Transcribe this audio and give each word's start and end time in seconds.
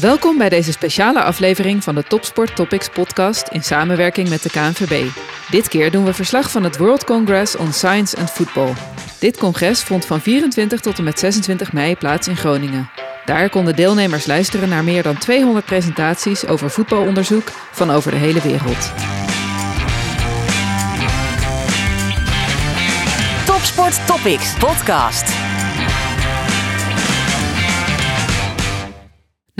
Welkom 0.00 0.38
bij 0.38 0.48
deze 0.48 0.72
speciale 0.72 1.22
aflevering 1.22 1.84
van 1.84 1.94
de 1.94 2.02
Topsport 2.02 2.56
Topics 2.56 2.88
podcast 2.88 3.48
in 3.48 3.62
samenwerking 3.62 4.28
met 4.28 4.42
de 4.42 4.50
KNVB. 4.50 5.08
Dit 5.50 5.68
keer 5.68 5.90
doen 5.90 6.04
we 6.04 6.14
verslag 6.14 6.50
van 6.50 6.64
het 6.64 6.76
World 6.76 7.04
Congress 7.04 7.56
on 7.56 7.72
Science 7.72 8.16
and 8.16 8.30
Football. 8.30 8.72
Dit 9.18 9.36
congres 9.36 9.82
vond 9.82 10.06
van 10.06 10.20
24 10.20 10.80
tot 10.80 10.98
en 10.98 11.04
met 11.04 11.18
26 11.18 11.72
mei 11.72 11.96
plaats 11.96 12.28
in 12.28 12.36
Groningen. 12.36 12.90
Daar 13.24 13.48
konden 13.48 13.76
deelnemers 13.76 14.26
luisteren 14.26 14.68
naar 14.68 14.84
meer 14.84 15.02
dan 15.02 15.18
200 15.18 15.64
presentaties 15.64 16.46
over 16.46 16.70
voetbalonderzoek 16.70 17.50
van 17.72 17.90
over 17.90 18.10
de 18.10 18.16
hele 18.16 18.40
wereld. 18.40 18.92
Topsport 23.46 24.06
Topics 24.06 24.54
podcast. 24.58 25.39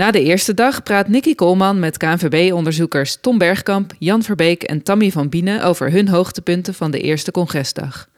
Na 0.01 0.11
de 0.11 0.23
eerste 0.23 0.53
dag 0.53 0.83
praat 0.83 1.07
Nicky 1.07 1.35
Koolman 1.35 1.79
met 1.79 1.97
KNVB-onderzoekers 1.97 3.17
Tom 3.21 3.37
Bergkamp, 3.37 3.93
Jan 3.99 4.23
Verbeek 4.23 4.63
en 4.63 4.83
Tammy 4.83 5.11
van 5.11 5.29
Bienen 5.29 5.63
over 5.63 5.91
hun 5.91 6.07
hoogtepunten 6.07 6.73
van 6.73 6.91
de 6.91 6.99
eerste 6.99 7.31
congresdag. 7.31 8.09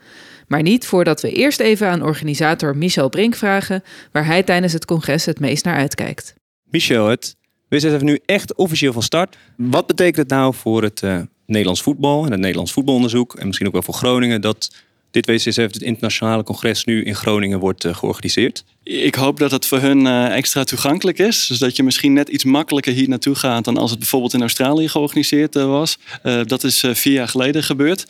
Maar 0.48 0.62
niet 0.62 0.86
voordat 0.86 1.22
we 1.22 1.32
eerst 1.32 1.60
even 1.60 1.88
aan 1.88 2.02
organisator 2.02 2.78
Michel 2.78 3.10
Brink 3.10 3.36
vragen 3.36 3.84
waar 4.12 4.26
hij 4.26 4.44
tijdens 4.44 4.74
het 4.74 4.86
congres 4.86 5.26
het 5.26 5.40
meest 5.40 5.66
naar 5.66 5.76
uitkijkt. 5.76 6.34
Michel, 6.70 7.08
het 7.08 7.36
WSF 7.70 8.02
nu 8.02 8.20
echt 8.26 8.56
officieel 8.56 8.94
van 8.94 9.04
start. 9.04 9.38
Wat 9.58 9.88
betekent 9.88 10.18
het 10.18 10.30
nou 10.30 10.54
voor 10.54 10.84
het 10.84 11.02
uh, 11.02 11.22
Nederlands 11.46 11.82
voetbal 11.82 12.26
en 12.26 12.32
het 12.32 12.40
Nederlands 12.40 12.72
voetbalonderzoek 12.72 13.36
en 13.36 13.46
misschien 13.46 13.68
ook 13.68 13.74
wel 13.74 13.82
voor 13.82 13.94
Groningen 13.94 14.42
dat 14.42 14.76
dit 15.12 15.26
WCSF, 15.26 15.58
het 15.58 15.82
internationale 15.82 16.44
congres, 16.44 16.86
nu 16.86 17.04
in 17.04 17.16
Groningen 17.16 17.60
wordt 17.60 17.86
uh, 17.86 17.96
georganiseerd? 17.96 18.64
Ik 18.84 19.16
hoop 19.16 19.40
dat 19.40 19.52
het 19.52 19.66
voor 19.66 19.80
hun 19.80 20.06
uh, 20.06 20.36
extra 20.36 20.64
toegankelijk 20.64 21.20
is. 21.20 21.48
Dus 21.48 21.60
dat 21.60 21.76
je 21.76 21.84
misschien 21.84 22.14
net 22.14 22.30
iets 22.30 22.44
makkelijker 22.44 22.94
hier 22.94 23.10
naartoe 23.10 23.36
gaat 23.36 23.66
dan 23.66 23.78
als 23.78 23.90
het 23.90 24.00
bijvoorbeeld 24.00 24.34
in 24.34 24.42
Australië 24.42 24.90
georganiseerd 24.90 25.56
uh, 25.56 25.66
was. 25.66 25.98
dat 26.46 26.64
is 26.64 26.84
vier 26.92 27.14
jaar 27.14 27.28
geleden 27.28 27.64
gebeurd. 27.64 28.06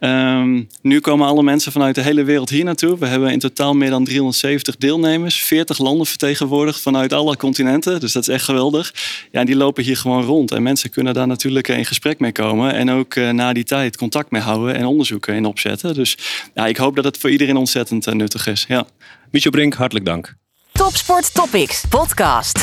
Um, 0.00 0.68
nu 0.82 1.00
komen 1.00 1.26
alle 1.26 1.42
mensen 1.42 1.72
vanuit 1.72 1.94
de 1.94 2.00
hele 2.00 2.24
wereld 2.24 2.50
hier 2.50 2.64
naartoe. 2.64 2.98
We 2.98 3.06
hebben 3.06 3.32
in 3.32 3.38
totaal 3.38 3.74
meer 3.74 3.90
dan 3.90 4.04
370 4.04 4.76
deelnemers, 4.76 5.42
40 5.42 5.78
landen 5.78 6.06
vertegenwoordigd 6.06 6.80
vanuit 6.80 7.12
alle 7.12 7.36
continenten. 7.36 8.00
Dus 8.00 8.12
dat 8.12 8.22
is 8.22 8.34
echt 8.34 8.44
geweldig. 8.44 8.94
Ja, 9.32 9.44
die 9.44 9.56
lopen 9.56 9.84
hier 9.84 9.96
gewoon 9.96 10.24
rond. 10.24 10.50
En 10.50 10.62
mensen 10.62 10.90
kunnen 10.90 11.14
daar 11.14 11.26
natuurlijk 11.26 11.68
in 11.68 11.84
gesprek 11.84 12.18
mee 12.18 12.32
komen. 12.32 12.74
En 12.74 12.90
ook 12.90 13.14
na 13.14 13.52
die 13.52 13.64
tijd 13.64 13.96
contact 13.96 14.30
mee 14.30 14.42
houden 14.42 14.74
en 14.74 14.86
onderzoeken 14.86 15.34
in 15.34 15.44
opzetten. 15.44 15.94
Dus 15.94 16.16
ja, 16.54 16.66
ik 16.66 16.76
hoop 16.76 16.96
dat 16.96 17.04
het 17.04 17.18
voor 17.18 17.30
iedereen 17.30 17.56
ontzettend 17.56 18.14
nuttig 18.14 18.46
is. 18.46 18.64
Ja. 18.68 18.86
Michel 19.30 19.50
Brink, 19.50 19.74
hartelijk 19.74 20.06
dank. 20.06 20.34
Topsport 20.72 21.34
Topics 21.34 21.84
podcast. 21.88 22.58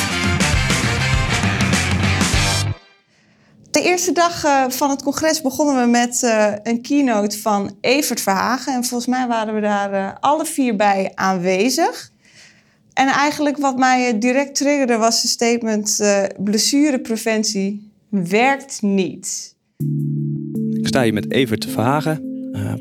De 3.71 3.81
eerste 3.81 4.11
dag 4.11 4.45
uh, 4.45 4.69
van 4.69 4.89
het 4.89 5.03
congres 5.03 5.41
begonnen 5.41 5.83
we 5.83 5.89
met 5.89 6.21
uh, 6.23 6.53
een 6.63 6.81
keynote 6.81 7.39
van 7.39 7.77
Evert 7.81 8.21
Verhagen. 8.21 8.73
En 8.73 8.83
volgens 8.83 9.09
mij 9.09 9.27
waren 9.27 9.53
we 9.53 9.61
daar 9.61 9.93
uh, 9.93 10.11
alle 10.19 10.45
vier 10.45 10.75
bij 10.75 11.11
aanwezig. 11.15 12.11
En 12.93 13.07
eigenlijk 13.07 13.57
wat 13.57 13.77
mij 13.77 14.19
direct 14.19 14.55
triggerde 14.55 14.97
was 14.97 15.21
de 15.21 15.27
statement... 15.27 16.03
blessurepreventie 16.37 17.91
werkt 18.09 18.81
niet. 18.81 19.55
Ik 20.71 20.87
sta 20.87 21.03
hier 21.03 21.13
met 21.13 21.31
Evert 21.31 21.65
Verhagen, 21.65 22.21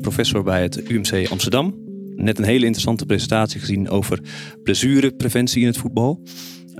professor 0.01 0.43
bij 0.43 0.61
het 0.61 0.89
UMC 0.89 1.29
Amsterdam 1.29 1.84
net 2.15 2.37
een 2.37 2.43
hele 2.43 2.65
interessante 2.65 3.05
presentatie 3.05 3.59
gezien 3.59 3.89
over 3.89 4.19
blessurepreventie 4.63 5.61
in 5.61 5.67
het 5.67 5.77
voetbal. 5.77 6.21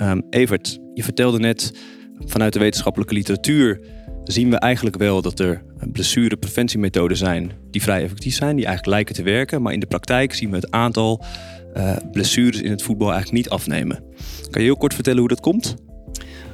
Um, 0.02 0.24
Evert, 0.30 0.80
je 0.94 1.04
vertelde 1.04 1.40
net 1.40 1.74
vanuit 2.20 2.54
de 2.54 2.60
wetenschappelijke 2.60 3.14
literatuur 3.14 3.80
zien 4.24 4.50
we 4.50 4.56
eigenlijk 4.56 4.98
wel 4.98 5.22
dat 5.22 5.40
er 5.40 5.64
blessurepreventiemethoden 5.92 7.18
zijn 7.18 7.52
die 7.72 7.82
vrij 7.82 8.04
effectief 8.04 8.36
zijn, 8.36 8.56
die 8.56 8.66
eigenlijk 8.66 8.96
lijken 8.96 9.16
te 9.16 9.24
werken. 9.24 9.62
Maar 9.62 9.74
in 9.74 9.80
de 9.80 9.86
praktijk 9.86 10.34
zien 10.34 10.50
we 10.50 10.56
het 10.56 10.72
aantal 10.72 11.24
uh, 11.78 11.96
blessures 12.12 12.62
in 12.62 12.72
het 12.72 12.82
voetbal 12.82 13.12
eigenlijk 13.12 13.38
niet 13.44 13.50
afnemen. 13.50 14.04
Kan 14.50 14.62
je 14.62 14.68
heel 14.68 14.78
kort 14.78 14.94
vertellen 14.94 15.20
hoe 15.20 15.30
dat 15.30 15.40
komt? 15.40 15.76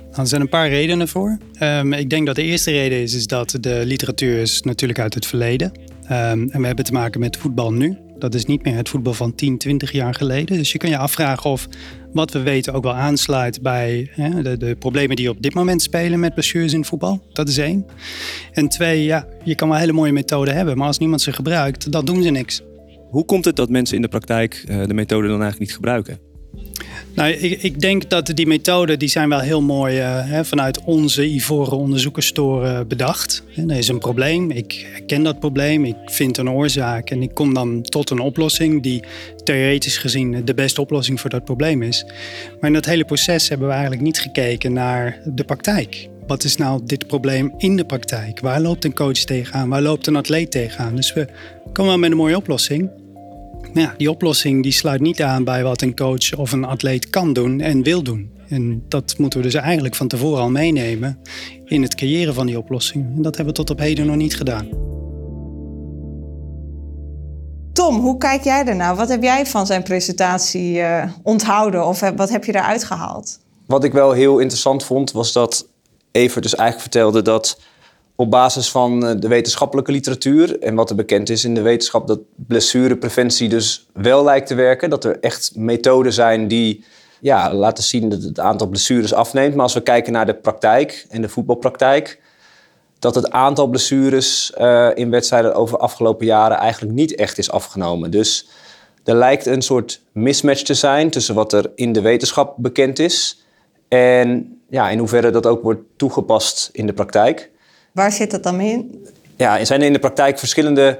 Nou, 0.09 0.23
er 0.23 0.27
zijn 0.27 0.41
een 0.41 0.49
paar 0.49 0.69
redenen 0.69 1.07
voor. 1.07 1.37
Um, 1.61 1.93
ik 1.93 2.09
denk 2.09 2.25
dat 2.25 2.35
de 2.35 2.43
eerste 2.43 2.71
reden 2.71 3.01
is, 3.01 3.13
is 3.13 3.27
dat 3.27 3.57
de 3.59 3.81
literatuur 3.85 4.37
is 4.37 4.61
natuurlijk 4.61 4.99
uit 4.99 5.13
het 5.13 5.25
verleden. 5.25 5.71
Um, 6.03 6.49
en 6.49 6.59
we 6.59 6.65
hebben 6.65 6.85
te 6.85 6.91
maken 6.91 7.19
met 7.19 7.37
voetbal 7.37 7.73
nu. 7.73 7.97
Dat 8.21 8.33
is 8.33 8.45
niet 8.45 8.63
meer 8.63 8.75
het 8.75 8.89
voetbal 8.89 9.13
van 9.13 9.35
10, 9.35 9.57
20 9.57 9.91
jaar 9.91 10.13
geleden. 10.13 10.57
Dus 10.57 10.71
je 10.71 10.77
kan 10.77 10.89
je 10.89 10.97
afvragen 10.97 11.49
of 11.49 11.67
wat 12.13 12.31
we 12.31 12.41
weten 12.41 12.73
ook 12.73 12.83
wel 12.83 12.93
aansluit 12.93 13.61
bij 13.61 14.09
hè, 14.11 14.41
de, 14.41 14.57
de, 14.57 14.75
problemen 14.75 15.15
die 15.15 15.29
op 15.29 15.41
dit 15.41 15.53
moment 15.53 15.81
spelen 15.81 16.19
met 16.19 16.33
blessures 16.33 16.73
in 16.73 16.85
voetbal. 16.85 17.21
Dat 17.33 17.47
is 17.47 17.57
één. 17.57 17.85
En 18.51 18.67
twee, 18.67 19.03
ja, 19.03 19.27
je 19.43 19.55
kan 19.55 19.69
wel 19.69 19.77
hele 19.77 19.91
mooie 19.91 20.11
methoden 20.11 20.55
hebben, 20.55 20.77
maar 20.77 20.87
als 20.87 20.97
niemand 20.97 21.21
ze 21.21 21.33
gebruikt, 21.33 21.91
dan 21.91 22.05
doen 22.05 22.23
ze 22.23 22.29
niks. 22.29 22.61
Hoe 23.09 23.25
komt 23.25 23.45
het 23.45 23.55
dat 23.55 23.69
mensen 23.69 23.95
in 23.95 24.01
de 24.01 24.07
praktijk 24.07 24.65
uh, 24.69 24.85
de 24.85 24.93
methode 24.93 25.27
dan 25.27 25.41
eigenlijk 25.41 25.59
niet 25.59 25.73
gebruiken? 25.73 26.30
Nou, 27.15 27.31
ik, 27.31 27.61
ik, 27.61 27.79
denk 27.79 28.09
dat 28.09 28.31
die 28.33 28.47
methoden 28.47 28.99
die 28.99 29.09
zijn 29.09 29.29
wel 29.29 29.39
heel 29.39 29.61
mooi 29.61 29.99
uh, 29.99 30.29
hè, 30.29 30.45
vanuit 30.45 30.83
onze 30.83 31.33
ivoren 31.33 31.77
onderzoekerstoren 31.77 32.87
bedacht. 32.87 33.43
er 33.67 33.77
is 33.77 33.87
een 33.87 33.99
probleem, 33.99 34.51
ik 34.51 34.85
herken 34.91 35.23
dat 35.23 35.39
probleem, 35.39 35.85
ik 35.85 35.95
vind 36.05 36.37
een 36.37 36.49
oorzaak 36.49 37.09
en 37.09 37.21
ik 37.21 37.33
kom 37.33 37.53
dan 37.53 37.81
tot 37.81 38.09
een 38.09 38.19
oplossing 38.19 38.83
die 38.83 39.03
theoretisch 39.43 39.97
gezien 39.97 40.45
de 40.45 40.53
beste 40.53 40.81
oplossing 40.81 41.19
voor 41.21 41.29
dat 41.29 41.43
probleem 41.43 41.81
is. 41.81 42.05
Maar 42.59 42.69
in 42.69 42.73
dat 42.73 42.85
hele 42.85 43.05
proces 43.05 43.49
hebben 43.49 43.67
we 43.67 43.73
eigenlijk 43.73 44.03
niet 44.03 44.19
gekeken 44.19 44.73
naar 44.73 45.21
de 45.25 45.43
praktijk. 45.43 46.09
Wat 46.27 46.43
is 46.43 46.55
nou 46.55 46.81
dit 46.83 47.07
probleem 47.07 47.53
in 47.57 47.75
de 47.75 47.85
praktijk? 47.85 48.39
Waar 48.39 48.61
loopt 48.61 48.85
een 48.85 48.93
coach 48.93 49.17
tegenaan? 49.17 49.69
Waar 49.69 49.81
loopt 49.81 50.07
een 50.07 50.15
atleet 50.15 50.51
tegenaan? 50.51 50.95
Dus 50.95 51.13
we 51.13 51.27
komen 51.73 51.91
wel 51.91 51.99
met 51.99 52.11
een 52.11 52.17
mooie 52.17 52.37
oplossing. 52.37 52.89
Maar 53.73 53.83
ja, 53.83 53.93
die 53.97 54.09
oplossing 54.09 54.63
die 54.63 54.71
sluit 54.71 55.01
niet 55.01 55.21
aan 55.21 55.43
bij 55.43 55.63
wat 55.63 55.81
een 55.81 55.95
coach 55.95 56.35
of 56.35 56.51
een 56.51 56.65
atleet 56.65 57.09
kan 57.09 57.33
doen 57.33 57.59
en 57.59 57.83
wil 57.83 58.03
doen. 58.03 58.31
En 58.47 58.83
dat 58.87 59.17
moeten 59.17 59.39
we 59.39 59.45
dus 59.45 59.55
eigenlijk 59.55 59.95
van 59.95 60.07
tevoren 60.07 60.41
al 60.41 60.49
meenemen 60.49 61.19
in 61.65 61.81
het 61.81 61.95
creëren 61.95 62.33
van 62.33 62.45
die 62.45 62.57
oplossing. 62.57 63.15
En 63.15 63.21
dat 63.21 63.35
hebben 63.35 63.53
we 63.53 63.59
tot 63.59 63.69
op 63.69 63.79
heden 63.79 64.05
nog 64.05 64.15
niet 64.15 64.35
gedaan. 64.35 64.67
Tom, 67.73 67.99
hoe 67.99 68.17
kijk 68.17 68.43
jij 68.43 68.65
ernaar? 68.65 68.95
Wat 68.95 69.09
heb 69.09 69.23
jij 69.23 69.45
van 69.45 69.65
zijn 69.65 69.83
presentatie 69.83 70.77
uh, 70.77 71.03
onthouden 71.23 71.87
of 71.87 71.99
wat 72.15 72.29
heb 72.29 72.45
je 72.45 72.55
eruit 72.55 72.83
gehaald? 72.83 73.39
Wat 73.65 73.83
ik 73.83 73.93
wel 73.93 74.11
heel 74.11 74.39
interessant 74.39 74.83
vond, 74.83 75.11
was 75.11 75.33
dat 75.33 75.67
Evert 76.11 76.43
dus 76.43 76.55
eigenlijk 76.55 76.91
vertelde 76.91 77.21
dat 77.21 77.59
op 78.21 78.31
basis 78.31 78.71
van 78.71 79.05
eh, 79.05 79.15
de 79.19 79.27
wetenschappelijke 79.27 79.91
literatuur 79.91 80.59
en 80.59 80.75
wat 80.75 80.89
er 80.89 80.95
bekend 80.95 81.29
is 81.29 81.45
in 81.45 81.53
de 81.53 81.61
wetenschap, 81.61 82.07
dat 82.07 82.19
blessurepreventie 82.35 83.49
dus 83.49 83.87
wel 83.93 84.23
lijkt 84.23 84.47
te 84.47 84.55
werken. 84.55 84.89
Dat 84.89 85.03
er 85.03 85.19
echt 85.19 85.51
methoden 85.55 86.13
zijn 86.13 86.47
die 86.47 86.85
ja, 87.19 87.53
laten 87.53 87.83
zien 87.83 88.09
dat 88.09 88.23
het 88.23 88.39
aantal 88.39 88.67
blessures 88.67 89.13
afneemt. 89.13 89.53
Maar 89.53 89.63
als 89.63 89.73
we 89.73 89.81
kijken 89.81 90.13
naar 90.13 90.25
de 90.25 90.33
praktijk 90.33 91.05
en 91.09 91.21
de 91.21 91.29
voetbalpraktijk, 91.29 92.21
dat 92.99 93.15
het 93.15 93.31
aantal 93.31 93.67
blessures 93.67 94.53
uh, 94.59 94.89
in 94.93 95.09
wedstrijden 95.09 95.55
over 95.55 95.77
de 95.77 95.83
afgelopen 95.83 96.25
jaren 96.25 96.57
eigenlijk 96.57 96.93
niet 96.93 97.15
echt 97.15 97.37
is 97.37 97.51
afgenomen. 97.51 98.11
Dus 98.11 98.47
er 99.03 99.15
lijkt 99.15 99.45
een 99.45 99.61
soort 99.61 100.01
mismatch 100.11 100.61
te 100.61 100.73
zijn 100.73 101.09
tussen 101.09 101.35
wat 101.35 101.53
er 101.53 101.71
in 101.75 101.91
de 101.91 102.01
wetenschap 102.01 102.55
bekend 102.57 102.99
is 102.99 103.43
en 103.87 104.59
ja, 104.69 104.89
in 104.89 104.97
hoeverre 104.97 105.29
dat 105.29 105.45
ook 105.45 105.63
wordt 105.63 105.81
toegepast 105.95 106.69
in 106.73 106.85
de 106.85 106.93
praktijk. 106.93 107.50
Waar 107.91 108.11
zit 108.11 108.31
dat 108.31 108.43
dan 108.43 108.59
in? 108.59 109.05
Ja, 109.35 109.59
er 109.59 109.65
zijn 109.65 109.81
in 109.81 109.93
de 109.93 109.99
praktijk 109.99 110.39
verschillende 110.39 110.99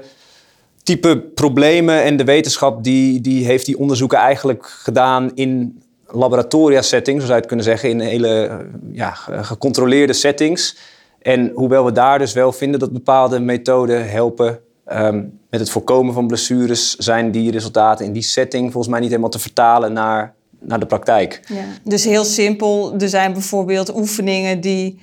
type 0.82 1.20
problemen. 1.34 2.02
En 2.02 2.16
de 2.16 2.24
wetenschap 2.24 2.84
die, 2.84 3.20
die 3.20 3.44
heeft 3.44 3.66
die 3.66 3.78
onderzoeken 3.78 4.18
eigenlijk 4.18 4.66
gedaan 4.66 5.30
in 5.34 5.82
laboratoria-settings, 6.06 7.20
zo 7.20 7.26
zou 7.26 7.32
je 7.32 7.40
het 7.40 7.46
kunnen 7.46 7.64
zeggen, 7.64 7.88
in 7.88 8.00
hele 8.00 8.66
ja, 8.92 9.10
gecontroleerde 9.26 10.12
settings. 10.12 10.76
En 11.18 11.50
hoewel 11.54 11.84
we 11.84 11.92
daar 11.92 12.18
dus 12.18 12.32
wel 12.32 12.52
vinden 12.52 12.80
dat 12.80 12.92
bepaalde 12.92 13.40
methoden 13.40 14.10
helpen 14.10 14.58
um, 14.92 15.38
met 15.50 15.60
het 15.60 15.70
voorkomen 15.70 16.14
van 16.14 16.26
blessures, 16.26 16.96
zijn 16.96 17.30
die 17.30 17.50
resultaten 17.50 18.06
in 18.06 18.12
die 18.12 18.22
setting 18.22 18.72
volgens 18.72 18.92
mij 18.92 19.00
niet 19.00 19.08
helemaal 19.08 19.30
te 19.30 19.38
vertalen 19.38 19.92
naar, 19.92 20.34
naar 20.60 20.80
de 20.80 20.86
praktijk. 20.86 21.40
Ja. 21.46 21.64
Dus 21.84 22.04
heel 22.04 22.24
simpel, 22.24 22.94
er 22.98 23.08
zijn 23.08 23.32
bijvoorbeeld 23.32 23.94
oefeningen 23.94 24.60
die 24.60 24.98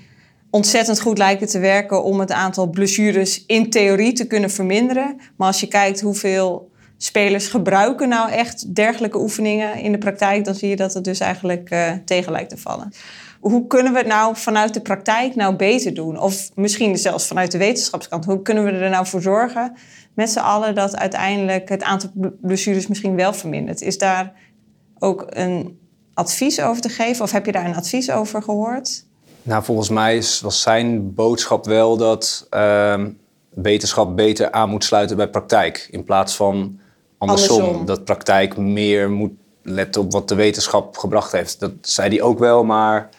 ontzettend 0.49 1.01
goed 1.01 1.17
lijken 1.17 1.47
te 1.47 1.59
werken 1.59 2.03
om 2.03 2.19
het 2.19 2.31
aantal 2.31 2.69
blessures 2.69 3.45
in 3.45 3.69
theorie 3.69 4.13
te 4.13 4.27
kunnen 4.27 4.49
verminderen. 4.49 5.19
Maar 5.35 5.47
als 5.47 5.59
je 5.59 5.67
kijkt 5.67 6.01
hoeveel 6.01 6.71
spelers 6.97 7.47
gebruiken 7.47 8.09
nou 8.09 8.31
echt 8.31 8.75
dergelijke 8.75 9.19
oefeningen 9.19 9.75
in 9.75 9.91
de 9.91 9.97
praktijk, 9.97 10.45
dan 10.45 10.55
zie 10.55 10.69
je 10.69 10.75
dat 10.75 10.93
het 10.93 11.03
dus 11.03 11.19
eigenlijk 11.19 11.71
uh, 11.71 11.91
tegen 12.05 12.31
lijkt 12.31 12.49
te 12.49 12.57
vallen. 12.57 12.91
Hoe 13.39 13.67
kunnen 13.67 13.91
we 13.91 13.97
het 13.97 14.07
nou 14.07 14.35
vanuit 14.35 14.73
de 14.73 14.81
praktijk 14.81 15.35
nou 15.35 15.55
beter 15.55 15.93
doen? 15.93 16.19
Of 16.19 16.49
misschien 16.55 16.97
zelfs 16.97 17.27
vanuit 17.27 17.51
de 17.51 17.57
wetenschapskant. 17.57 18.25
Hoe 18.25 18.41
kunnen 18.41 18.63
we 18.63 18.71
er 18.71 18.89
nou 18.89 19.07
voor 19.07 19.21
zorgen 19.21 19.73
met 20.13 20.29
z'n 20.29 20.39
allen 20.39 20.75
dat 20.75 20.97
uiteindelijk 20.97 21.69
het 21.69 21.83
aantal 21.83 22.09
blessures 22.41 22.87
misschien 22.87 23.15
wel 23.15 23.33
vermindert? 23.33 23.81
Is 23.81 23.97
daar 23.97 24.33
ook 24.97 25.25
een 25.29 25.79
advies 26.13 26.61
over 26.61 26.81
te 26.81 26.89
geven? 26.89 27.23
Of 27.23 27.31
heb 27.31 27.45
je 27.45 27.51
daar 27.51 27.65
een 27.65 27.75
advies 27.75 28.11
over 28.11 28.43
gehoord? 28.43 29.07
Nou, 29.49 29.63
volgens 29.63 29.89
mij 29.89 30.17
is, 30.17 30.41
was 30.41 30.61
zijn 30.61 31.13
boodschap 31.13 31.65
wel 31.65 31.97
dat 31.97 32.47
ehm, 32.49 33.09
wetenschap 33.49 34.15
beter 34.15 34.51
aan 34.51 34.69
moet 34.69 34.83
sluiten 34.83 35.17
bij 35.17 35.29
praktijk. 35.29 35.87
In 35.91 36.03
plaats 36.03 36.35
van 36.35 36.79
andersom. 37.17 37.61
Andersom. 37.61 37.85
Dat 37.85 38.03
praktijk 38.03 38.57
meer 38.57 39.11
moet 39.11 39.31
letten 39.63 40.01
op 40.01 40.11
wat 40.11 40.27
de 40.27 40.35
wetenschap 40.35 40.97
gebracht 40.97 41.31
heeft. 41.31 41.59
Dat 41.59 41.71
zei 41.81 42.09
hij 42.09 42.21
ook 42.21 42.39
wel, 42.39 42.63
maar 42.63 43.09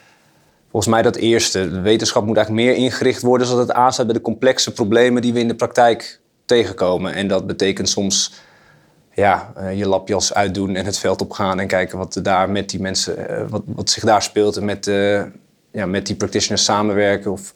volgens 0.71 0.93
mij 0.93 1.03
dat 1.03 1.17
eerste. 1.17 1.71
De 1.71 1.81
wetenschap 1.81 2.25
moet 2.25 2.37
eigenlijk 2.37 2.67
meer 2.67 2.77
ingericht 2.77 3.23
worden 3.23 3.47
zodat 3.47 3.69
het 3.69 3.77
aansluit 3.77 4.09
bij 4.09 4.19
de 4.19 4.25
complexe 4.25 4.73
problemen 4.73 5.23
die 5.23 5.33
we 5.33 5.41
in 5.41 5.49
de 5.49 5.55
praktijk 5.55 6.21
tegenkomen. 6.45 7.15
En 7.15 7.29
dat 7.29 7.47
betekent 7.47 7.89
soms 7.89 8.33
ja, 9.15 9.53
eh, 9.57 9.79
je 9.79 9.89
lapjas 9.89 10.35
uitdoen 10.35 10.77
en 10.77 10.85
het 10.85 10.99
veld 10.99 11.23
opgaan 11.23 11.61
en 11.61 11.67
kijken 11.67 11.99
wat 11.99 12.19
daar 12.23 12.51
met 12.51 12.71
die 12.71 12.81
mensen, 12.81 13.29
eh, 13.29 13.45
wat, 13.49 13.63
wat 13.67 13.91
zich 13.91 14.05
daar 14.05 14.23
speelt 14.23 14.57
en 14.57 14.65
met, 14.65 14.87
eh, 14.87 15.23
ja, 15.73 15.87
met 15.87 16.07
die 16.07 16.17
practitioners 16.17 16.65
samenwerken 16.65 17.31
of 17.33 17.55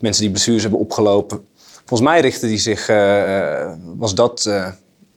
mensen 0.00 0.22
die 0.22 0.30
blessures 0.30 0.62
hebben 0.62 0.80
opgelopen. 0.80 1.40
Volgens 1.84 2.08
mij 2.10 2.20
richtte 2.20 2.46
hij 2.46 2.58
zich, 2.58 2.88
eh, 2.88 3.60
eh, 3.62 3.72
was 3.96 4.14
dat 4.14 4.46
eh, 4.46 4.66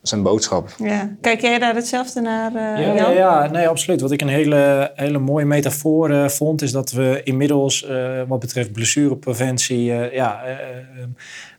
zijn 0.01 0.21
boodschap. 0.23 0.69
Ja. 0.77 1.15
Kijk 1.21 1.41
jij 1.41 1.59
daar 1.59 1.75
hetzelfde 1.75 2.21
naar, 2.21 2.55
eh, 2.55 2.85
Ja, 2.85 2.93
Jan? 2.93 2.95
ja, 2.95 3.09
ja, 3.11 3.51
nee, 3.51 3.67
absoluut. 3.67 4.01
Wat 4.01 4.11
ik 4.11 4.21
een 4.21 4.27
hele, 4.27 4.91
hele 4.95 5.19
mooie 5.19 5.45
metafoor 5.45 6.29
vond, 6.29 6.61
is 6.61 6.71
dat 6.71 6.91
we 6.91 7.21
inmiddels, 7.23 7.85
eh, 7.85 8.21
wat 8.27 8.39
betreft 8.39 8.71
blessurepreventie, 8.71 9.91
eh, 9.91 10.13
ja, 10.13 10.43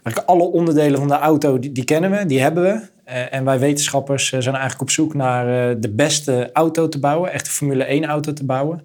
eigenlijk 0.03 0.27
alle 0.27 0.43
onderdelen 0.43 0.99
van 0.99 1.09
de 1.09 1.15
auto, 1.15 1.59
die, 1.59 1.73
die 1.73 1.85
kennen 1.85 2.11
we, 2.11 2.27
die 2.27 2.41
hebben 2.41 2.63
we. 2.63 2.91
Eh, 3.05 3.35
en 3.35 3.45
wij 3.45 3.59
wetenschappers 3.59 4.29
zijn 4.29 4.45
eigenlijk 4.45 4.81
op 4.81 4.91
zoek 4.91 5.15
naar 5.15 5.71
eh, 5.71 5.77
de 5.79 5.91
beste 5.91 6.51
auto 6.53 6.89
te 6.89 6.99
bouwen, 6.99 7.33
echt 7.33 7.47
een 7.47 7.53
Formule 7.53 7.85
1 7.85 8.05
auto 8.05 8.33
te 8.33 8.45
bouwen. 8.45 8.83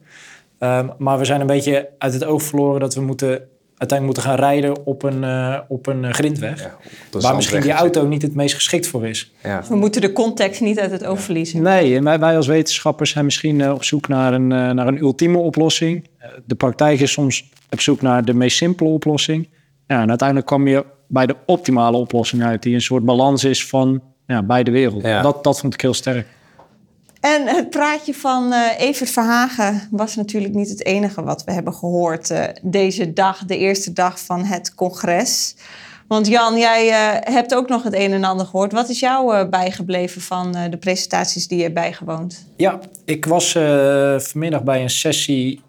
Ehm, 0.59 0.87
maar 0.97 1.17
we 1.17 1.25
zijn 1.25 1.41
een 1.41 1.47
beetje 1.47 1.89
uit 1.97 2.13
het 2.13 2.23
oog 2.23 2.43
verloren 2.43 2.79
dat 2.79 2.95
we 2.95 3.01
moeten, 3.01 3.29
uiteindelijk 3.77 4.03
moeten 4.03 4.23
gaan 4.23 4.35
rijden 4.35 4.85
op 4.85 5.03
een, 5.03 5.23
eh, 5.23 5.59
op 5.67 5.87
een 5.87 6.05
eh, 6.05 6.11
grindweg. 6.11 6.59
Ja, 6.59 6.77
op 7.13 7.21
waar 7.21 7.35
misschien 7.35 7.61
die 7.61 7.71
auto 7.71 8.07
niet 8.07 8.21
het 8.21 8.35
meest 8.35 8.55
geschikt 8.55 8.87
voor 8.87 9.07
is. 9.07 9.33
Ja. 9.43 9.63
We 9.69 9.75
moeten 9.75 10.01
de 10.01 10.13
context 10.13 10.61
niet 10.61 10.79
uit 10.79 10.91
het 10.91 11.05
oog 11.05 11.19
verliezen. 11.19 11.61
Nee, 11.61 12.01
wij, 12.01 12.19
wij 12.19 12.35
als 12.35 12.47
wetenschappers 12.47 13.11
zijn 13.11 13.25
misschien 13.25 13.61
eh, 13.61 13.73
op 13.73 13.83
zoek 13.83 14.07
naar 14.07 14.33
een, 14.33 14.47
naar 14.47 14.87
een 14.87 14.99
ultieme 14.99 15.37
oplossing. 15.37 16.07
De 16.45 16.55
praktijk 16.55 16.99
is 16.99 17.11
soms 17.11 17.49
op 17.69 17.81
zoek 17.81 18.01
naar 18.01 18.25
de 18.25 18.33
meest 18.33 18.57
simpele 18.57 18.89
oplossing. 18.89 19.49
Ja, 19.87 20.01
en 20.01 20.09
uiteindelijk 20.09 20.47
kwam 20.47 20.67
je 20.67 20.85
bij 21.07 21.25
de 21.25 21.35
optimale 21.45 21.97
oplossing 21.97 22.43
uit, 22.43 22.63
die 22.63 22.73
een 22.73 22.81
soort 22.81 23.05
balans 23.05 23.43
is 23.43 23.67
van 23.67 24.01
ja, 24.27 24.43
beide 24.43 24.71
werelden. 24.71 25.09
Ja. 25.09 25.21
Dat, 25.21 25.43
dat 25.43 25.59
vond 25.59 25.73
ik 25.73 25.81
heel 25.81 25.93
sterk. 25.93 26.27
En 27.27 27.47
het 27.47 27.69
praatje 27.69 28.13
van 28.13 28.53
eh 28.53 28.79
Evert 28.79 29.09
Verhagen 29.09 29.87
was 29.91 30.15
natuurlijk 30.15 30.53
niet 30.53 30.69
het 30.69 30.85
enige 30.85 31.23
wat 31.23 31.43
we 31.43 31.51
hebben 31.51 31.73
gehoord 31.73 32.29
eh, 32.29 32.43
deze 32.61 33.13
dag, 33.13 33.45
de 33.45 33.57
eerste 33.57 33.93
dag 33.93 34.19
van 34.19 34.43
het 34.43 34.75
congres. 34.75 35.55
Want 36.07 36.27
Jan, 36.27 36.57
jij 36.57 36.89
eh, 36.89 37.33
hebt 37.33 37.55
ook 37.55 37.69
nog 37.69 37.83
het 37.83 37.93
een 37.93 38.11
en 38.11 38.23
ander 38.23 38.45
gehoord. 38.45 38.71
Wat 38.71 38.89
is 38.89 38.99
jou 38.99 39.35
eh, 39.35 39.49
bijgebleven 39.49 40.21
van 40.21 40.55
eh, 40.55 40.71
de 40.71 40.77
presentaties 40.77 41.47
die 41.47 41.61
je 41.61 41.71
bijgewoond? 41.71 42.45
Ja, 42.57 42.79
ik 43.05 43.25
was 43.25 43.51
vanmiddag 44.17 44.63
bij 44.63 44.81
een 44.81 44.89
sessie 44.89 45.61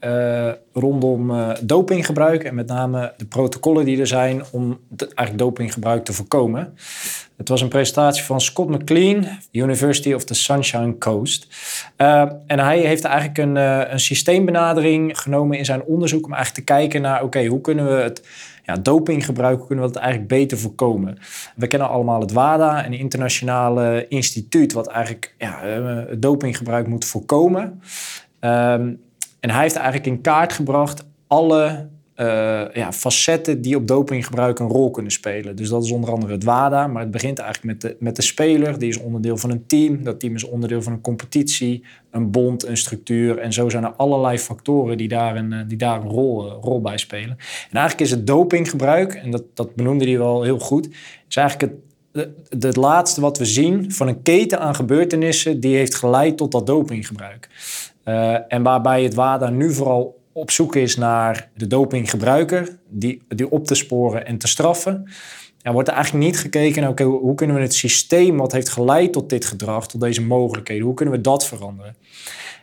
rondom 0.73 1.33
dopinggebruik. 1.63 2.45
En 2.45 2.55
met 2.55 2.67
name 2.67 3.13
de 3.17 3.25
protocollen 3.25 3.85
die 3.85 4.01
er 4.01 4.07
zijn 4.07 4.43
om 4.51 4.79
eigenlijk 4.97 5.39
dopinggebruik 5.39 6.05
te 6.05 6.13
voorkomen. 6.13 6.77
Het 7.37 7.49
was 7.49 7.61
een 7.61 7.69
presentatie 7.69 8.25
van 8.25 8.41
Scott 8.41 8.71
McLean, 8.71 9.27
University 9.53 10.13
of 10.13 10.25
the 10.25 10.35
Sunshine 10.35 10.99
Coast. 10.99 11.47
En 12.47 12.59
hij 12.59 12.79
heeft 12.79 13.05
eigenlijk 13.05 13.39
een, 13.39 13.57
een 13.93 14.01
systeembenadering 14.01 15.21
genomen 15.21 15.59
in 15.59 15.65
zijn 15.65 15.83
onderzoek 15.83 16.25
om 16.27 16.33
eigenlijk 16.33 16.67
te 16.67 16.73
kijken 16.75 17.03
naar, 17.03 17.23
oké, 17.23 17.47
hoe 17.47 17.61
kunnen 17.61 17.87
we 17.87 18.03
het 18.03 18.23
ja, 18.69 18.77
dopinggebruik, 18.77 19.67
kunnen 19.67 19.85
we 19.85 19.93
dat 19.93 20.03
eigenlijk 20.03 20.29
beter 20.29 20.59
voorkomen? 20.59 21.19
We 21.57 21.67
kennen 21.67 21.89
allemaal 21.89 22.21
het 22.21 22.33
WADA, 22.33 22.87
een 22.87 22.93
internationale 22.93 24.07
instituut 24.09 24.73
wat 24.73 24.87
eigenlijk 24.87 25.35
ja, 25.39 25.63
eh, 25.63 26.17
dopinggebruik 26.19 26.87
moet 26.87 27.05
voorkomen. 27.05 27.83
Ehm, 28.41 28.93
en 29.41 29.51
hij 29.51 29.63
heeft 29.63 29.77
eigenlijk 29.77 30.07
in 30.07 30.21
kaart 30.21 30.53
gebracht 30.53 31.05
alle 31.27 31.89
ja, 32.73 32.93
facetten 32.93 33.63
die 33.63 33.77
op 33.77 33.87
dopinggebruik 33.87 34.59
een 34.59 34.69
rol 34.69 34.91
kunnen 34.91 35.13
spelen. 35.13 35.57
Dus 35.57 35.69
dat 35.69 35.85
is 35.85 35.91
onder 35.91 36.11
andere 36.11 36.33
het 36.33 36.45
WADA, 36.45 36.87
maar 36.87 37.03
het 37.03 37.11
begint 37.11 37.39
eigenlijk 37.39 37.73
met 37.73 37.81
de, 37.81 37.97
met 38.01 38.17
de 38.17 38.23
speler. 38.23 38.79
Die 38.79 38.89
is 38.89 38.99
onderdeel 38.99 39.37
van 39.37 39.51
een 39.51 39.67
team. 39.67 40.03
Dat 40.05 40.21
team 40.21 40.35
is 40.35 40.45
onderdeel 40.45 40.83
van 40.83 40.93
een 40.93 41.01
competitie, 41.01 41.85
een 42.11 42.31
bond, 42.31 42.67
een 42.67 42.77
structuur. 42.77 43.39
En 43.39 43.53
zo 43.53 43.69
zijn 43.69 43.85
er 43.85 43.93
allerlei 43.97 44.39
factoren 44.39 44.97
die 44.97 45.09
daar 45.09 45.37
een, 45.37 45.53
eh, 45.53 45.59
die 45.67 45.79
daar 45.79 46.01
een 46.01 46.09
rol, 46.09 46.47
eh, 46.47 46.57
rol 46.61 46.81
bij 46.81 46.99
spelen. 46.99 47.37
En 47.71 47.77
eigenlijk 47.77 48.01
is 48.01 48.11
het 48.11 48.27
dopinggebruik, 48.27 49.15
en 49.15 49.31
dat, 49.31 49.43
dat 49.55 49.75
benoemde 49.75 50.05
hij 50.05 50.19
wel 50.19 50.43
heel 50.43 50.59
goed, 50.59 50.89
is 51.29 51.37
eigenlijk 51.37 51.73
het, 52.13 52.29
het, 52.63 52.77
laatste 52.77 53.21
wat 53.21 53.39
we 53.39 53.45
zien 53.45 53.93
van 53.93 54.09
een 54.09 54.23
keten 54.23 54.61
aan 54.61 54.75
gebeurtenissen 54.75 55.61
die 55.61 55.77
heeft 55.77 55.95
geleid 55.95 56.37
tot 56.37 56.53
dat 56.53 56.67
dopinggebruik. 56.67 57.49
Eh, 58.03 58.53
en 58.53 58.63
waarbij 58.63 59.03
het 59.03 59.15
WADA 59.15 59.51
nu 59.51 59.73
vooral 59.73 60.18
op 60.39 60.51
zoek 60.51 60.77
is 60.77 60.97
naar 60.97 61.51
de 61.55 61.67
dopinggebruiker, 61.67 62.79
die, 62.89 63.23
die 63.29 63.51
op 63.51 63.67
te 63.67 63.75
sporen 63.75 64.27
en 64.27 64.39
te 64.39 64.49
straffen. 64.49 65.11
Er 65.63 65.73
wordt 65.73 65.89
er 65.89 65.95
eigenlijk 65.95 66.25
niet 66.25 66.39
gekeken 66.39 66.83
naar, 66.83 66.91
oké, 66.91 67.03
hoe 67.03 67.21
hoe 67.21 67.35
kunnen 67.35 67.57
we 67.57 67.63
het 67.63 67.75
systeem 67.75 68.37
wat 68.37 68.53
heeft 68.53 68.69
geleid 68.69 69.13
tot 69.13 69.31
dit 69.31 69.45
gedrag, 69.45 69.89
tot 69.89 70.01
deze 70.01 70.23
mogelijkheden, 70.23 70.85
hoe 70.85 70.95
kunnen 70.95 71.15
we 71.15 71.21
dat 71.21 71.47
veranderen? 71.47 71.97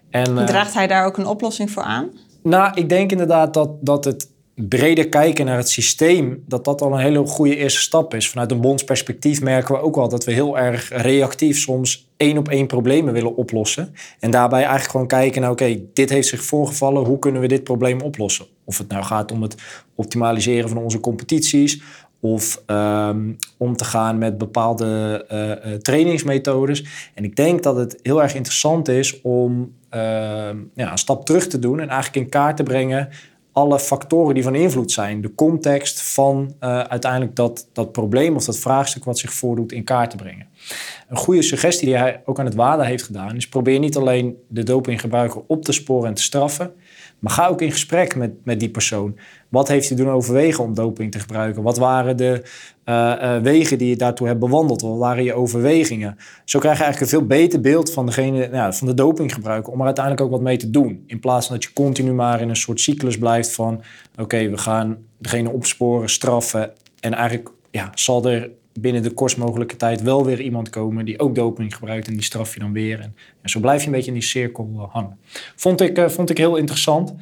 En, 0.10 0.38
eh, 0.38 0.46
Draagt 0.46 0.74
hij 0.74 0.88
daar 0.88 1.06
ook 1.06 1.18
een 1.18 1.28
oplossing 1.28 1.72
voor 1.72 1.84
aan? 1.84 2.10
nou, 2.44 2.72
ik 2.74 2.90
denk 2.90 3.12
inderdaad 3.12 3.54
dat, 3.54 3.70
dat 3.82 4.06
het 4.06 4.30
breder 4.56 5.10
kijken 5.10 5.46
naar 5.46 5.58
het 5.58 5.70
systeem, 5.70 6.44
dat 6.48 6.66
dat 6.66 6.82
al 6.82 6.94
een 6.94 7.00
hele 7.00 7.26
goede 7.26 7.56
eerste 7.56 7.80
stap 7.80 8.14
is. 8.14 8.30
Vanuit 8.30 8.52
een 8.52 8.62
bondsperspectief 8.62 9.42
merken 9.42 9.76
we 9.76 9.82
ook 9.82 9.96
wel 9.96 10.10
dat 10.10 10.26
we 10.26 10.32
heel 10.32 10.58
erg 10.58 10.90
reactief 10.90 11.58
soms 11.58 12.10
één 12.18 12.38
op 12.38 12.50
één 12.50 12.68
problemen 12.68 13.14
willen 13.14 13.36
oplossen. 13.36 13.94
En 14.20 14.32
daarbij 14.32 14.60
eigenlijk 14.60 14.92
gewoon 14.92 15.08
kijken 15.08 15.42
naar, 15.42 15.52
oké, 15.52 15.80
dit 15.94 16.10
heeft 16.10 16.28
zich 16.28 16.44
voorgevallen, 16.44 17.06
hoe 17.06 17.20
kunnen 17.20 17.42
we 17.42 17.48
dit 17.48 17.64
probleem 17.64 18.02
oplossen? 18.02 18.46
Of 18.64 18.78
het 18.78 18.88
nou 18.88 19.04
gaat 19.04 19.32
om 19.32 19.42
het 19.42 19.56
optimaliseren 19.96 20.70
van 20.70 20.78
onze 20.78 21.00
competities, 21.00 21.82
of 22.20 22.62
ehm, 22.66 23.34
om 23.58 23.76
te 23.76 23.86
gaan 23.86 24.18
met 24.18 24.38
bepaalde 24.38 25.24
eh, 25.28 25.52
eh, 25.52 25.80
trainingsmethodes. 25.80 26.86
En 27.14 27.24
ik 27.24 27.36
denk 27.36 27.64
dat 27.64 27.76
het 27.76 28.00
heel 28.02 28.22
erg 28.22 28.36
interessant 28.36 28.88
is 28.88 29.22
om 29.22 29.74
ehm, 29.90 30.58
ja, 30.76 30.92
een 30.92 30.98
stap 30.98 31.26
terug 31.26 31.48
te 31.48 31.60
doen 31.60 31.80
en 31.80 31.90
eigenlijk 31.90 32.26
in 32.26 32.30
kaart 32.30 32.58
te 32.58 32.64
brengen 32.64 33.10
alle 33.56 33.80
factoren 33.80 34.34
die 34.34 34.44
van 34.44 34.56
invloed 34.56 34.92
zijn. 34.92 35.22
De 35.22 35.36
context 35.36 36.02
van 36.02 36.56
eh, 36.60 36.80
uiteindelijk 36.80 37.36
dat, 37.36 37.70
dat 37.74 37.92
probleem 37.92 38.36
of 38.36 38.46
dat 38.46 38.60
vraagstuk 38.60 39.04
wat 39.04 39.20
zich 39.20 39.34
voordoet 39.34 39.72
in 39.72 39.84
kaart 39.84 40.10
te 40.10 40.16
brengen. 40.16 40.48
Een 41.10 41.18
goede 41.18 41.42
suggestie 41.42 41.88
die 41.88 41.98
hij 41.98 42.22
ook 42.26 42.40
aan 42.40 42.46
het 42.46 42.56
WADA 42.56 42.84
heeft 42.84 43.04
gedaan 43.04 43.36
is 43.36 43.50
probeer 43.50 43.80
niet 43.80 43.98
alleen 43.98 44.36
de 44.48 44.64
dopinggebruiker 44.64 45.42
op 45.48 45.64
te 45.64 45.72
sporen 45.72 46.10
en 46.10 46.14
te 46.14 46.22
straffen, 46.22 46.74
maar 47.20 47.32
ga 47.32 47.48
ook 47.48 47.62
in 47.62 47.72
gesprek 47.72 48.16
met, 48.16 48.32
met 48.44 48.60
die 48.60 48.70
persoon. 48.70 49.16
Wat 49.56 49.68
heeft 49.68 49.88
hij 49.88 49.98
doen 49.98 50.10
overwegen 50.10 50.64
om 50.64 50.74
doping 50.74 51.12
te 51.12 51.20
gebruiken? 51.20 51.64
Wat 51.64 51.78
waren 51.78 52.18
de 52.18 52.44
eh, 52.84 53.36
eh, 53.36 53.44
wegen 53.44 53.78
die 53.78 53.90
je 53.90 53.96
daartoe 53.96 54.28
hebt 54.28 54.40
bewandeld? 54.40 54.82
Wat 54.82 54.98
waren 54.98 55.24
je 55.24 55.34
overwegingen? 55.34 56.18
Zo 56.46 56.60
krijg 56.60 56.78
je 56.78 56.84
eigenlijk 56.84 57.12
een 57.12 57.20
veel 57.20 57.28
beter 57.28 57.62
beeld 57.62 57.92
van, 57.92 58.06
degene, 58.06 58.48
nou 58.48 58.74
van 58.74 58.88
de 58.88 58.94
dopinggebruiker... 58.94 59.74
om 59.74 59.80
er 59.80 59.86
uiteindelijk 59.86 60.26
ook 60.26 60.32
wat 60.32 60.42
mee 60.42 60.58
te 60.58 60.70
doen. 60.70 61.04
In 61.08 61.20
plaats 61.20 61.48
van 61.48 61.56
dat 61.56 61.64
je 61.64 61.74
continu 61.74 62.14
maar 62.14 62.42
in 62.42 62.50
een 62.50 62.56
soort 62.56 62.80
cyclus 62.80 63.18
blijft 63.18 63.52
van... 63.52 63.82
oké, 64.18 64.50
we 64.50 64.58
gaan 64.58 64.98
degene 65.18 65.50
opsporen, 65.50 66.10
straffen... 66.10 66.72
en 67.00 67.14
eigenlijk 67.14 67.52
ja, 67.72 67.92
zal 67.94 68.26
er 68.26 68.50
binnen 68.74 69.04
de 69.04 69.12
kortst 69.12 69.38
mogelijke 69.38 69.76
tijd 69.76 70.02
wel 70.02 70.26
weer 70.26 70.42
iemand 70.42 70.70
komen... 70.70 71.06
die 71.06 71.20
ook 71.20 71.36
doping 71.36 71.76
gebruikt 71.76 72.08
en 72.08 72.14
die 72.14 72.24
straf 72.24 72.54
je 72.54 72.60
dan 72.60 72.74
weer. 72.74 73.00
En, 73.00 73.16
zo 73.44 73.60
blijf 73.60 73.82
je 73.82 73.88
een 73.88 73.94
beetje 73.94 74.12
in 74.12 74.18
die 74.18 74.28
cirkel 74.28 74.70
eh, 74.74 74.94
hangen. 74.94 75.18
Vond 75.56 75.82
ik, 75.82 76.10
vond 76.10 76.30
ik 76.30 76.38
heel 76.38 76.56
interessant. 76.56 77.14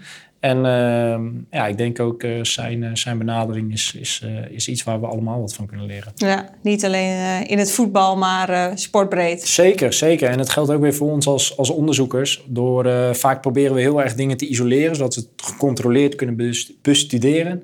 En 0.44 0.66
ehm, 0.66 1.30
ja, 1.52 1.68
ik 1.68 1.78
denk 1.78 2.00
ook 2.00 2.24
uh, 2.24 2.44
zijn, 2.44 2.82
uh, 2.82 2.90
zijn 2.94 3.18
benadering 3.18 3.72
is, 3.72 3.96
is, 4.00 4.22
uh, 4.26 4.50
is 4.50 4.68
iets 4.68 4.84
waar 4.84 5.00
we 5.00 5.08
allemaal 5.08 5.40
wat 5.40 5.54
van 5.54 5.66
kunnen 5.66 5.86
leren. 5.86 6.12
Ja, 6.16 6.50
niet 6.62 6.86
alleen 6.86 7.48
in 7.48 7.58
het 7.58 7.72
voetbal, 7.72 8.18
maar 8.18 8.72
sportbreed. 8.78 9.48
Zeker, 9.48 9.94
zeker. 9.94 10.30
En 10.30 10.40
het 10.40 10.50
geldt 10.50 10.72
ook 10.72 10.82
weer 10.82 10.94
voor 10.94 11.12
ons 11.12 11.28
als, 11.28 11.58
als 11.58 11.70
onderzoekers. 11.70 12.44
Door 12.48 13.16
vaak 13.16 13.42
proberen 13.42 13.76
we 13.76 13.82
heel 13.82 14.02
erg 14.04 14.16
dingen 14.16 14.38
te 14.38 14.48
isoleren, 14.48 14.96
zodat 14.96 15.16
we 15.16 15.22
het 15.22 15.48
gecontroleerd 15.48 16.16
kunnen 16.16 16.54
bestuderen. 16.82 17.64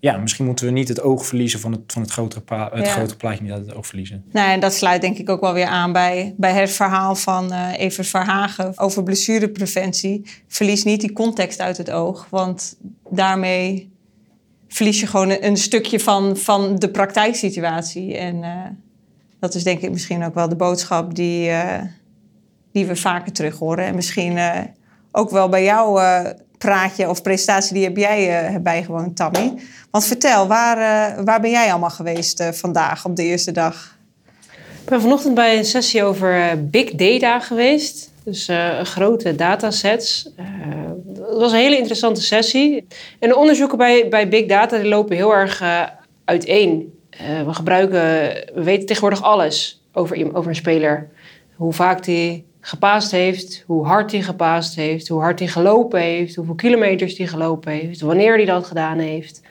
Ja, 0.00 0.16
misschien 0.16 0.44
moeten 0.44 0.66
we 0.66 0.72
niet 0.72 0.88
het 0.88 1.02
oog 1.02 1.26
verliezen 1.26 1.60
van 1.60 1.72
het, 1.72 1.80
van 1.86 2.02
het, 2.02 2.10
grotere, 2.10 2.42
het 2.70 2.86
ja. 2.86 2.92
grotere 2.92 3.16
plaatje, 3.16 3.42
niet 3.42 3.52
uit 3.52 3.66
het 3.66 3.74
oog 3.74 3.86
verliezen. 3.86 4.24
Nou, 4.32 4.50
en 4.50 4.60
dat 4.60 4.74
sluit 4.74 5.00
denk 5.00 5.18
ik 5.18 5.28
ook 5.28 5.40
wel 5.40 5.52
weer 5.52 5.66
aan 5.66 5.92
bij, 5.92 6.34
bij 6.36 6.52
het 6.52 6.70
verhaal 6.70 7.14
van 7.14 7.52
Evert 7.52 8.06
Verhagen 8.06 8.78
over 8.78 9.02
blessurepreventie. 9.02 10.22
Verlies 10.48 10.84
niet 10.84 11.00
die 11.00 11.12
context 11.12 11.60
uit 11.60 11.76
het 11.76 11.90
oog, 11.90 12.11
want 12.30 12.76
daarmee 13.10 13.92
verlies 14.68 15.00
je 15.00 15.06
gewoon 15.06 15.36
een, 15.40 15.56
stukje 15.56 16.00
van, 16.00 16.36
van 16.36 16.76
de 16.78 16.90
praktijksituatie. 16.90 18.16
En 18.16 18.36
uh, 18.36 18.64
dat 19.38 19.54
is 19.54 19.64
denk 19.64 19.80
ik 19.80 19.90
misschien 19.90 20.24
ook 20.24 20.34
wel 20.34 20.48
de 20.48 20.56
boodschap 20.56 21.14
die, 21.14 21.48
uh, 21.48 21.80
die 22.72 22.86
we 22.86 22.96
vaker 22.96 23.32
terug 23.32 23.58
horen. 23.58 23.84
En 23.84 23.94
misschien 23.94 24.36
uh, 24.36 24.58
ook 25.12 25.30
wel 25.30 25.48
bij 25.48 25.64
jouw 25.64 26.00
praatje 26.58 27.08
of 27.08 27.22
presentatie 27.22 27.74
die 27.74 27.84
heb 27.84 27.96
jij 27.96 28.60
bijgewoond, 28.62 29.16
Tammy. 29.16 29.54
Want 29.90 30.04
vertel, 30.04 30.46
waar, 30.46 30.76
waar 31.24 31.40
ben 31.40 31.50
jij 31.50 31.70
allemaal 31.70 31.90
geweest 31.90 32.44
vandaag 32.50 33.04
op 33.04 33.16
de 33.16 33.22
eerste 33.22 33.52
dag? 33.52 33.98
Ik 34.82 34.88
ben 34.88 35.00
vanochtend 35.00 35.34
bij 35.34 35.58
een 35.58 35.64
sessie 35.64 36.04
over 36.04 36.58
big 36.70 36.90
data 36.90 37.40
geweest. 37.40 38.11
Dus 38.24 38.48
grote 38.82 39.34
datasets. 39.34 40.28
het 41.14 41.36
was 41.36 41.52
een 41.52 41.58
hele 41.58 41.76
interessante 41.76 42.22
sessie. 42.22 42.86
En 43.18 43.28
de 43.28 43.36
onderzoeken 43.36 43.78
bij, 43.78 44.08
bij 44.08 44.28
big 44.28 44.46
data 44.46 44.78
die 44.78 44.88
lopen 44.88 45.16
heel 45.16 45.34
erg 45.34 45.62
uiteen. 46.24 46.98
we 47.44 47.54
gebruiken, 47.54 48.00
we 48.54 48.62
weten 48.62 48.86
tegenwoordig 48.86 49.22
alles 49.22 49.82
over, 49.92 50.36
over 50.36 50.48
een 50.48 50.56
speler. 50.56 51.08
Hoe 51.54 51.72
vaak 51.72 52.04
die 52.04 52.44
gepaast 52.64 53.10
heeft, 53.10 53.64
hoe 53.66 53.86
hard 53.86 54.12
hij 54.12 54.22
gepaast 54.22 54.74
heeft, 54.74 55.08
hoe 55.08 55.20
hard 55.20 55.38
hij 55.38 55.48
gelopen 55.48 56.00
heeft, 56.00 56.34
hoeveel 56.34 56.54
kilometers 56.54 57.18
hij 57.18 57.26
gelopen 57.26 57.72
heeft, 57.72 58.00
wanneer 58.00 58.34
hij 58.34 58.44
dat 58.44 58.66
gedaan 58.66 58.98
heeft. 58.98 59.42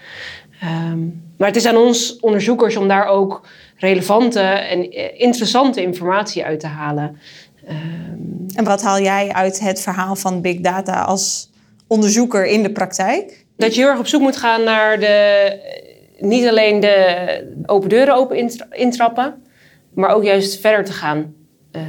Ehm, 0.62 1.00
maar 1.38 1.48
het 1.48 1.56
is 1.56 1.66
aan 1.66 1.78
ons 1.78 2.20
onderzoekers 2.20 2.76
om 2.76 2.88
daar 2.88 3.06
ook 3.06 3.48
relevante 3.78 4.40
en 4.40 4.92
interessante 5.18 5.82
informatie 5.82 6.46
uit 6.46 6.60
te 6.60 6.68
halen. 6.68 7.18
Ehm, 7.66 8.56
en 8.56 8.64
wat 8.64 8.82
haal 8.82 9.00
jij 9.00 9.32
uit 9.32 9.60
het 9.60 9.82
verhaal 9.82 10.16
van 10.16 10.42
Big 10.42 10.60
Data 10.60 11.02
als 11.02 11.52
onderzoeker 11.88 12.46
in 12.46 12.64
de 12.64 12.72
praktijk? 12.72 13.46
Dat 13.58 13.76
je 13.76 13.82
heel 13.82 13.90
erg 13.90 14.00
op 14.00 14.08
zoek 14.08 14.22
moet 14.22 14.38
gaan 14.38 14.64
naar 14.64 15.00
de, 15.00 15.60
niet 16.20 16.48
alleen 16.48 16.80
de 16.80 17.64
open 17.66 17.90
deuren 17.90 18.16
open 18.16 18.50
intrappen, 18.70 19.44
maar 19.94 20.10
ook 20.10 20.24
juist 20.24 20.60
verder 20.60 20.86
te 20.86 20.94
gaan. 20.94 21.34
Uh, 21.72 21.82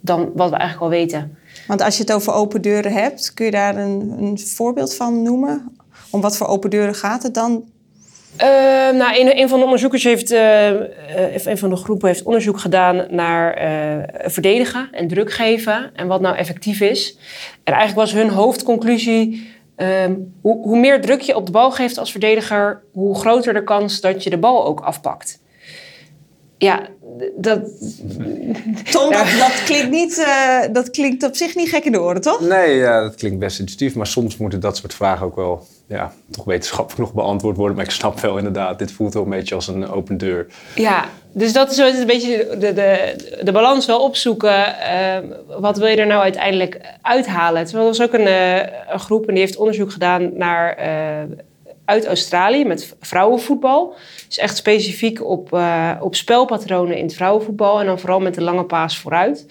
dan 0.00 0.30
wat 0.34 0.50
we 0.50 0.56
eigenlijk 0.56 0.92
al 0.92 0.98
weten. 0.98 1.36
Want 1.66 1.82
als 1.82 1.96
je 1.96 2.02
het 2.02 2.12
over 2.12 2.32
open 2.32 2.62
deuren 2.62 2.92
hebt, 2.92 3.34
kun 3.34 3.44
je 3.44 3.50
daar 3.50 3.76
een, 3.76 4.14
een 4.18 4.38
voorbeeld 4.38 4.94
van 4.94 5.22
noemen? 5.22 5.76
Om 6.10 6.20
wat 6.20 6.36
voor 6.36 6.46
open 6.46 6.70
deuren 6.70 6.94
gaat 6.94 7.22
het 7.22 7.34
dan? 7.34 7.64
Uh, 8.42 8.98
nou, 8.98 9.20
een, 9.20 9.38
een, 9.38 9.48
van 9.48 9.58
de 9.58 9.64
onderzoekers 9.64 10.04
heeft, 10.04 10.32
uh, 10.32 10.70
een 11.44 11.58
van 11.58 11.70
de 11.70 11.76
groepen 11.76 12.08
heeft 12.08 12.22
onderzoek 12.22 12.58
gedaan 12.58 13.06
naar 13.10 13.62
uh, 13.62 14.30
verdedigen 14.30 14.88
en 14.92 15.08
druk 15.08 15.32
geven 15.32 15.90
en 15.94 16.06
wat 16.06 16.20
nou 16.20 16.36
effectief 16.36 16.80
is. 16.80 17.18
En 17.64 17.72
eigenlijk 17.72 18.10
was 18.10 18.20
hun 18.20 18.30
hoofdconclusie: 18.30 19.50
ehm, 19.76 20.14
hoe, 20.40 20.62
hoe 20.62 20.78
meer 20.78 21.00
druk 21.00 21.20
je 21.20 21.36
op 21.36 21.46
de 21.46 21.52
bal 21.52 21.70
geeft 21.70 21.98
als 21.98 22.10
verdediger, 22.10 22.82
hoe 22.92 23.18
groter 23.18 23.54
de 23.54 23.64
kans 23.64 24.00
dat 24.00 24.22
je 24.22 24.30
de 24.30 24.38
bal 24.38 24.66
ook 24.66 24.80
afpakt 24.80 25.38
ja, 26.58 26.88
dat... 27.36 27.60
Tom, 28.90 29.12
dat, 29.12 29.26
dat, 29.38 29.62
klinkt 29.64 29.90
niet, 29.90 30.18
uh, 30.18 30.60
dat 30.72 30.90
klinkt 30.90 31.22
op 31.22 31.36
zich 31.36 31.54
niet 31.54 31.68
gek 31.68 31.84
in 31.84 31.92
de 31.92 32.00
oren, 32.00 32.20
toch? 32.20 32.40
Nee, 32.40 32.76
ja, 32.76 33.00
dat 33.00 33.14
klinkt 33.14 33.38
best 33.38 33.58
intuïtief. 33.58 33.94
Maar 33.94 34.06
soms 34.06 34.36
moeten 34.36 34.60
dat 34.60 34.76
soort 34.76 34.94
vragen 34.94 35.26
ook 35.26 35.36
wel 35.36 35.66
ja, 35.88 36.12
toch 36.30 36.44
wetenschappelijk 36.44 37.00
nog 37.00 37.12
beantwoord 37.12 37.56
worden. 37.56 37.76
Maar 37.76 37.84
ik 37.84 37.90
snap 37.90 38.20
wel 38.20 38.36
inderdaad, 38.36 38.78
dit 38.78 38.92
voelt 38.92 39.14
wel 39.14 39.22
een 39.22 39.30
beetje 39.30 39.54
als 39.54 39.68
een 39.68 39.88
open 39.88 40.18
deur. 40.18 40.46
Ja, 40.74 41.04
dus 41.32 41.52
dat 41.52 41.70
is 41.70 41.78
een 41.78 42.06
beetje 42.06 42.56
de, 42.58 42.72
de, 42.72 43.16
de 43.42 43.52
balans 43.52 43.86
wel 43.86 44.02
opzoeken. 44.02 44.74
Uh, 44.92 45.16
wat 45.60 45.78
wil 45.78 45.86
je 45.86 45.96
er 45.96 46.06
nou 46.06 46.22
uiteindelijk 46.22 46.80
uithalen? 47.02 47.66
Er 47.66 47.84
was 47.84 48.02
ook 48.02 48.12
een, 48.12 48.26
uh, 48.26 48.56
een 48.88 49.00
groep 49.00 49.26
en 49.26 49.34
die 49.34 49.42
heeft 49.42 49.56
onderzoek 49.56 49.92
gedaan 49.92 50.30
naar 50.36 50.76
uit 51.84 52.06
Australië 52.06 52.64
met 52.64 52.96
vrouwenvoetbal. 53.00 53.94
Dus 54.26 54.38
echt 54.38 54.56
specifiek 54.56 55.24
op, 55.24 55.60
op 56.00 56.14
spelpatronen 56.14 56.96
in 56.96 57.04
het 57.04 57.14
vrouwenvoetbal. 57.14 57.80
En 57.80 57.86
dan 57.86 57.98
vooral 57.98 58.20
met 58.20 58.34
de 58.34 58.42
lange 58.42 58.64
paas 58.64 58.98
vooruit. 58.98 59.46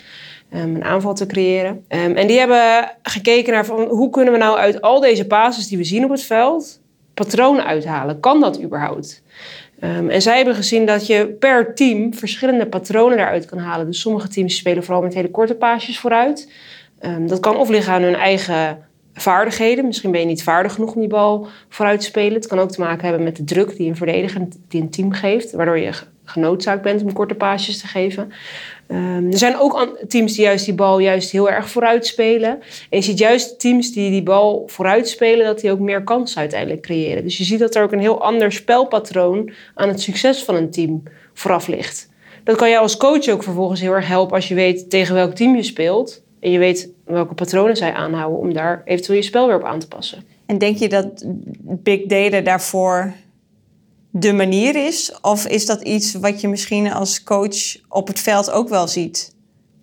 Um, 0.53 0.75
een 0.75 0.83
aanval 0.83 1.13
te 1.13 1.25
creëren. 1.25 1.71
Um, 1.71 2.15
en 2.15 2.27
die 2.27 2.39
hebben 2.39 2.91
gekeken 3.01 3.53
naar 3.53 3.65
van, 3.65 3.87
hoe 3.87 4.09
kunnen 4.09 4.33
we 4.33 4.39
nou 4.39 4.57
uit 4.57 4.81
al 4.81 4.99
deze 4.99 5.27
pases 5.27 5.67
die 5.67 5.77
we 5.77 5.83
zien 5.83 6.03
op 6.03 6.09
het 6.09 6.23
veld... 6.23 6.81
patronen 7.13 7.65
uithalen. 7.65 8.19
Kan 8.19 8.39
dat 8.39 8.61
überhaupt? 8.61 9.23
Um, 9.83 10.09
en 10.09 10.21
zij 10.21 10.35
hebben 10.35 10.55
gezien 10.55 10.85
dat 10.85 11.07
je 11.07 11.27
per 11.39 11.75
team 11.75 12.13
verschillende 12.13 12.67
patronen 12.67 13.17
daaruit 13.17 13.45
kan 13.45 13.57
halen. 13.57 13.85
Dus 13.85 13.99
sommige 13.99 14.27
teams 14.27 14.55
spelen 14.55 14.83
vooral 14.83 15.03
met 15.03 15.13
hele 15.13 15.31
korte 15.31 15.55
paasjes 15.55 15.99
vooruit. 15.99 16.51
dat 17.19 17.39
kan 17.39 17.57
of 17.57 17.69
liggen 17.69 17.93
aan 17.93 18.01
hun 18.01 18.15
eigen 18.15 18.85
vaardigheden. 19.13 19.85
Misschien 19.85 20.11
ben 20.11 20.19
je 20.19 20.25
niet 20.25 20.43
vaardig 20.43 20.73
genoeg 20.73 20.93
om 20.93 20.99
die 20.99 21.09
bal 21.09 21.47
vooruit 21.69 21.99
te 21.99 22.05
spelen. 22.05 22.33
Het 22.33 22.47
kan 22.47 22.59
ook 22.59 22.71
te 22.71 22.81
maken 22.81 23.07
hebben 23.07 23.23
met 23.23 23.35
de 23.35 23.43
druk 23.43 23.77
die 23.77 23.89
een 23.89 23.95
verdediger, 23.95 24.47
die 24.67 24.81
een 24.81 24.89
team 24.89 25.11
geeft, 25.11 25.51
waardoor 25.51 25.79
je 25.79 25.93
genoodzaakt 26.29 26.81
bent 26.81 27.01
om 27.01 27.13
korte 27.13 27.36
paasjes 27.36 27.79
te 27.79 27.88
geven. 27.88 28.31
Um, 28.88 29.31
er 29.31 29.38
zijn 29.38 29.57
ook 29.57 29.98
teams 30.07 30.36
die 30.36 30.43
juist 30.43 30.65
die 30.65 30.74
bal 30.74 31.00
juist 31.00 31.31
heel 31.31 31.50
erg 31.50 31.69
vooruit 31.69 32.05
spelen. 32.05 32.50
En 32.89 32.98
je 32.98 33.01
ziet 33.01 33.17
juist 33.17 33.60
teams 33.60 33.91
die 33.91 34.10
die 34.10 34.24
bal 34.24 34.63
vooruit 34.67 35.10
spelen, 35.10 35.46
dat 35.46 35.60
die 35.60 35.72
ook 35.72 35.79
meer 35.79 36.03
kansen 36.03 36.39
uiteindelijk 36.39 36.81
creëren. 36.81 37.24
Dus 37.24 37.38
je 37.38 37.43
ziet 37.43 37.60
dat 37.60 37.75
er 37.75 37.84
ook 37.84 37.91
een 37.91 38.00
heel 38.00 38.22
ander 38.22 38.51
spelpatroon 38.51 39.51
aan 39.74 39.88
het 39.88 40.01
succes 40.01 40.43
van 40.43 40.55
een 40.55 40.72
team 40.72 41.03
vooraf 41.34 41.67
ligt. 41.67 42.10
Dat 42.43 42.55
kan 42.55 42.69
jou 42.69 42.81
als 42.81 42.98
coach 42.98 43.27
ook 43.27 43.43
vervolgens 43.43 43.81
heel 43.81 43.93
erg 43.93 44.07
helpen 44.07 44.36
als 44.36 44.48
je 44.48 44.55
weet 44.55 44.89
tegen 44.89 45.15
welk 45.15 45.34
team 45.34 45.55
je 45.55 45.63
speelt. 45.63 46.22
En 46.39 46.51
je 46.51 46.60
weet 46.60 46.89
welke 47.05 47.34
patronen 47.34 47.77
zij 47.77 47.93
aanhouden 47.93 48.39
om 48.39 48.53
daar 48.53 48.81
eventueel 48.86 49.17
je 49.17 49.24
spel 49.24 49.48
weer 49.48 49.55
op 49.55 49.63
aan 49.63 49.79
te 49.79 49.88
passen. 49.88 50.24
En 50.46 50.57
denk 50.57 50.77
je 50.77 50.89
dat 50.89 51.25
big 51.62 52.05
data 52.05 52.41
daarvoor 52.41 53.13
de 54.19 54.33
manier 54.33 54.75
is? 54.75 55.13
Of 55.21 55.47
is 55.47 55.65
dat 55.65 55.81
iets 55.81 56.13
wat 56.13 56.41
je 56.41 56.47
misschien 56.47 56.91
als 56.93 57.24
coach 57.24 57.77
op 57.89 58.07
het 58.07 58.19
veld 58.19 58.51
ook 58.51 58.69
wel 58.69 58.88
ziet? 58.88 59.36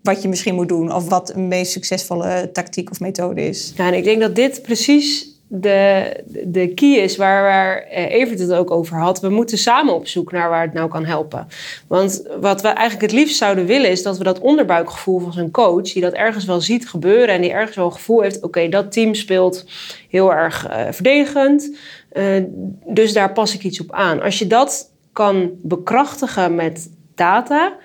Wat 0.03 0.23
je 0.23 0.29
misschien 0.29 0.55
moet 0.55 0.69
doen 0.69 0.95
of 0.95 1.09
wat 1.09 1.35
een 1.35 1.49
meest 1.49 1.73
succesvolle 1.73 2.51
tactiek 2.53 2.91
of 2.91 3.01
methode 3.01 3.49
is? 3.49 3.73
Ja, 3.77 3.87
en 3.87 3.95
ik 3.95 4.05
denk 4.05 4.21
dat 4.21 4.35
dit 4.35 4.63
precies 4.63 5.35
de, 5.47 6.17
de 6.45 6.69
key 6.75 6.95
is 6.95 7.17
waar, 7.17 7.43
waar 7.43 7.83
eh, 7.83 8.11
Evert 8.11 8.39
het 8.39 8.53
ook 8.53 8.71
over 8.71 8.97
had. 8.99 9.21
We 9.21 9.29
moeten 9.29 9.59
samen 9.59 9.95
op 9.95 10.07
zoek 10.07 10.33
naar 10.33 10.49
waar 10.49 10.63
het 10.63 10.73
nou 10.73 10.89
kan 10.89 11.05
helpen. 11.05 11.47
Want 11.89 12.23
wat 12.41 12.63
we 12.63 12.69
eigenlijk 12.69 13.13
het 13.13 13.21
liefst 13.21 13.37
zouden 13.37 13.67
willen 13.67 13.91
is 13.91 14.03
dat 14.03 14.19
we 14.19 14.25
dat 14.25 14.41
onderbuikgevoel 14.41 15.19
van 15.19 15.33
zo'n 15.33 15.51
coach, 15.51 15.93
die 15.93 16.03
dat 16.03 16.13
ergens 16.13 16.45
wel 16.45 16.61
ziet 16.61 16.89
gebeuren 16.89 17.35
en 17.35 17.41
die 17.41 17.53
ergens 17.53 17.77
wel 17.77 17.85
het 17.85 17.95
gevoel 17.95 18.21
heeft: 18.21 18.43
oké, 18.43 18.69
dat 18.69 18.93
team 18.93 19.15
speelt 19.15 19.65
heel 20.09 20.33
erg 20.33 20.69
uh, 20.71 20.87
verdedigend. 20.91 21.77
Uh, 22.15 22.45
dus 22.87 23.13
daar 23.13 23.33
pas 23.33 23.55
ik 23.55 23.63
iets 23.63 23.81
op 23.81 23.93
aan. 23.93 24.23
Als 24.23 24.39
je 24.39 24.47
dat 24.47 24.91
kan 25.13 25.51
bekrachtigen 25.63 26.55
met 26.55 26.91
data 27.15 27.77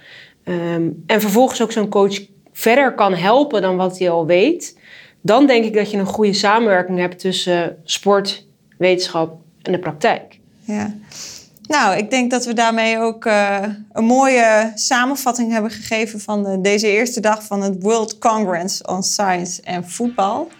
um, 0.44 1.04
en 1.06 1.22
vervolgens 1.22 1.62
ook 1.62 1.72
zo'n 1.72 1.90
coach 1.90 2.20
verder 2.52 2.96
kan 2.96 3.14
helpen 3.14 3.62
dan 3.62 3.78
wat 3.78 4.00
hij 4.00 4.10
al 4.10 4.26
weet 4.26 4.78
dan 5.22 5.48
denk 5.48 5.66
ik 5.66 5.74
dat 5.74 5.92
je 5.92 5.98
een 5.98 6.06
goede 6.06 6.34
samenwerking 6.34 7.00
hebt 7.00 7.20
tussen 7.20 7.78
sport, 7.84 8.46
wetenschap 8.78 9.38
en 9.62 9.72
de 9.72 9.80
praktijk. 9.80 10.40
Ja. 10.62 10.96
Nou, 11.62 11.98
ik 11.98 12.10
denk 12.10 12.32
dat 12.32 12.46
we 12.46 12.54
daarmee 12.54 13.00
ook 13.00 13.26
uh, 13.26 13.64
een 13.92 14.06
mooie 14.06 14.72
samenvatting 14.76 15.52
hebben 15.52 15.72
gegeven 15.72 16.20
van 16.20 16.44
de, 16.44 16.62
deze 16.62 16.88
eerste 16.88 17.20
dag 17.20 17.44
van 17.44 17.62
het 17.62 17.76
World 17.80 18.18
Congress 18.18 18.82
on 18.82 19.04
Science 19.04 19.62
en 19.62 19.90
Voetbal. 19.90 20.52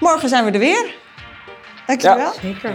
Morgen 0.00 0.28
zijn 0.28 0.44
we 0.44 0.50
er 0.50 0.58
weer. 0.58 1.02
Dankjewel. 1.86 2.18
Ja, 2.18 2.32
zeker. 2.40 2.72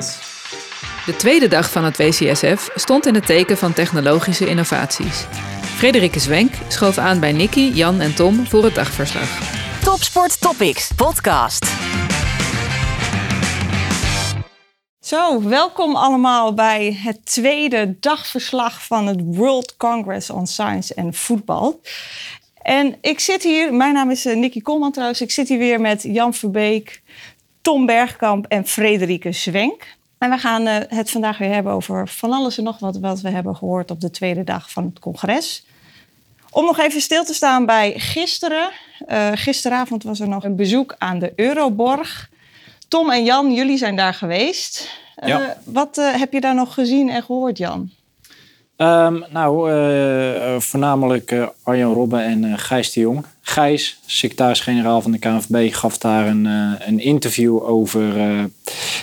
De 1.05 1.15
tweede 1.15 1.47
dag 1.47 1.71
van 1.71 1.83
het 1.83 1.97
WCSF 1.97 2.69
stond 2.75 3.05
in 3.05 3.15
het 3.15 3.25
teken 3.25 3.57
van 3.57 3.73
technologische 3.73 4.47
innovaties. 4.47 5.25
Frederike 5.61 6.19
Zwenk 6.19 6.53
schoof 6.67 6.97
aan 6.97 7.19
bij 7.19 7.31
Nicky, 7.31 7.71
Jan 7.73 7.99
en 7.99 8.15
Tom 8.15 8.47
voor 8.47 8.63
het 8.63 8.75
dagverslag. 8.75 9.57
Topsport 9.83 10.41
Topics 10.41 10.91
podcast. 10.95 11.65
Zo, 14.99 15.43
welkom 15.43 15.95
allemaal 15.95 16.53
bij 16.53 16.99
het 17.03 17.25
tweede 17.25 17.97
dagverslag 17.99 18.85
van 18.85 19.07
het 19.07 19.19
World 19.23 19.77
Congress 19.77 20.29
on 20.29 20.47
Science 20.47 20.93
en 20.93 21.13
Voetbal. 21.13 21.81
En 22.61 22.97
ik 23.01 23.19
zit 23.19 23.43
hier, 23.43 23.73
mijn 23.73 23.93
naam 23.93 24.11
is 24.11 24.25
eh, 24.25 24.35
Nicky 24.35 24.61
Kolman 24.61 24.91
trouwens, 24.91 25.21
ik 25.21 25.31
zit 25.31 25.47
hier 25.47 25.57
weer 25.57 25.81
met 25.81 26.03
Jan 26.03 26.33
Verbeek, 26.33 27.01
Tom 27.61 27.85
Bergkamp 27.85 28.45
en 28.45 28.65
Frederike 28.65 29.31
Zwenk. 29.31 29.97
En 30.17 30.29
we 30.29 30.37
gaan 30.37 30.67
uh, 30.67 30.77
het 30.87 31.11
vandaag 31.11 31.37
weer 31.37 31.53
hebben 31.53 31.73
over 31.73 32.07
van 32.07 32.31
alles 32.31 32.57
en 32.57 32.63
nog 32.63 32.79
wat 32.79 32.99
wat 32.99 33.21
we 33.21 33.29
hebben 33.29 33.55
gehoord 33.55 33.91
op 33.91 34.01
de 34.01 34.11
tweede 34.11 34.43
dag 34.43 34.71
van 34.71 34.85
het 34.85 34.99
congres. 34.99 35.65
Om 36.51 36.65
nog 36.65 36.79
even 36.79 37.01
stil 37.01 37.23
te 37.23 37.33
staan 37.33 37.65
bij 37.65 37.93
gisteren. 37.99 38.69
Uh, 39.07 39.29
gisteravond 39.33 40.03
was 40.03 40.19
er 40.19 40.27
nog 40.27 40.43
een 40.43 40.55
bezoek 40.55 40.95
aan 40.97 41.19
de 41.19 41.33
Euroborg. 41.35 42.29
Tom 42.87 43.11
en 43.11 43.23
Jan, 43.23 43.53
jullie 43.53 43.77
zijn 43.77 43.95
daar 43.95 44.13
geweest. 44.13 44.89
Uh, 45.23 45.27
ja. 45.27 45.57
Wat 45.63 45.95
heb 45.95 46.33
je 46.33 46.41
daar 46.41 46.55
nog 46.55 46.73
gezien 46.73 47.09
en 47.09 47.23
gehoord, 47.23 47.57
Jan? 47.57 47.91
Um, 48.81 49.23
nou, 49.31 49.71
voornamelijk 50.61 51.51
Arjan 51.63 51.93
Robben 51.93 52.23
en 52.23 52.59
Gijs 52.59 52.93
de 52.93 52.99
Jong. 52.99 53.25
Gijs, 53.41 53.99
secretaris-generaal 54.05 55.01
van 55.01 55.11
de 55.11 55.19
KNVB, 55.19 55.73
gaf 55.73 55.97
daar 55.97 56.27
een, 56.27 56.45
een 56.87 56.99
interview 56.99 57.63
over 57.63 58.13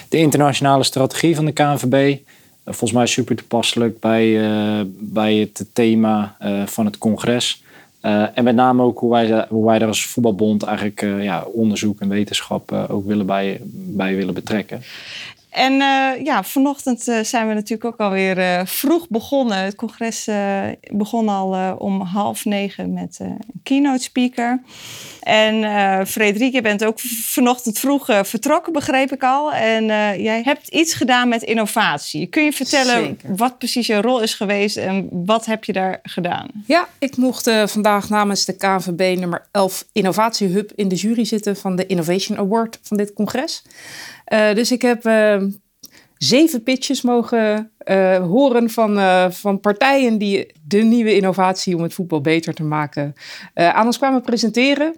de 0.08 0.16
internationale 0.16 0.84
strategie 0.84 1.34
van 1.34 1.44
de 1.44 1.52
KNVB 1.52 2.18
volgens 2.64 2.92
mij 2.92 3.06
super 3.06 3.36
toepasselijk 3.36 4.00
bij, 4.00 4.40
bij 4.88 5.34
het 5.34 5.64
thema 5.72 6.36
van 6.66 6.84
het 6.84 6.98
congres. 6.98 7.62
en 8.34 8.44
met 8.44 8.54
name 8.54 8.82
ook 8.82 8.98
hoe 8.98 9.10
wij, 9.10 9.46
hoe 9.48 9.66
wij 9.66 9.78
daar 9.78 9.88
als 9.88 10.06
voetbalbond 10.06 10.62
eigenlijk 10.62 11.00
ja, 11.00 11.42
onderzoek 11.42 12.00
en 12.00 12.08
wetenschap 12.08 12.72
ook 12.72 13.06
willen 13.06 13.26
bij, 13.26 13.60
bij 13.70 14.16
willen 14.16 14.34
betrekken. 14.34 14.82
En 15.56 15.72
uh, 15.72 16.24
ja, 16.24 16.44
vanochtend 16.44 17.08
uh, 17.08 17.18
zijn 17.22 17.48
we 17.48 17.54
natuurlijk 17.54 17.84
ook 17.84 18.00
alweer 18.00 18.38
uh, 18.38 18.60
vroeg 18.64 19.08
begonnen. 19.08 19.58
Het 19.58 19.74
congres 19.74 20.28
begon 20.92 21.28
al 21.28 21.76
om 21.78 22.00
half 22.00 22.44
negen 22.44 22.92
met 22.92 23.16
een 23.20 23.38
keynote 23.62 24.02
speaker. 24.02 24.62
En 25.20 26.06
Frederik, 26.06 26.52
je 26.52 26.60
bent 26.60 26.84
ook 26.84 27.00
vanochtend 27.00 27.78
vroeg 27.78 28.04
vertrokken, 28.22 28.72
begreep 28.72 29.12
ik 29.12 29.22
al. 29.22 29.52
En 29.52 29.84
jij 30.22 30.42
hebt 30.44 30.68
iets 30.68 30.94
gedaan 30.94 31.28
met 31.28 31.42
innovatie. 31.42 32.26
Kun 32.26 32.44
je 32.44 32.52
vertellen 32.52 33.04
Zeker. 33.04 33.36
wat 33.36 33.58
precies 33.58 33.86
je 33.86 34.00
rol 34.00 34.20
is 34.20 34.34
geweest 34.34 34.76
en 34.76 35.08
wat 35.10 35.46
heb 35.46 35.64
je 35.64 35.72
daar 35.72 36.00
gedaan? 36.02 36.48
Ja, 36.66 36.88
ik 36.98 37.16
mocht 37.16 37.50
vandaag 37.64 38.08
namens 38.08 38.44
de 38.44 38.56
KNVB 38.56 39.18
nummer 39.18 39.46
11 39.50 39.84
Innovatiehub 39.92 40.72
in 40.74 40.88
de 40.88 40.94
jury 40.94 41.24
zitten 41.24 41.56
van 41.56 41.76
de 41.76 41.86
Innovation 41.86 42.38
Award 42.38 42.78
van 42.82 42.96
dit 42.96 43.12
congres. 43.12 43.62
Uh, 44.32 44.54
dus 44.54 44.72
ik 44.72 44.82
heb 44.82 45.06
uh, 45.06 45.42
zeven 46.16 46.62
pitches 46.62 47.02
mogen 47.02 47.70
uh, 47.84 48.16
horen 48.16 48.70
van, 48.70 48.98
van 49.32 49.60
partijen 49.60 50.18
die 50.18 50.52
de 50.62 50.78
nieuwe 50.78 51.14
innovatie 51.14 51.76
om 51.76 51.82
het 51.82 51.94
voetbal 51.94 52.20
beter 52.20 52.54
te 52.54 52.62
maken 52.62 53.14
aan 53.54 53.86
ons 53.86 53.96
kwamen 53.96 54.22
presenteren. 54.22 54.94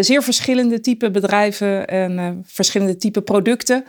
zeer 0.00 0.22
verschillende 0.22 0.80
type 0.80 1.10
bedrijven 1.10 1.86
en 1.86 2.42
verschillende 2.46 2.96
type 2.96 3.22
producten. 3.22 3.84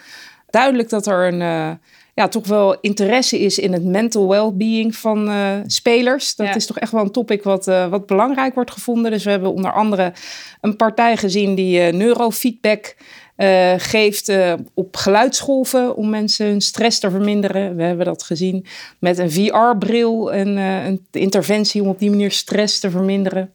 Duidelijk 0.50 0.90
dat 0.90 1.08
er 1.08 1.34
een 1.34 1.80
ja, 2.14 2.28
toch 2.28 2.48
wel 2.48 2.80
interesse 2.80 3.40
is 3.40 3.60
in 3.60 3.74
het 3.74 3.84
mental 3.84 4.28
well-being 4.28 4.96
van 4.96 5.32
spelers. 5.68 6.36
Dat 6.36 6.56
is 6.56 6.66
toch 6.66 6.80
echt 6.80 6.92
wel 6.92 7.02
een 7.02 7.12
topic 7.12 7.44
wat, 7.44 7.66
wat 7.66 8.06
belangrijk 8.06 8.54
wordt 8.54 8.72
gevonden. 8.72 9.12
Dus 9.12 9.24
we 9.24 9.30
hebben 9.30 9.54
onder 9.54 9.74
andere 9.74 10.14
een 10.62 10.76
partij 10.76 11.18
gezien 11.18 11.56
die 11.56 11.80
neurofeedback 11.80 12.96
uh, 13.40 13.74
geeft 13.78 14.30
uh, 14.30 14.54
op 14.74 14.96
geluidsgolven 14.96 15.96
om 15.96 16.10
mensen 16.10 16.46
hun 16.46 16.62
stress 16.62 17.00
te 17.00 17.10
verminderen. 17.10 17.76
We 17.76 17.84
hebben 17.84 18.06
dat 18.06 18.24
gezien 18.24 18.66
met 19.00 19.18
een 19.18 19.32
VR-bril, 19.32 20.34
en 20.34 20.58
uh, 20.58 20.86
een 20.86 21.06
interventie 21.12 21.82
om 21.82 21.88
op 21.88 22.00
die 22.00 22.10
manier 22.10 22.32
stress 22.32 22.80
te 22.80 22.90
verminderen. 22.90 23.54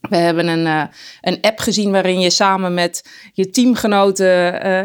We 0.00 0.16
hebben 0.16 0.46
een, 0.46 0.88
een 1.20 1.40
app 1.40 1.58
gezien 1.58 1.90
waarin 1.90 2.20
je 2.20 2.30
samen 2.30 2.74
met 2.74 3.08
je 3.32 3.50
teamgenoten 3.50 4.26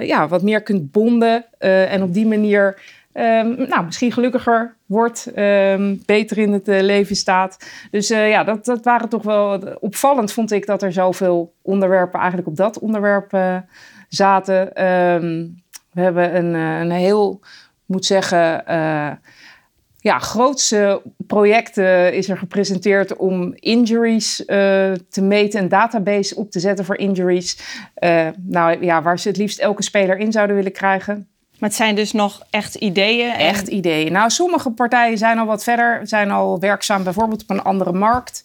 ja, 0.05 0.27
wat 0.27 0.41
meer 0.41 0.61
kunt 0.63 0.91
bonden 0.91 1.45
en 1.59 2.03
op 2.03 2.13
die 2.13 2.25
manier 2.25 2.81
Um, 3.13 3.67
nou, 3.67 3.85
misschien 3.85 4.11
gelukkiger 4.11 4.75
wordt, 4.85 5.31
um, 5.35 6.01
beter 6.05 6.37
in 6.37 6.53
het 6.53 6.67
uh, 6.67 6.81
leven 6.81 7.15
staat. 7.15 7.57
Dus 7.91 8.11
uh, 8.11 8.29
ja, 8.29 8.43
dat, 8.43 8.65
dat 8.65 8.83
waren 8.83 9.09
toch 9.09 9.23
wel 9.23 9.77
opvallend, 9.79 10.31
vond 10.31 10.51
ik, 10.51 10.65
dat 10.65 10.83
er 10.83 10.91
zoveel 10.91 11.53
onderwerpen 11.61 12.19
eigenlijk 12.19 12.47
op 12.47 12.55
dat 12.55 12.79
onderwerp 12.79 13.61
zaten. 14.07 14.85
Um, 14.85 15.61
we 15.91 16.01
hebben 16.01 16.35
een, 16.35 16.55
eh, 16.55 16.79
een 16.79 16.91
heel, 16.91 17.39
moet 17.85 18.05
zeggen, 18.05 18.63
ja, 19.97 20.19
grootste 20.19 21.01
project 21.27 21.77
uh, 21.77 22.11
is 22.11 22.29
er 22.29 22.37
gepresenteerd 22.37 23.15
om 23.15 23.53
injuries 23.55 24.35
te 25.09 25.21
meten, 25.21 25.61
een 25.61 25.69
database 25.69 26.35
op 26.35 26.51
te 26.51 26.59
zetten 26.59 26.85
voor 26.85 26.97
injuries. 26.97 27.81
Nou 28.37 28.85
ja, 28.85 29.01
waar 29.01 29.19
ze 29.19 29.27
het 29.27 29.37
liefst 29.37 29.59
elke 29.59 29.83
speler 29.83 30.17
in 30.17 30.31
zouden 30.31 30.55
willen 30.55 30.71
krijgen. 30.71 31.27
Maar 31.63 31.71
het 31.71 31.81
zijn 31.81 31.95
dus 31.95 32.11
nog 32.11 32.41
echt 32.49 32.75
ideeën? 32.75 33.31
En... 33.31 33.39
Echt 33.39 33.67
ideeën. 33.67 34.11
Nou, 34.11 34.29
sommige 34.29 34.69
partijen 34.69 35.17
zijn 35.17 35.39
al 35.39 35.45
wat 35.45 35.63
verder, 35.63 35.99
zijn 36.03 36.31
al 36.31 36.59
werkzaam 36.59 37.03
bijvoorbeeld 37.03 37.41
op 37.41 37.49
een 37.49 37.61
andere 37.61 37.91
markt. 37.91 38.41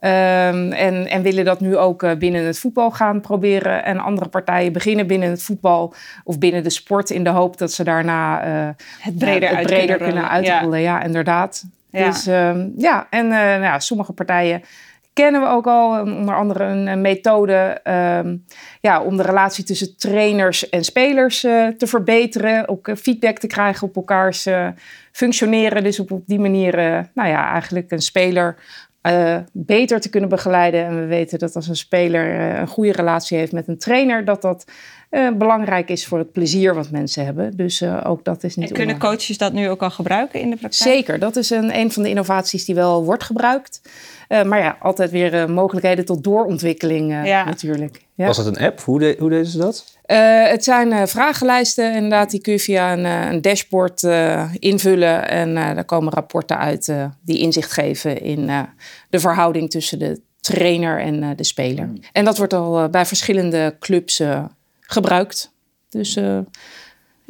Um, 0.00 0.72
en, 0.72 1.06
en, 1.06 1.22
willen 1.22 1.44
dat 1.44 1.60
nu 1.60 1.76
ook 1.76 2.02
uh, 2.02 2.12
binnen 2.14 2.44
het 2.44 2.58
voetbal 2.58 2.90
gaan 2.90 3.20
proberen. 3.20 3.84
En 3.84 3.98
andere 3.98 4.28
partijen 4.28 4.72
beginnen 4.72 5.06
binnen 5.06 5.30
het 5.30 5.42
voetbal 5.42 5.94
of 6.24 6.38
binnen 6.38 6.62
de 6.62 6.70
sport 6.70 7.10
in 7.10 7.24
de 7.24 7.30
hoop 7.30 7.58
dat 7.58 7.72
ze 7.72 7.84
daarna 7.84 8.46
uh, 8.46 8.68
het 8.98 9.18
breder, 9.18 9.56
het 9.56 9.66
breder 9.66 9.96
kunnen, 9.96 10.28
uitrollen. 10.28 10.80
Ja. 10.80 10.98
ja, 10.98 11.04
inderdaad. 11.04 11.64
Ja. 11.90 12.06
Dus 12.06 12.26
um, 12.26 12.72
ja, 12.76 13.06
en 13.10 13.24
uh, 13.24 13.30
nou 13.32 13.62
ja, 13.62 13.78
sommige 13.78 14.12
partijen 14.12 14.62
kennen 15.12 15.40
we 15.40 15.46
ook 15.46 15.66
al. 15.66 16.00
Onder 16.00 16.36
andere 16.36 16.64
een, 16.64 17.00
methode 17.00 17.80
um, 18.24 18.44
ja, 18.80 19.02
om 19.02 19.16
de 19.16 19.22
relatie 19.22 19.64
tussen 19.64 19.96
trainers 19.96 20.68
en 20.68 20.84
spelers 20.84 21.40
te 21.40 21.86
verbeteren. 21.86 22.68
Ook 22.68 22.90
feedback 22.98 23.38
te 23.38 23.46
krijgen 23.46 23.88
op 23.88 23.96
elkaars 23.96 24.48
functioneren. 25.12 25.82
Dus 25.82 26.00
op, 26.00 26.10
op 26.10 26.22
die 26.26 26.38
manier, 26.38 26.76
nou 27.14 27.28
ja, 27.28 27.52
eigenlijk 27.52 27.90
een 27.90 28.02
speler 28.02 28.56
beter 29.52 30.00
te 30.00 30.10
kunnen 30.10 30.28
begeleiden. 30.28 30.84
En 30.84 31.00
we 31.00 31.06
weten 31.06 31.38
dat 31.38 31.56
als 31.56 31.68
een 31.68 31.76
speler 31.76 32.40
een 32.60 32.68
goede 32.68 32.92
relatie 32.92 33.38
heeft 33.38 33.52
met 33.52 33.68
een 33.68 33.78
trainer, 33.78 34.24
dat 34.24 34.42
dat 34.42 34.64
belangrijk 35.34 35.88
is 35.88 36.06
voor 36.06 36.18
het 36.18 36.32
plezier 36.32 36.74
wat 36.74 36.90
mensen 36.90 37.24
hebben. 37.24 37.56
Dus 37.56 37.82
ook 37.82 38.24
dat 38.24 38.44
is 38.44 38.56
niet. 38.56 38.68
En 38.68 38.74
kunnen 38.74 38.98
coaches 38.98 39.38
dat 39.38 39.52
nu 39.52 39.68
ook 39.68 39.82
al 39.82 39.90
gebruiken 39.90 40.40
in 40.40 40.50
de 40.50 40.56
praktijk? 40.56 40.94
Zeker, 40.94 41.18
dat 41.18 41.36
is 41.36 41.50
een, 41.50 41.76
een 41.76 41.92
van 41.92 42.02
de 42.02 42.08
innovaties 42.08 42.64
die 42.64 42.74
wel 42.74 43.04
wordt 43.04 43.22
gebruikt. 43.22 43.80
Maar 44.30 44.58
ja, 44.58 44.76
altijd 44.80 45.10
weer 45.10 45.50
mogelijkheden 45.50 46.04
tot 46.04 46.24
doorontwikkeling 46.24 47.26
ja. 47.26 47.44
natuurlijk. 47.44 48.04
Ja. 48.14 48.26
Was 48.26 48.36
het 48.36 48.46
een 48.46 48.58
app? 48.58 48.80
Hoe, 48.80 48.98
de, 48.98 49.16
hoe 49.18 49.30
deden 49.30 49.46
ze 49.46 49.58
dat? 49.58 49.98
Uh, 50.06 50.48
het 50.48 50.64
zijn 50.64 50.92
uh, 50.92 51.02
vragenlijsten, 51.06 51.94
inderdaad, 51.94 52.30
die 52.30 52.40
kun 52.40 52.52
je 52.52 52.58
via 52.58 52.92
een, 52.92 53.04
uh, 53.04 53.30
een 53.30 53.42
dashboard 53.42 54.02
invullen. 54.58 55.28
En 55.28 55.54
daar 55.54 55.84
komen 55.84 56.12
rapporten 56.12 56.58
uit 56.58 56.92
die 57.24 57.38
inzicht 57.38 57.72
geven 57.72 58.20
in 58.20 58.50
de 59.10 59.20
verhouding 59.20 59.70
tussen 59.70 59.98
de 59.98 60.20
trainer 60.40 61.00
en 61.00 61.36
de 61.36 61.44
speler. 61.44 61.84
Hmm. 61.84 62.00
En 62.12 62.24
dat 62.24 62.38
wordt 62.38 62.52
al 62.52 62.88
bij 62.88 63.06
verschillende 63.06 63.76
clubs 63.78 64.22
gebruikt. 64.80 65.52
Dus 65.88 66.18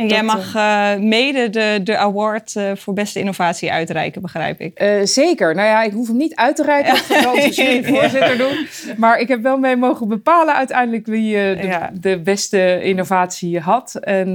en 0.01 0.09
jij 0.09 0.23
mag 0.23 0.55
uh, 0.55 0.97
mede 0.97 1.51
de, 1.51 1.81
de 1.85 1.97
award 1.97 2.55
uh, 2.55 2.71
voor 2.75 2.95
beste 2.95 3.19
innovatie 3.19 3.73
uitreiken, 3.73 4.23
begrijp 4.23 4.61
ik. 4.61 4.83
Uh, 4.83 5.01
zeker. 5.05 5.55
Nou 5.55 5.69
ja, 5.69 5.83
ik 5.83 5.93
hoef 5.93 6.09
hem 6.09 6.17
niet 6.17 6.35
uit 6.35 6.57
te 6.57 6.63
reiken. 6.63 6.93
Dat 6.93 7.09
de 7.09 8.35
doen. 8.49 8.67
Maar 8.97 9.19
ik 9.19 9.29
heb 9.29 9.43
wel 9.43 9.59
mee 9.59 9.77
mogen 9.77 10.09
bepalen 10.09 10.55
uiteindelijk 10.55 11.07
wie 11.07 11.33
de, 11.33 11.59
ja. 11.63 11.91
de, 12.01 12.21
beste 12.21 12.83
innovatie 12.83 13.61
had. 13.61 13.95
En, 13.95 14.29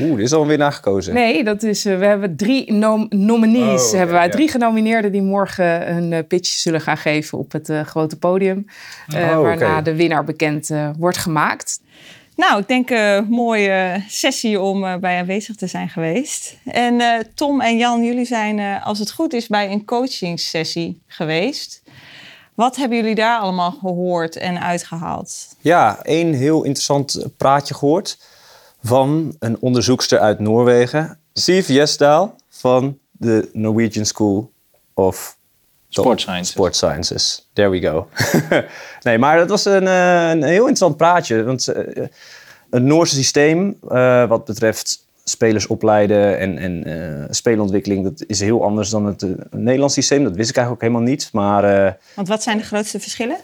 Oeh, 0.00 0.16
dit 0.16 0.24
is 0.24 0.32
alweer 0.32 0.58
nagekozen. 0.58 1.14
Nee, 1.14 1.44
dat 1.44 1.62
is, 1.62 1.84
we 1.84 1.90
hebben 1.90 2.36
drie 2.36 2.72
nom 2.72 3.06
nominees. 3.08 3.90
Oh, 3.90 3.96
hebben 3.96 4.14
wij. 4.14 4.24
Ja. 4.24 4.30
Drie 4.30 4.48
genomineerden 4.48 5.12
die 5.12 5.22
morgen 5.22 5.96
een 5.96 6.26
pitch 6.26 6.48
zullen 6.48 6.80
gaan 6.80 6.96
geven 6.96 7.38
op 7.38 7.52
het 7.52 7.72
grote 7.84 8.18
podium. 8.18 8.64
Oh, 9.14 9.40
waarna 9.40 9.66
okay. 9.66 9.82
de 9.82 9.96
winnaar 9.96 10.24
bekend 10.24 10.70
wordt 10.98 11.18
gemaakt. 11.18 11.80
Nou, 12.40 12.60
ik 12.60 12.68
denk 12.68 12.90
een 12.90 13.26
mooie 13.28 14.04
sessie 14.08 14.60
om 14.60 14.84
uh, 14.84 14.96
bij 14.96 15.18
aanwezig 15.18 15.56
te 15.56 15.66
zijn 15.66 15.88
geweest. 15.88 16.56
En 16.64 16.94
uh, 16.94 17.18
Tom 17.34 17.60
en 17.60 17.76
Jan, 17.76 18.04
jullie 18.04 18.24
zijn, 18.24 18.58
uh, 18.58 18.86
als 18.86 18.98
het 18.98 19.12
goed 19.12 19.32
is, 19.32 19.46
bij 19.46 19.70
een 19.70 19.84
coachingssessie 19.84 21.02
geweest. 21.06 21.82
Wat 22.54 22.76
hebben 22.76 22.98
jullie 22.98 23.14
daar 23.14 23.40
allemaal 23.40 23.70
gehoord 23.70 24.36
en 24.36 24.60
uitgehaald? 24.60 25.56
Ja, 25.58 26.02
één 26.02 26.32
heel 26.32 26.62
interessant 26.62 27.26
praatje 27.36 27.74
gehoord 27.74 28.18
van 28.82 29.36
een 29.38 29.56
onderzoekster 29.60 30.18
uit 30.18 30.38
Noorwegen, 30.38 31.18
Siv 31.32 31.68
Jesdaal 31.68 32.34
van 32.48 32.98
de 33.10 33.50
Norwegian 33.52 34.06
School 34.06 34.52
of 34.94 35.36
Sport 35.90 36.20
Sciences. 36.20 36.50
Sport 36.50 36.76
Sciences. 36.76 37.48
There 37.52 37.68
we 37.68 37.80
go. 37.80 38.08
nee, 39.02 39.18
maar 39.18 39.38
dat 39.38 39.48
was 39.48 39.64
een, 39.64 39.86
een 39.86 40.42
heel 40.42 40.58
interessant 40.58 40.96
praatje. 40.96 41.44
Want 41.44 41.68
uh, 41.68 42.04
het 42.70 42.82
Noorse 42.82 43.14
systeem, 43.14 43.76
uh, 43.88 44.28
wat 44.28 44.44
betreft 44.44 45.04
spelers 45.24 45.66
opleiden 45.66 46.38
en, 46.38 46.58
en 46.58 46.88
uh, 46.88 47.24
speelontwikkeling, 47.30 48.04
dat 48.04 48.24
is 48.26 48.40
heel 48.40 48.64
anders 48.64 48.90
dan 48.90 49.06
het 49.06 49.26
Nederlands 49.50 49.94
systeem. 49.94 50.24
Dat 50.24 50.36
wist 50.36 50.50
ik 50.50 50.56
eigenlijk 50.56 50.84
ook 50.84 50.90
helemaal 50.90 51.12
niet. 51.12 51.28
Maar, 51.32 51.96
want 52.14 52.28
wat 52.28 52.42
zijn 52.42 52.58
de 52.58 52.64
grootste 52.64 53.00
verschillen? 53.00 53.36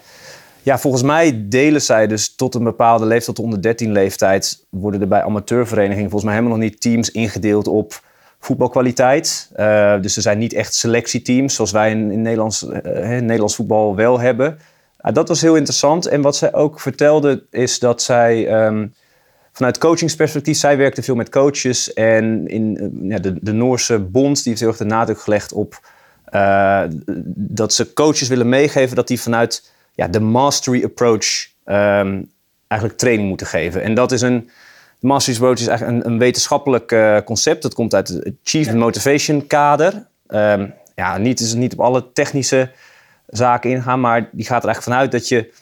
Ja, 0.67 0.79
volgens 0.79 1.03
mij 1.03 1.49
delen 1.49 1.83
zij 1.83 2.07
dus 2.07 2.35
tot 2.35 2.55
een 2.55 2.65
bepaalde 2.65 3.07
leeftijd, 3.07 3.37
tot 3.37 3.45
onder 3.45 3.63
13 3.63 3.93
leeftijd, 3.93 4.65
worden 4.71 5.01
er 5.01 5.09
bij 5.09 5.23
amateurverenigingen 5.23 6.11
volgens 6.11 6.25
mij 6.25 6.35
helemaal 6.35 6.59
nog 6.59 6.69
niet 6.69 6.81
teams 6.81 7.11
ingedeeld 7.11 7.67
op 7.67 8.01
voetbalkwaliteit. 8.47 9.51
Uh, 9.57 10.01
dus 10.01 10.17
er 10.17 10.23
zijn 10.23 10.39
niet 10.39 10.53
echt 10.53 10.75
selectieteams 10.75 11.55
zoals 11.55 11.71
wij 11.71 11.91
in, 11.91 12.11
in 12.11 12.23
Nederlands, 12.23 12.63
uh, 12.63 12.73
Nederlands 13.09 13.55
voetbal 13.55 13.97
wel 13.97 14.21
hebben. 14.21 14.59
Uh, 15.01 15.13
dat 15.13 15.29
was 15.29 15.41
heel 15.41 15.57
interessant. 15.57 16.07
En 16.07 16.21
wat 16.21 16.37
zij 16.37 16.55
ook 16.55 16.81
vertelde 16.81 17.45
is 17.51 17.79
dat 17.79 18.03
zij 18.03 18.65
um, 18.67 18.95
vanuit 19.53 19.79
coachingsperspectief, 19.79 20.59
zij 20.59 20.77
werkte 20.77 21.03
veel 21.03 21.15
met 21.15 21.29
coaches. 21.29 21.93
En 21.93 22.47
in 22.47 22.91
ja, 23.03 23.19
de, 23.19 23.39
de 23.41 23.53
Noorse 23.53 23.99
bond 23.99 24.37
die 24.37 24.45
heeft 24.47 24.61
heel 24.61 24.69
erg 24.69 24.79
de 24.79 24.85
nadruk 24.85 25.21
gelegd 25.21 25.53
op 25.53 25.81
dat 27.35 27.73
ze 27.73 27.93
coaches 27.93 28.29
willen 28.29 28.49
meegeven 28.49 28.97
dat 28.97 29.09
die 29.09 29.21
vanuit 29.21 29.73
ja, 29.93 30.09
de 30.09 30.21
mastery 30.21 30.85
approach 30.85 31.47
um, 31.65 32.31
eigenlijk 32.67 33.01
training 33.01 33.29
moeten 33.29 33.47
geven. 33.47 33.83
En 33.83 33.95
dat 33.95 34.13
is 34.13 34.21
een 34.21 34.51
de 35.01 35.07
Mastery 35.07 35.37
Approach 35.37 35.61
is 35.61 35.67
eigenlijk 35.67 36.05
een, 36.05 36.13
een 36.13 36.19
wetenschappelijk 36.19 36.93
uh, 36.93 37.19
concept. 37.25 37.63
Dat 37.63 37.75
komt 37.75 37.95
uit 37.95 38.09
het 38.09 38.35
Chief 38.43 38.73
Motivation 38.73 39.47
kader. 39.47 40.07
Um, 40.29 40.75
ja, 40.95 41.19
niet, 41.19 41.41
is 41.41 41.55
niet 41.55 41.73
op 41.73 41.81
alle 41.81 42.13
technische 42.13 42.71
zaken 43.27 43.71
ingaan. 43.71 44.01
Maar 44.01 44.29
die 44.33 44.47
gaat 44.47 44.63
er 44.63 44.69
eigenlijk 44.69 44.83
vanuit 44.83 45.13
dat 45.13 45.29
je 45.29 45.53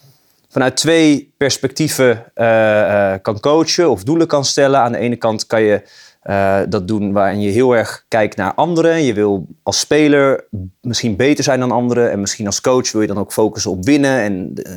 vanuit 0.48 0.76
twee 0.76 1.32
perspectieven 1.36 2.24
uh, 2.34 3.14
kan 3.22 3.40
coachen 3.40 3.90
of 3.90 4.04
doelen 4.04 4.26
kan 4.26 4.44
stellen. 4.44 4.80
Aan 4.80 4.92
de 4.92 4.98
ene 4.98 5.16
kant 5.16 5.46
kan 5.46 5.62
je 5.62 5.82
uh, 6.24 6.60
dat 6.68 6.88
doen 6.88 7.12
waarin 7.12 7.40
je 7.40 7.50
heel 7.50 7.76
erg 7.76 8.04
kijkt 8.08 8.36
naar 8.36 8.54
anderen. 8.54 9.02
Je 9.02 9.14
wil 9.14 9.46
als 9.62 9.78
speler 9.78 10.44
misschien 10.80 11.16
beter 11.16 11.44
zijn 11.44 11.60
dan 11.60 11.70
anderen. 11.70 12.10
En 12.10 12.20
misschien 12.20 12.46
als 12.46 12.60
coach 12.60 12.92
wil 12.92 13.00
je 13.00 13.06
dan 13.06 13.18
ook 13.18 13.32
focussen 13.32 13.70
op 13.70 13.84
winnen. 13.84 14.20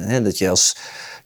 En 0.08 0.24
dat, 0.24 0.38
je 0.38 0.50
als, 0.50 0.76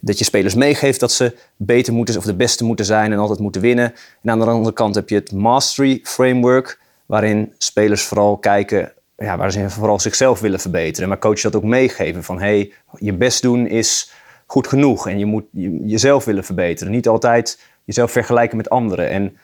dat 0.02 0.18
je 0.18 0.24
spelers 0.24 0.56
meegeeft 0.56 1.00
dat 1.00 1.12
ze 1.12 1.38
beter 1.56 1.94
moeten 1.94 2.18
of 2.18 2.24
de 2.24 2.36
beste 2.36 2.64
moeten 2.64 2.86
zijn 2.86 3.12
en 3.12 3.18
altijd 3.18 3.40
moeten 3.40 3.62
winnen. 3.62 3.94
En 4.22 4.30
aan 4.30 4.40
de 4.40 4.46
andere 4.46 4.76
kant 4.76 4.96
heb 4.96 5.10
je 5.10 5.16
het 5.16 5.32
mastery 5.32 6.00
framework. 6.04 6.80
Waarin 7.06 7.54
spelers 7.58 8.04
vooral 8.04 8.38
kijken 8.38 8.94
ja, 9.18 9.38
waar 9.38 9.52
ze 9.52 9.70
vooral 9.70 10.00
zichzelf 10.00 10.40
willen 10.40 10.60
verbeteren. 10.60 11.10
Maar 11.10 11.20
coaches 11.20 11.42
dat 11.42 11.56
ook 11.56 11.64
meegeven 11.64 12.24
van 12.24 12.40
hey, 12.40 12.74
je 12.98 13.14
best 13.14 13.42
doen 13.42 13.68
is 13.68 14.12
goed 14.46 14.68
genoeg. 14.68 15.08
En 15.08 15.20
je 15.20 15.26
moet 15.26 15.46
jezelf 15.86 16.26
willen 16.26 16.44
verbeteren. 16.44 16.94
Niet 16.94 17.08
altijd 17.08 17.60
jezelf 17.84 18.12
vergelijken 18.12 18.58
met 18.58 18.70
anderen. 18.70 19.10
En 19.10 19.38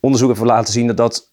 onderzoek 0.00 0.28
heeft 0.28 0.40
laten 0.40 0.72
zien 0.72 0.86
dat 0.86 0.96
dat 0.96 1.30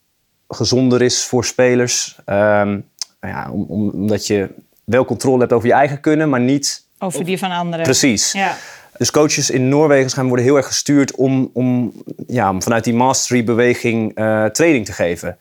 gezonder 0.48 1.02
is 1.02 1.26
voor 1.26 1.46
spelers. 1.46 2.20
Um, 2.26 2.86
ja, 3.22 3.52
omdat 3.92 4.28
je 4.28 4.50
wel 4.84 5.06
controle 5.06 5.40
hebt 5.40 5.54
over 5.54 5.68
je 5.68 5.74
eigen 5.74 6.00
kunnen, 6.00 6.30
maar 6.30 6.40
niet... 6.40 6.85
Over 6.98 7.26
die 7.26 7.38
van 7.38 7.52
anderen. 7.52 7.86
Precies. 7.86 8.32
Ja. 8.32 8.58
Dus 8.98 9.12
coaches 9.12 9.50
in 9.50 9.70
Noorwegen 9.70 10.12
gaan 10.12 10.28
worden 10.28 10.46
heel 10.46 10.56
erg 10.56 10.68
gestuurd 10.68 11.16
om, 11.16 11.50
om, 11.54 11.94
ja, 12.28 12.50
om 12.50 12.62
vanuit 12.62 12.84
die 12.84 12.94
mastery-beweging 12.94 14.18
uh, 14.18 14.46
training 14.46 14.86
te 14.86 14.92
geven. 14.92 15.38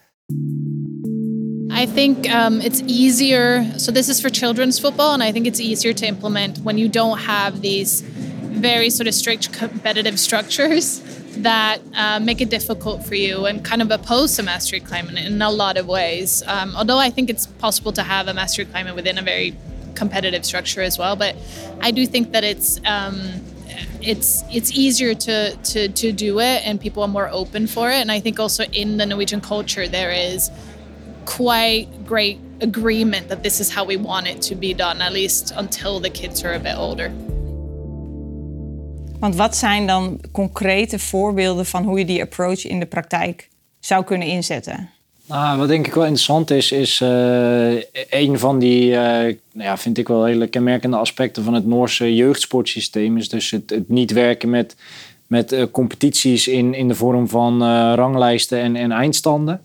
I 1.71 1.87
think 1.95 2.27
um, 2.27 2.61
it's 2.61 2.83
easier. 2.87 3.65
So 3.77 3.93
this 3.93 4.09
is 4.09 4.21
for 4.21 4.31
children's 4.31 4.79
football, 4.79 5.13
and 5.13 5.23
I 5.23 5.33
think 5.33 5.47
it's 5.47 5.61
easier 5.61 5.95
to 5.95 6.07
implement 6.07 6.61
when 6.63 6.79
you 6.79 6.91
don't 6.91 7.19
have 7.19 7.61
these 7.61 8.03
very 8.61 8.91
sort 8.91 9.09
of 9.09 9.15
strict 9.15 9.59
competitive 9.59 10.19
structures 10.19 11.01
that 11.43 11.79
uh, 11.95 12.21
make 12.21 12.41
it 12.41 12.51
difficult 12.51 13.05
for 13.05 13.17
you 13.17 13.47
and 13.47 13.65
kind 13.65 13.83
of 13.83 13.91
oppose 13.91 14.39
a 14.39 14.43
mastery 14.43 14.81
climate 14.81 15.19
in 15.19 15.43
a 15.43 15.51
lot 15.51 15.77
of 15.77 15.87
ways. 15.87 16.43
Um, 16.47 16.75
although 16.77 16.99
I 16.99 17.11
think 17.11 17.29
it's 17.29 17.47
possible 17.47 17.93
to 17.93 18.03
have 18.03 18.29
a 18.29 18.35
mastery 18.35 18.67
climate 18.67 18.95
within 18.95 19.19
a 19.19 19.23
very 19.23 19.55
competitive 19.95 20.45
structure 20.45 20.83
as 20.83 20.99
well, 20.99 21.17
but 21.17 21.35
I 21.81 21.91
do 21.91 22.07
think 22.07 22.33
that 22.33 22.45
it's 22.45 22.81
um, 22.85 23.19
it's 24.01 24.45
it's 24.51 24.71
easier 24.73 25.15
to, 25.15 25.57
to 25.57 25.89
to 25.89 26.13
do 26.13 26.41
it 26.41 26.67
and 26.67 26.81
people 26.81 27.03
are 27.03 27.09
more 27.09 27.29
open 27.31 27.67
for 27.67 27.91
it. 27.91 28.01
And 28.01 28.11
I 28.13 28.21
think 28.21 28.39
also 28.39 28.65
in 28.73 28.97
the 28.97 29.07
Norwegian 29.07 29.41
culture 29.41 29.89
there 29.89 30.13
is 30.13 30.51
quite 31.25 31.89
great 32.07 32.39
agreement 32.61 33.29
that 33.29 33.43
this 33.43 33.61
is 33.61 33.75
how 33.75 33.85
we 33.85 33.97
want 33.97 34.27
it 34.27 34.43
to 34.43 34.55
be 34.55 34.75
done, 34.75 35.01
at 35.01 35.13
least 35.13 35.53
until 35.57 36.01
the 36.01 36.11
kids 36.11 36.45
are 36.45 36.55
a 36.55 36.59
bit 36.59 36.77
older. 36.77 37.11
Want 39.19 39.37
wat 39.37 39.57
zijn 39.57 39.87
dan 39.87 40.21
concrete 40.33 40.99
voorbeelden 40.99 41.67
van 41.67 41.85
hoe 41.85 41.99
je 41.99 42.05
die 42.05 42.23
approach 42.23 42.65
in 42.65 42.81
de 42.81 42.87
praktijk 42.87 43.49
zou 43.81 44.05
kunnen 44.05 44.29
inzetten? 44.29 44.91
Nou, 45.27 45.59
wat 45.59 45.69
denk 45.69 45.87
ik 45.87 45.95
wel 45.95 46.05
interessant 46.05 46.51
is, 46.51 46.73
is 46.73 47.01
uh, 47.01 47.73
een 48.11 48.39
van 48.39 48.59
die, 48.59 48.91
uh, 48.91 48.99
nou 48.99 49.35
ja, 49.53 49.77
vind 49.77 49.99
ik 49.99 50.09
wel 50.09 50.25
hele 50.25 50.47
kenmerkende 50.47 50.97
aspecten 50.97 51.45
van 51.45 51.55
het 51.55 51.67
Noorse 51.67 52.15
jeugdsportsysteem. 52.15 53.17
Is 53.17 53.29
dus 53.29 53.51
het, 53.51 53.71
het 53.71 53.89
niet 53.89 54.13
werken 54.13 54.51
met, 54.51 54.77
met 55.27 55.53
uh, 55.53 55.63
competities 55.71 56.49
in, 56.49 56.75
in 56.75 56.89
de 56.89 56.95
vorm 56.95 57.29
van 57.29 57.65
ranglijsten 57.95 58.59
en, 58.59 58.77
en 58.77 58.93
eindstanden. 58.93 59.61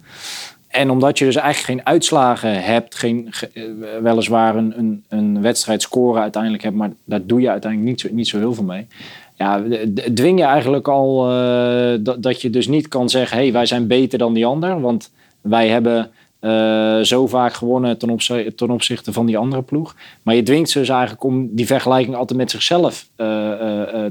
En 0.68 0.90
omdat 0.90 1.20
je 1.20 1.26
dus 1.26 1.36
eigenlijk 1.36 1.66
geen 1.66 1.94
uitslagen 1.94 2.64
hebt, 2.64 2.96
geen, 2.96 3.34
weliswaar 4.02 4.56
een, 4.56 4.74
een, 4.78 5.04
een 5.08 5.42
wedstrijd 5.42 5.82
scoren 5.82 6.22
uiteindelijk 6.22 6.64
hebt, 6.64 6.76
maar 6.76 6.92
daar 7.04 7.26
doe 7.26 7.42
je 7.42 7.50
uiteindelijk 7.50 7.92
niet 7.92 8.02
zo, 8.02 8.08
niet 8.12 8.28
zo 8.28 8.38
heel 8.38 8.54
veel 8.54 8.64
mee 8.64 8.88
ja, 9.36 9.64
dwing 10.14 10.40
je 10.40 10.46
eigenlijk 10.46 10.88
al 10.88 11.24
dat, 12.02 12.24
dat 12.24 12.42
je 12.42 12.50
dus 12.50 12.68
niet 12.68 12.88
kan 12.88 13.10
zeggen: 13.10 13.38
hé, 13.38 13.44
hey, 13.44 13.54
wij 13.54 13.66
zijn 13.66 13.88
beter 13.88 14.20
dan 14.20 14.34
die 14.34 14.46
ander. 14.46 14.82
Want 14.82 15.12
wij 15.50 15.68
hebben 15.68 16.12
uh, 16.42 17.00
zo 17.00 17.28
vaak 17.28 17.54
gewonnen 17.54 17.98
ten, 17.98 18.10
opzichte, 18.10 18.56
ten 18.56 18.70
opzichte 18.70 19.14
van 19.14 19.26
die 19.26 19.38
andere 19.38 19.62
ploeg. 19.62 19.96
Maar 20.24 20.36
je 20.36 20.44
dwingt 20.44 20.70
ze 20.70 20.80
dus 20.80 20.90
eigenlijk 20.90 21.24
om 21.24 21.56
die 21.56 21.66
vergelijking 21.66 22.16
altijd 22.16 22.40
met 22.40 22.52
zichzelf 22.52 23.10
uh, 23.18 23.28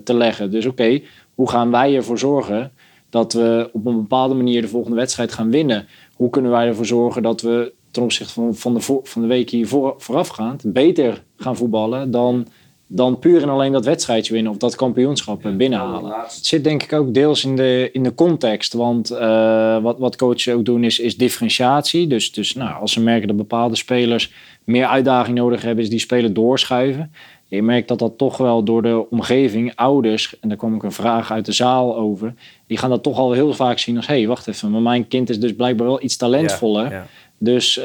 te 0.05 0.15
leggen. 0.15 0.51
Dus 0.51 0.67
oké, 0.67 1.01
hoe 1.35 1.51
gaan 1.51 1.71
wij 1.71 1.97
ervoor 1.97 2.19
zorgen 2.19 2.73
dat 3.11 3.33
we 3.33 3.71
op 3.73 3.87
een 3.87 3.97
bepaalde 3.97 4.35
manier 4.35 4.63
de 4.63 4.69
volgende 4.69 4.97
wedstrijd 4.97 5.33
gaan 5.33 5.51
winnen? 5.51 5.87
Hoe 6.15 6.31
kunnen 6.31 6.51
wij 6.51 6.67
ervoor 6.67 6.87
zorgen 6.87 7.23
dat 7.23 7.41
we 7.41 7.73
ten 7.91 8.03
opzichte 8.03 8.33
van, 8.33 8.55
van, 8.55 8.75
de, 8.75 8.81
van 9.03 9.23
de 9.23 9.29
week 9.29 9.51
hier 9.51 9.69
voor, 9.69 9.95
voorafgaand 9.99 10.63
beter 10.73 11.23
gaan 11.37 11.57
voetballen 11.57 12.11
dan 12.11 12.47
dan 12.91 13.19
puur 13.19 13.43
en 13.43 13.49
alleen 13.49 13.73
dat 13.73 13.85
wedstrijdje 13.85 14.33
winnen 14.33 14.53
of 14.53 14.59
dat 14.59 14.75
kampioenschap 14.75 15.43
binnenhalen. 15.57 16.13
Het 16.13 16.39
zit 16.47 16.65
denk 16.65 16.83
ik 16.83 16.93
ook 16.93 17.15
deels 17.15 17.45
in 17.45 17.57
de, 17.57 17.89
in 17.93 18.03
de 18.03 18.15
context. 18.15 18.73
Want 18.73 19.13
uh, 19.13 19.83
wat, 19.83 19.99
wat 19.99 20.17
coaches 20.17 20.49
ook 20.49 20.65
doen 20.65 20.85
is, 20.85 20.99
is 20.99 21.17
differentiatie. 21.17 22.07
Dus, 22.07 22.33
dus 22.33 22.55
nou, 22.55 22.81
als 22.81 22.93
ze 22.93 23.01
merken 23.01 23.29
dat 23.29 23.37
bepaalde 23.37 23.77
spelers 23.77 24.33
meer 24.65 24.87
uitdaging 24.87 25.37
nodig 25.37 25.63
hebben, 25.63 25.85
is 25.85 25.91
die 25.91 25.99
spelen 25.99 26.35
doorschuiven. 26.35 27.13
Je 27.47 27.63
merkt 27.63 27.89
dat 27.89 27.99
dat 27.99 28.19
toch 28.19 28.37
wel 28.37 28.63
door 28.63 28.83
de 28.83 29.11
omgeving, 29.11 29.73
ouders, 29.75 30.39
en 30.41 30.49
daar 30.49 30.59
kwam 30.59 30.75
ook 30.75 30.83
een 30.83 30.93
vraag 30.93 31.33
uit 31.33 31.45
de 31.45 31.53
zaal 31.53 31.97
over, 31.97 32.35
die 32.67 32.79
gaan 32.79 32.91
dat 32.91 33.03
toch 33.03 33.19
al 33.19 33.33
heel 33.33 33.55
vaak 33.55 33.79
zien 33.79 33.97
als: 33.97 34.07
hé, 34.07 34.15
hey, 34.15 34.27
wacht 34.27 34.49
even, 34.49 34.71
maar 34.71 34.83
mijn 34.83 35.09
kind 35.09 35.31
is 35.31 35.41
dus 35.41 35.55
blijkbaar 35.55 35.87
wel 35.87 36.03
iets 36.03 36.17
talentvoller. 36.17 36.91
ja. 36.91 37.07
Dus 37.39 37.79
uh, 37.79 37.85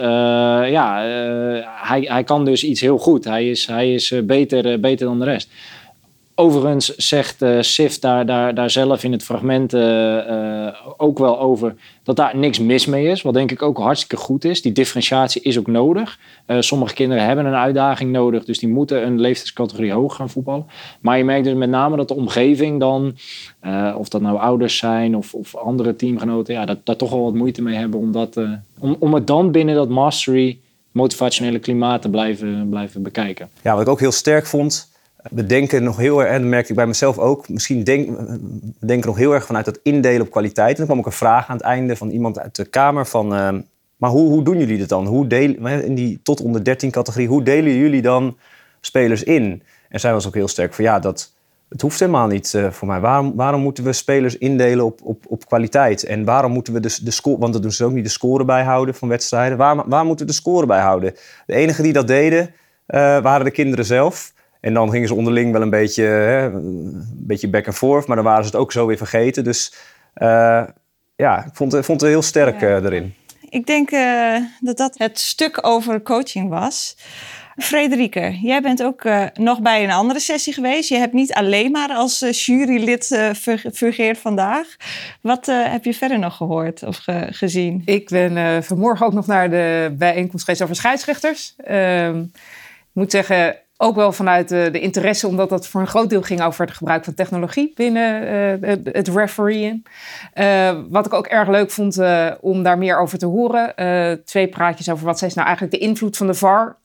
ja, 0.70 1.06
uh, 1.08 1.66
hij, 1.66 2.02
hij 2.02 2.24
kan 2.24 2.46
dus 2.46 2.64
iets 2.64 2.82
heel 2.82 2.98
goed. 2.98 3.24
Hij 3.24 3.50
is, 3.50 3.66
hij 3.66 3.94
is 3.94 4.12
uh, 4.12 4.22
beter, 4.22 4.80
beter 4.80 5.06
dan 5.06 5.20
de 5.20 5.26
rest. 5.26 5.50
Overigens 6.36 6.96
zegt 6.96 7.42
uh, 7.42 7.62
Sif 7.62 8.00
daar, 8.00 8.26
daar, 8.26 8.56
daar 8.56 8.70
zelf 8.70 9.04
in 9.04 9.12
het 9.12 9.24
fragment 9.24 9.74
ook 10.98 11.18
wel 11.18 11.40
over 11.40 11.76
dat 12.04 12.16
daar 12.16 12.38
niks 12.38 12.60
mis 12.60 12.86
mee 12.86 13.08
is. 13.08 13.22
Wat 13.22 13.34
denk 13.34 13.52
ik 13.52 13.62
ook 13.62 13.78
hartstikke 13.78 14.24
goed 14.24 14.46
is. 14.46 14.62
Die 14.62 14.72
differentiatie 14.72 15.42
is 15.42 15.60
ook 15.60 15.68
nodig. 15.68 16.20
sommige 16.60 16.94
kinderen 16.94 17.26
hebben 17.26 17.46
een 17.46 17.54
uitdaging 17.54 18.12
nodig, 18.12 18.46
dus 18.46 18.60
die 18.60 18.70
moeten 18.70 19.06
een 19.06 19.20
leeftijdscategorie 19.20 19.92
hoog 19.92 20.16
gaan 20.16 20.30
voetballen. 20.30 20.66
Maar 21.02 21.18
je 21.18 21.24
merkt 21.24 21.44
dus 21.44 21.54
met 21.54 21.70
name 21.70 21.98
dat 21.98 22.08
de 22.08 22.16
omgeving 22.16 22.80
dan, 22.80 23.16
of 23.98 24.10
dat 24.10 24.22
nou 24.22 24.38
ouders 24.38 24.78
zijn 24.78 25.16
of, 25.16 25.34
of 25.34 25.56
andere 25.56 25.96
teamgenoten, 25.96 26.54
ja, 26.54 26.66
dat 26.66 26.78
daar 26.84 26.96
toch 26.96 27.10
wel 27.10 27.24
wat 27.24 27.34
moeite 27.34 27.62
mee 27.62 27.76
hebben 27.76 28.00
om, 28.00 28.12
dat, 28.12 28.38
om, 28.80 28.96
om 29.00 29.14
het 29.14 29.28
dan 29.28 29.52
binnen 29.52 29.76
dat 29.76 29.90
mastery 29.90 30.60
motivationele 30.92 31.60
klimaat 31.60 32.02
te 32.02 32.10
blijven, 32.10 32.70
blijven 32.70 33.02
bekijken. 33.02 33.50
Ja, 33.62 33.74
wat 33.74 33.82
ik 33.82 33.88
ook 33.88 34.00
heel 34.00 34.12
sterk 34.12 34.46
vond, 34.46 34.92
we 35.32 35.46
denken 35.46 35.84
nog 35.84 35.98
heel 35.98 36.20
erg, 36.22 36.30
en 36.30 36.42
dat 36.42 36.50
merk 36.50 36.70
ik 36.70 36.76
bij 36.76 36.88
mezelf 36.88 37.18
ook, 37.18 37.50
misschien 37.50 37.84
denk, 37.84 38.18
we 38.80 38.86
denken 38.86 39.08
nog 39.08 39.18
heel 39.18 39.34
erg 39.34 39.46
vanuit 39.46 39.66
dat 39.66 39.80
indelen 39.84 40.22
op 40.22 40.32
kwaliteit. 40.32 40.70
En 40.70 40.76
dan 40.76 40.86
kwam 40.86 41.00
ook 41.00 41.06
een 41.06 41.12
vraag 41.12 41.48
aan 41.48 41.56
het 41.56 41.66
einde 41.66 41.96
van 41.96 42.10
iemand 42.10 42.40
uit 42.40 42.56
de 42.56 42.66
Kamer 42.66 43.08
van, 43.08 43.34
uh, 43.34 43.50
maar 43.98 44.10
hoe, 44.10 44.30
hoe 44.30 44.44
doen 44.44 44.58
jullie 44.58 44.78
dit 44.78 44.90
dan? 44.90 45.06
Hoe 45.06 45.28
delen, 45.28 45.84
in 45.84 45.96
die 45.96 46.20
tot 46.24 46.42
onder 46.42 46.64
13 46.64 46.92
categorie, 46.92 47.28
hoe 47.28 47.44
delen 47.44 47.76
jullie 47.76 48.02
dan 48.02 48.38
spelers 48.82 49.24
in? 49.24 49.64
En 49.90 50.00
zij 50.00 50.14
was 50.14 50.28
ook 50.28 50.34
heel 50.34 50.48
sterk 50.48 50.74
van, 50.74 50.84
ja, 50.84 51.00
dat, 51.00 51.34
het 51.70 51.82
hoeft 51.82 52.00
helemaal 52.00 52.28
niet 52.28 52.54
uh, 52.56 52.70
voor 52.70 52.88
mij. 52.88 53.00
Waarom, 53.00 53.36
waarom 53.36 53.62
moeten 53.62 53.84
we 53.84 53.94
spelers 53.94 54.38
indelen 54.38 54.86
op, 54.86 55.00
op, 55.04 55.24
op 55.28 55.46
kwaliteit? 55.46 56.04
En 56.04 56.24
waarom 56.24 56.52
moeten 56.52 56.74
we 56.74 56.80
de, 56.80 56.98
de 57.04 57.12
score, 57.12 57.38
want 57.38 57.54
dat 57.54 57.62
doen 57.62 57.72
ze 57.72 57.86
ook 57.86 57.92
niet, 57.92 58.04
de 58.04 58.10
score 58.10 58.46
bijhouden 58.46 58.96
van 58.96 59.08
wedstrijden. 59.08 59.58
Waar, 59.58 59.90
waar 59.90 60.06
moeten 60.06 60.26
we 60.26 60.32
de 60.32 60.38
score 60.38 60.66
bijhouden? 60.66 61.16
De 61.46 61.54
enige 61.54 61.82
die 61.82 61.94
dat 61.94 62.08
deden, 62.08 62.42
uh, 62.44 62.50
waren 63.22 63.46
de 63.46 63.52
kinderen 63.52 63.86
zelf. 63.86 64.34
En 64.64 64.74
dan 64.74 64.92
gingen 64.92 65.08
ze 65.08 65.16
onderling 65.16 65.52
wel 65.52 65.62
een 65.62 65.70
beetje, 65.70 66.04
hè, 66.04 66.46
een 66.46 67.08
beetje 67.18 67.50
back 67.50 67.66
and 67.66 67.76
forth, 67.76 68.08
maar 68.08 68.16
dan 68.16 68.26
waren 68.26 68.44
ze 68.44 68.50
het 68.50 68.60
ook 68.60 68.72
zo 68.72 68.86
weer 68.86 68.98
vergeten. 68.98 69.44
Dus 69.44 69.74
uh, 70.16 70.64
ja, 71.16 71.46
ik 71.46 71.54
vond, 71.54 71.72
vond 71.86 72.02
het 72.02 72.10
heel 72.10 72.22
sterk 72.22 72.62
ja. 72.62 72.82
erin. 72.82 73.14
Ik 73.50 73.66
denk 73.66 73.90
dat 74.60 74.78
dat 74.78 74.98
het 74.98 75.20
stuk 75.20 75.68
over 75.68 76.02
coaching 76.02 76.50
was. 76.50 76.98
Frederike, 77.58 78.40
jij 78.42 78.62
bent 78.62 78.84
ook 78.84 79.04
uh, 79.04 79.26
nog 79.34 79.62
bij 79.62 79.84
een 79.84 79.92
andere 79.92 80.20
sessie 80.20 80.54
geweest. 80.54 80.90
Je 80.90 80.98
hebt 80.98 81.14
niet 81.14 81.34
alleen 81.34 81.72
maar 81.72 81.90
als 81.90 82.22
uh, 82.22 82.32
jurylid 82.32 83.12
uh, 83.12 83.60
fungeerd 83.74 84.18
vandaag. 84.18 84.68
Wat 85.22 85.46
heb 85.46 85.84
je 85.84 85.94
verder 85.94 86.20
nog 86.20 86.36
gehoord 86.36 86.84
of 86.84 86.98
ge 86.98 87.28
gezien? 87.30 87.82
Ik 87.86 88.10
ben 88.10 88.64
vanmorgen 88.64 89.06
ook 89.06 89.14
nog 89.14 89.28
naar 89.28 89.50
de 89.50 89.96
bijeenkomst 89.98 90.46
geweest 90.46 90.64
over 90.64 90.76
scheidsrechters. 90.76 91.54
Ehm, 91.58 92.20
ik 92.20 93.00
moet 93.00 93.12
zeggen, 93.12 93.63
ook 93.84 93.96
wel 93.96 94.12
vanuit 94.12 94.50
de, 94.50 94.70
de, 94.72 94.80
interesse, 94.80 95.28
omdat 95.28 95.50
dat 95.50 95.68
voor 95.68 95.82
een 95.82 95.88
groot 95.88 96.10
deel 96.10 96.22
ging 96.22 96.42
over 96.42 96.66
het 96.66 96.76
gebruik 96.76 97.04
van 97.04 97.14
technologie 97.14 97.72
binnen 97.76 98.34
uh, 98.64 98.94
het 98.94 99.08
refereeing. 99.08 99.88
Uh, 100.36 100.72
wat 100.90 101.06
ik 101.06 101.14
ook 101.14 101.28
erg 101.28 101.50
leuk 101.50 101.72
vond 101.72 102.00
uh, 102.00 102.32
om 102.40 102.64
daar 102.64 102.78
meer 102.78 102.98
over 102.98 103.18
te 103.18 103.26
horen. 103.26 103.74
twee 104.26 104.48
praatjes 104.48 104.90
over 104.90 105.06
wat 105.06 105.22
is 105.22 105.34
nou 105.34 105.48
eigenlijk 105.48 105.78
de 105.78 105.88
invloed 105.88 106.18
van 106.18 106.28
de 106.28 106.34
VAR 106.34 106.82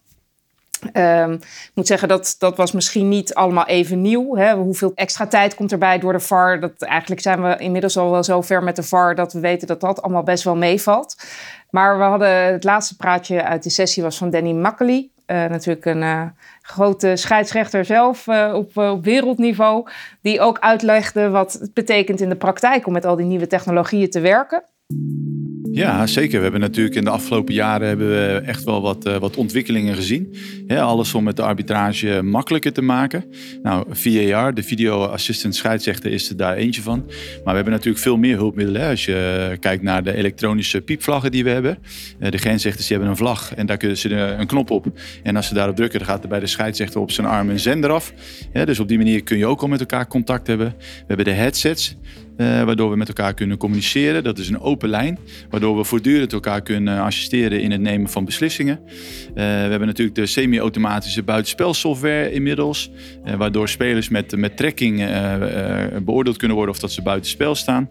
Um, 0.93 1.33
ik 1.33 1.71
moet 1.75 1.87
zeggen, 1.87 2.09
dat, 2.09 2.37
dat 2.39 2.57
was 2.57 2.73
misschien 2.73 3.09
niet 3.09 3.35
allemaal 3.35 3.67
even 3.67 4.01
nieuw. 4.01 4.37
Hè? 4.37 4.55
Hoeveel 4.55 4.93
extra 4.95 5.27
tijd 5.27 5.55
komt 5.55 5.73
erbij 5.73 5.99
door 5.99 6.13
de 6.13 6.21
VAR? 6.21 6.61
Dat, 6.61 6.83
eigenlijk 6.83 7.21
zijn 7.21 7.43
we 7.43 7.57
inmiddels 7.57 7.97
al 7.97 8.11
wel 8.11 8.25
zo 8.25 8.43
ver 8.43 8.63
met 8.63 8.77
de 8.77 8.83
VAR 8.83 9.15
dat 9.15 9.33
we 9.33 9.41
weten 9.41 9.67
dat 9.67 9.81
dat 9.81 10.03
allemaal 10.03 10.23
best 10.23 10.45
wel 10.45 10.57
meevalt. 10.57 11.17
Maar 11.71 11.99
we 11.99 12.05
hadden 12.05 12.53
het 12.53 12.65
laatste 12.65 12.97
praatje 12.97 13.43
uit 13.43 13.63
die 13.63 13.73
sessie 13.73 14.03
was 14.03 14.19
van 14.19 14.31
Danny 14.31 14.53
Makkely. 14.53 15.11
Uh, 15.31 15.37
natuurlijk 15.47 15.85
een 15.85 16.03
uh, 16.03 16.27
grote 16.63 17.17
scheidsrechter 17.17 17.85
zelf 17.85 18.27
uh, 18.27 18.53
op, 18.55 18.77
op 18.77 19.05
wereldniveau. 19.05 19.89
Die 20.21 20.41
ook 20.41 20.59
uitlegde 20.59 21.31
wat 21.31 21.53
het 21.53 21.75
betekent 21.75 22.21
in 22.21 22.29
de 22.29 22.37
praktijk 22.37 22.87
om 22.87 22.93
met 22.93 23.05
al 23.05 23.17
die 23.17 23.27
nieuwe 23.27 23.47
technologieën 23.47 24.11
te 24.11 24.21
werken. 24.21 24.63
Ja, 25.79 26.07
zeker. 26.07 26.37
We 26.37 26.43
hebben 26.43 26.61
natuurlijk 26.61 26.97
in 26.97 27.05
de 27.05 27.11
afgelopen 27.11 27.55
jaren 27.55 27.89
hebben 27.89 28.09
we 28.09 28.43
echt 28.45 28.65
wel 28.65 28.83
wat, 28.83 29.07
uh, 29.07 29.17
wat 29.17 29.37
ontwikkelingen 29.37 29.95
gezien. 29.95 30.35
alles 30.69 31.15
om 31.15 31.27
het 31.27 31.37
de 31.37 31.43
arbitrage 31.43 32.23
makkelijker 32.23 32.73
te 32.73 32.83
maken. 32.83 33.25
Nou, 33.63 33.87
VAR, 33.91 34.55
de 34.55 34.63
Video 34.63 35.05
Assistant 35.05 35.57
Scheidsrechter, 35.57 36.11
is 36.11 36.29
er 36.29 36.37
daar 36.37 36.57
eentje 36.57 36.83
van. 36.83 37.05
Maar 37.07 37.45
we 37.45 37.55
hebben 37.55 37.73
natuurlijk 37.73 38.03
veel 38.03 38.17
meer 38.17 38.37
hulpmiddelen. 38.37 38.81
Hè. 38.83 38.91
Als 38.91 39.05
je 39.05 39.57
kijkt 39.61 39.83
naar 39.83 40.03
de 40.03 40.15
elektronische 40.15 40.81
piepvlaggen 40.81 41.31
die 41.31 41.45
we 41.45 41.51
hebben. 41.51 41.79
Uh, 42.21 42.31
de 42.31 42.39
grensrechters 42.39 42.87
die 42.87 42.97
hebben 42.97 43.15
een 43.15 43.21
vlag 43.21 43.55
en 43.55 43.67
daar 43.67 43.77
kunnen 43.77 43.97
ze 43.97 44.15
een 44.15 44.47
knop 44.47 44.71
op. 44.71 44.87
En 45.23 45.37
als 45.37 45.47
ze 45.47 45.55
daarop 45.55 45.77
drukken, 45.77 45.99
dan 45.99 46.09
gaat 46.09 46.23
er 46.23 46.29
bij 46.29 46.41
de 46.41 46.47
scheidsrechter 46.47 47.01
op 47.01 47.11
zijn 47.11 47.27
arm 47.27 47.51
een 47.51 47.61
zender 47.61 47.91
af. 47.91 48.13
dus 48.53 48.81
op 48.81 48.89
die 48.89 48.99
manier 48.99 49.23
kun 49.23 49.39
je 49.39 49.47
ook 49.47 49.63
al 49.63 49.69
met 49.69 49.81
elkaar 49.81 50.07
contact 50.07 50.47
hebben. 50.47 50.75
We 50.79 51.05
hebben 51.07 51.25
de 51.25 51.31
headsets. 51.31 51.97
Uh, 52.39 52.63
waardoor 52.63 52.91
we 52.91 52.97
met 52.97 53.09
elkaar 53.09 53.35
kunnen 53.35 53.57
communiceren. 53.57 54.25
Dat 54.25 54.39
is 54.39 54.49
een 54.49 54.61
open 54.61 54.89
lijn, 54.89 55.19
waardoor 55.51 55.77
we 55.77 55.85
voortdurend 55.85 56.33
elkaar 56.33 56.63
kunnen 56.63 57.01
assisteren 57.01 57.61
in 57.61 57.71
het 57.71 57.81
nemen 57.81 58.11
van 58.11 58.25
beslissingen. 58.25 58.81
Uh, 58.85 59.35
we 59.35 59.43
hebben 59.43 59.87
natuurlijk 59.87 60.17
de 60.17 60.27
semi-automatische 60.27 61.23
buitenspelsoftware 61.23 62.33
inmiddels, 62.33 62.91
uh, 63.27 63.35
waardoor 63.35 63.69
spelers 63.69 64.09
met, 64.09 64.37
met 64.37 64.57
trekking 64.57 64.97
beoordeeld 66.05 66.37
kunnen 66.37 66.57
worden 66.57 66.75
of 66.75 66.81
dat 66.81 66.93
ze 66.93 67.03
buitenspel 67.03 67.55
staan. 67.55 67.89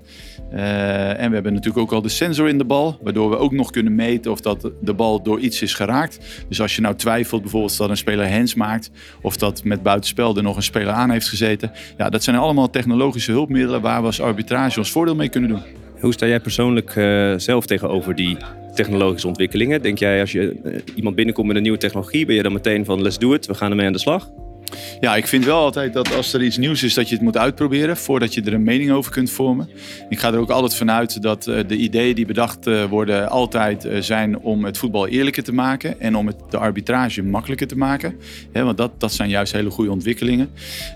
en 0.52 1.28
we 1.28 1.34
hebben 1.34 1.54
natuurlijk 1.54 1.78
ook 1.78 1.92
al 1.92 2.02
de 2.02 2.10
sensor 2.10 2.48
in 2.48 2.58
de 2.58 2.66
bal, 2.66 3.00
waardoor 3.02 3.30
we 3.30 3.38
ook 3.38 3.52
nog 3.52 3.72
kunnen 3.72 3.96
meten 3.96 4.32
of 4.32 4.42
dat 4.42 4.72
de 4.82 4.94
bal 4.94 5.24
door 5.24 5.40
iets 5.40 5.62
is 5.62 5.74
geraakt. 5.74 6.46
Dus 6.50 6.62
als 6.62 6.76
je 6.76 6.82
nou 6.82 6.96
twijfelt 6.96 7.42
bijvoorbeeld 7.42 7.78
dat 7.78 7.90
een 7.90 7.98
speler 7.98 8.32
hands 8.32 8.56
maakt 8.56 8.92
of 9.22 9.38
dat 9.38 9.64
met 9.64 9.84
buitenspel 9.84 10.36
er 10.38 10.44
nog 10.44 10.56
een 10.56 10.64
speler 10.64 10.94
aan 10.94 11.10
heeft 11.10 11.30
gezeten. 11.30 11.72
Ja, 11.98 12.10
dat 12.10 12.24
zijn 12.24 12.36
allemaal 12.36 12.70
technologische 12.70 13.32
hulpmiddelen 13.32 13.82
waar 13.82 14.00
we 14.00 14.06
als 14.06 14.22
arbitrage 14.38 14.80
ons 14.80 14.92
voordeel 14.92 15.16
mee 15.16 15.30
kunnen 15.30 15.50
doen. 15.50 15.62
Hoe 16.00 16.14
sta 16.14 16.28
jij 16.28 16.40
persoonlijk 16.40 16.96
uh, 16.96 17.34
zelf 17.38 17.66
tegenover 17.66 18.16
die 18.16 18.38
technologische 18.74 19.28
ontwikkelingen? 19.28 19.82
Denk 19.82 19.98
jij 19.98 20.20
als 20.20 20.32
je 20.32 20.60
uh, 20.64 20.76
iemand 20.96 21.16
binnenkomt 21.16 21.48
met 21.48 21.56
een 21.56 21.62
nieuwe 21.62 21.78
technologie, 21.78 22.26
ben 22.26 22.36
je 22.36 22.44
dan 22.44 22.54
meteen 22.54 22.86
van 22.86 23.02
let's 23.02 23.18
do 23.18 23.34
it, 23.34 23.46
we 23.46 23.54
gaan 23.54 23.70
ermee 23.70 23.86
aan 23.86 23.94
de 23.94 24.00
slag? 24.00 24.30
Ja, 25.00 25.16
ik 25.16 25.28
vind 25.28 25.46
wel 25.46 25.60
altijd 25.60 25.94
dat 25.94 26.16
als 26.16 26.34
er 26.34 26.44
iets 26.44 26.58
nieuws 26.58 26.84
is, 26.84 26.94
dat 26.94 27.10
je 27.10 27.16
het 27.16 27.24
moet 27.24 27.38
uitproberen 27.38 27.98
voordat 27.98 28.34
je 28.34 28.42
er 28.42 28.54
een 28.54 28.64
mening 28.64 28.92
over 28.92 29.12
kunt 29.12 29.32
vormen. 29.32 29.70
Ik 30.10 30.20
ga 30.20 30.34
er 30.34 30.40
ook 30.40 30.50
altijd 30.50 30.76
vanuit 30.76 31.22
dat 31.22 31.48
uh, 31.48 31.60
de 31.68 31.76
ideeën 31.76 32.16
die 32.16 32.26
bedacht 32.26 32.68
uh, 32.68 32.84
worden 32.84 33.30
altijd 33.30 33.86
uh, 33.86 34.02
zijn 34.02 34.40
om 34.40 34.66
het 34.66 34.78
voetbal 34.78 35.08
eerlijker 35.08 35.44
te 35.44 35.54
maken 35.54 36.00
en 36.00 36.16
om 36.16 36.28
het, 36.28 36.36
de 36.50 36.58
arbitrage 36.58 37.24
makkelijker 37.24 37.68
te 37.68 37.78
maken. 37.78 38.16
Want 38.54 38.78
dat, 38.78 38.92
dat 39.00 39.14
zijn 39.14 39.30
juist 39.30 39.54
hele 39.54 39.70
goede 39.70 39.92
ontwikkelingen. 39.92 40.50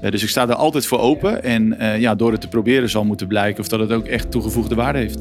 dus 0.09 0.23
ik 0.23 0.29
sta 0.29 0.47
er 0.47 0.55
altijd 0.55 0.85
voor 0.85 0.99
open 0.99 1.43
en 1.43 1.75
ja, 1.99 2.15
door 2.15 2.31
het 2.31 2.41
te 2.41 2.47
proberen 2.47 2.89
zal 2.89 3.03
moeten 3.03 3.27
blijken 3.27 3.61
of 3.61 3.67
dat 3.67 3.79
het 3.79 3.91
ook 3.91 4.05
echt 4.05 4.31
toegevoegde 4.31 4.75
waarde 4.75 4.99
heeft 4.99 5.19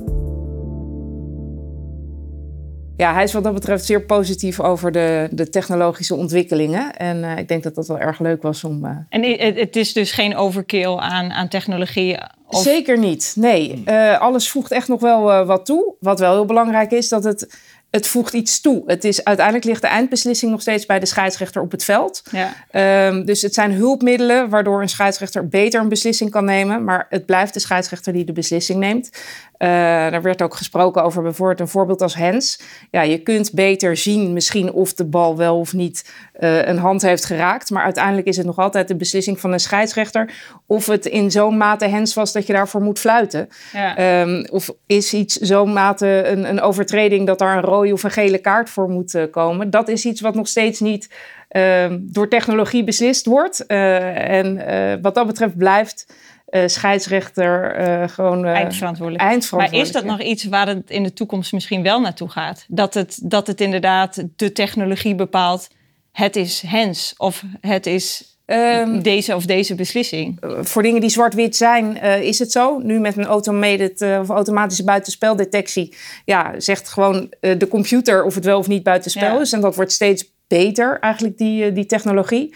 ja, 3.00 3.12
hij 3.12 3.22
is 3.22 3.32
wat 3.32 3.44
dat 3.44 3.54
betreft 3.54 3.84
zeer 3.84 4.02
positief 4.02 4.60
over 4.60 4.92
de, 4.92 5.28
de 5.30 5.48
technologische 5.48 6.14
ontwikkelingen. 6.14 6.96
En 6.96 7.16
uh, 7.16 7.38
ik 7.38 7.48
denk 7.48 7.62
dat 7.62 7.74
dat 7.74 7.88
wel 7.88 7.98
erg 7.98 8.18
leuk 8.18 8.42
was 8.42 8.64
om. 8.64 8.84
Uh... 8.84 8.90
En 9.08 9.22
het, 9.56 9.76
is 9.76 9.92
dus 9.92 10.12
geen 10.12 10.36
overkill 10.36 10.96
aan, 10.96 11.30
aan 11.30 11.48
technologie? 11.48 12.18
Of... 12.46 12.62
Zeker 12.62 12.98
niet. 12.98 13.32
Nee, 13.36 13.82
uh, 13.86 14.20
alles 14.20 14.50
voegt 14.50 14.70
echt 14.70 14.88
nog 14.88 15.00
wel 15.00 15.44
wat 15.44 15.66
toe. 15.66 15.94
Wat 16.00 16.18
wel 16.18 16.32
heel 16.32 16.44
belangrijk 16.44 16.90
is, 16.90 17.08
dat 17.08 17.24
het 17.24 17.48
het 17.90 18.06
voegt 18.06 18.32
iets 18.32 18.60
toe. 18.60 18.82
Het 18.86 19.04
is, 19.04 19.24
uiteindelijk 19.24 19.66
ligt 19.66 19.80
de 19.80 19.88
eindbeslissing 19.88 20.50
nog 20.50 20.60
steeds 20.60 20.86
bij 20.86 20.98
de 20.98 21.06
scheidsrechter 21.06 21.62
op 21.62 21.70
het 21.70 21.84
veld. 21.84 22.22
Ja. 22.30 23.06
Um, 23.08 23.24
dus 23.24 23.42
het 23.42 23.54
zijn 23.54 23.72
hulpmiddelen 23.72 24.48
waardoor 24.48 24.82
een 24.82 24.88
scheidsrechter 24.88 25.48
beter 25.48 25.80
een 25.80 25.88
beslissing 25.88 26.30
kan 26.30 26.44
nemen. 26.44 26.84
Maar 26.84 27.06
het 27.08 27.26
blijft 27.26 27.54
de 27.54 27.60
scheidsrechter 27.60 28.12
die 28.12 28.24
de 28.24 28.32
beslissing 28.32 28.78
neemt. 28.78 29.10
Uh, 29.62 30.12
er 30.12 30.22
werd 30.22 30.42
ook 30.42 30.54
gesproken 30.54 31.02
over 31.02 31.22
bijvoorbeeld 31.22 31.60
een 31.60 31.68
voorbeeld 31.68 32.02
als 32.02 32.14
Hens. 32.14 32.60
Ja, 32.90 33.02
je 33.02 33.18
kunt 33.18 33.52
beter 33.52 33.96
zien 33.96 34.32
misschien 34.32 34.72
of 34.72 34.94
de 34.94 35.04
bal 35.04 35.36
wel 35.36 35.58
of 35.58 35.72
niet 35.72 36.12
uh, 36.40 36.66
een 36.66 36.78
hand 36.78 37.02
heeft 37.02 37.24
geraakt. 37.24 37.70
Maar 37.70 37.84
uiteindelijk 37.84 38.26
is 38.26 38.36
het 38.36 38.46
nog 38.46 38.58
altijd 38.58 38.88
de 38.88 38.96
beslissing 38.96 39.40
van 39.40 39.52
een 39.52 39.60
scheidsrechter... 39.60 40.32
of 40.66 40.86
het 40.86 41.06
in 41.06 41.30
zo'n 41.30 41.56
mate 41.56 41.86
Hens 41.86 42.14
was 42.14 42.32
dat 42.32 42.46
je 42.46 42.52
daarvoor 42.52 42.82
moet 42.82 42.98
fluiten. 42.98 43.48
Ja. 43.72 44.20
Um, 44.20 44.46
of 44.50 44.70
is 44.86 45.12
iets 45.12 45.36
zo'n 45.36 45.72
mate 45.72 46.22
een, 46.26 46.48
een 46.48 46.60
overtreding 46.60 47.26
dat 47.26 47.38
daar 47.38 47.56
een 47.56 47.62
rode 47.62 47.92
of 47.92 48.02
een 48.02 48.10
gele 48.10 48.38
kaart 48.38 48.70
voor 48.70 48.88
moet 48.88 49.14
uh, 49.14 49.22
komen. 49.30 49.70
Dat 49.70 49.88
is 49.88 50.04
iets 50.04 50.20
wat 50.20 50.34
nog 50.34 50.48
steeds 50.48 50.80
niet 50.80 51.08
door 52.00 52.28
technologie 52.28 52.84
beslist 52.84 53.26
wordt. 53.26 53.64
Uh, 53.68 54.28
en 54.28 55.02
wat 55.02 55.14
dat 55.14 55.26
betreft 55.26 55.56
blijft 55.56 56.06
uh, 56.50 56.62
scheidsrechter 56.66 57.80
uh, 57.80 58.08
gewoon 58.08 58.44
uh, 58.44 58.50
eindverantwoordelijk. 58.50 59.24
eindverantwoordelijk. 59.24 59.72
Maar 59.72 59.80
is 59.80 59.92
dat 59.92 60.04
nog 60.04 60.20
iets 60.20 60.44
waar 60.44 60.66
het 60.66 60.90
in 60.90 61.02
de 61.02 61.12
toekomst 61.12 61.52
misschien 61.52 61.82
wel 61.82 62.00
naartoe 62.00 62.28
gaat? 62.28 62.64
Dat 62.68 62.94
het, 62.94 63.18
dat 63.22 63.46
het 63.46 63.60
inderdaad 63.60 64.24
de 64.36 64.52
technologie 64.52 65.14
bepaalt, 65.14 65.68
het 66.12 66.36
is 66.36 66.62
hens 66.66 67.14
of 67.16 67.42
het 67.60 67.86
is 67.86 68.28
Um, 68.46 69.02
deze 69.02 69.34
of 69.34 69.46
deze 69.46 69.74
beslissing? 69.74 70.38
Voor 70.60 70.82
dingen 70.82 71.00
die 71.00 71.10
zwart-wit 71.10 71.56
zijn, 71.56 71.96
is 72.22 72.38
het 72.38 72.52
zo. 72.52 72.78
Nu 72.78 73.00
met 73.00 73.16
een 73.16 73.26
automated 73.26 74.02
of 74.02 74.28
automatische 74.28 74.84
buitenspeldetectie, 74.84 75.94
ja, 76.24 76.54
zegt 76.60 76.88
gewoon 76.88 77.32
de 77.40 77.68
computer 77.68 78.24
of 78.24 78.34
het 78.34 78.44
wel 78.44 78.58
of 78.58 78.68
niet 78.68 78.82
buitenspel 78.82 79.34
ja. 79.34 79.40
is. 79.40 79.52
En 79.52 79.60
dat 79.60 79.74
wordt 79.74 79.92
steeds 79.92 80.24
beter, 80.50 80.98
eigenlijk, 81.00 81.38
die, 81.38 81.72
die 81.72 81.86
technologie. 81.86 82.54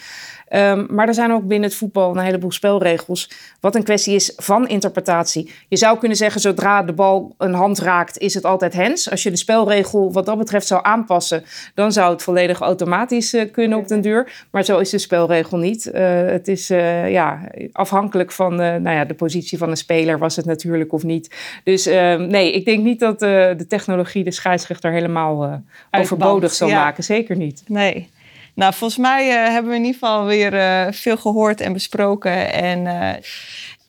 Um, 0.52 0.86
maar 0.90 1.08
er 1.08 1.14
zijn 1.14 1.32
ook 1.32 1.46
binnen 1.46 1.68
het 1.68 1.78
voetbal 1.78 2.16
een 2.16 2.24
heleboel 2.24 2.52
spelregels. 2.52 3.30
Wat 3.60 3.74
een 3.74 3.82
kwestie 3.82 4.14
is 4.14 4.32
van 4.36 4.68
interpretatie. 4.68 5.52
Je 5.68 5.76
zou 5.76 5.98
kunnen 5.98 6.16
zeggen, 6.16 6.40
zodra 6.40 6.82
de 6.82 6.92
bal 6.92 7.34
een 7.38 7.54
hand 7.54 7.78
raakt, 7.78 8.18
is 8.18 8.34
het 8.34 8.44
altijd 8.44 8.72
hens. 8.74 9.10
Als 9.10 9.22
je 9.22 9.30
de 9.30 9.36
spelregel 9.36 10.12
wat 10.12 10.26
dat 10.26 10.38
betreft 10.38 10.66
zou 10.66 10.80
aanpassen, 10.84 11.44
dan 11.74 11.92
zou 11.92 12.12
het 12.12 12.22
volledig 12.22 12.60
automatisch 12.60 13.34
uh, 13.34 13.52
kunnen 13.52 13.78
op 13.78 13.88
den 13.88 14.00
duur. 14.00 14.46
Maar 14.50 14.64
zo 14.64 14.78
is 14.78 14.90
de 14.90 14.98
spelregel 14.98 15.58
niet. 15.58 15.90
Uh, 15.94 16.02
het 16.26 16.48
is 16.48 16.70
uh, 16.70 17.10
ja, 17.10 17.40
afhankelijk 17.72 18.32
van 18.32 18.54
nou 18.56 18.90
ja, 18.90 19.04
de 19.04 19.14
positie 19.14 19.58
van 19.58 19.70
de 19.70 19.76
speler, 19.76 20.18
was 20.18 20.36
het 20.36 20.44
natuurlijk 20.44 20.92
of 20.92 21.02
niet. 21.02 21.34
Dus 21.64 21.86
ehm, 21.86 22.26
nee, 22.26 22.52
ik 22.52 22.64
denk 22.64 22.84
niet 22.84 23.00
dat 23.00 23.18
de 23.18 23.64
technologie 23.68 24.24
de 24.24 24.30
scheidsrechter 24.30 24.92
helemaal 24.92 25.62
overbodig 25.90 26.52
zal 26.52 26.68
ja. 26.68 26.84
maken. 26.84 27.04
Zeker 27.04 27.36
niet. 27.36 27.62
Nee. 27.66 28.12
Nou, 28.54 28.74
volgens 28.74 29.00
mij 29.00 29.28
uh, 29.28 29.52
hebben 29.52 29.70
we 29.70 29.76
in 29.76 29.84
ieder 29.84 29.98
geval 30.00 30.24
weer 30.24 30.54
uh, 30.54 30.92
veel 30.92 31.16
gehoord 31.16 31.60
en 31.60 31.72
besproken. 31.72 32.52
En 32.52 32.86
uh, 32.86 33.10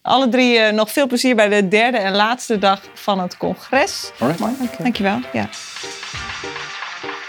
alle 0.01 0.29
drie 0.29 0.71
nog 0.71 0.91
veel 0.91 1.07
plezier 1.07 1.35
bij 1.35 1.49
de 1.49 1.67
derde 1.67 1.97
en 1.97 2.15
laatste 2.15 2.57
dag 2.57 2.81
van 2.93 3.19
het 3.19 3.37
congres. 3.37 4.11
Alright. 4.19 4.39
Dank 4.39 4.71
je. 4.77 4.83
Dankjewel. 4.83 5.19
Ja. 5.33 5.49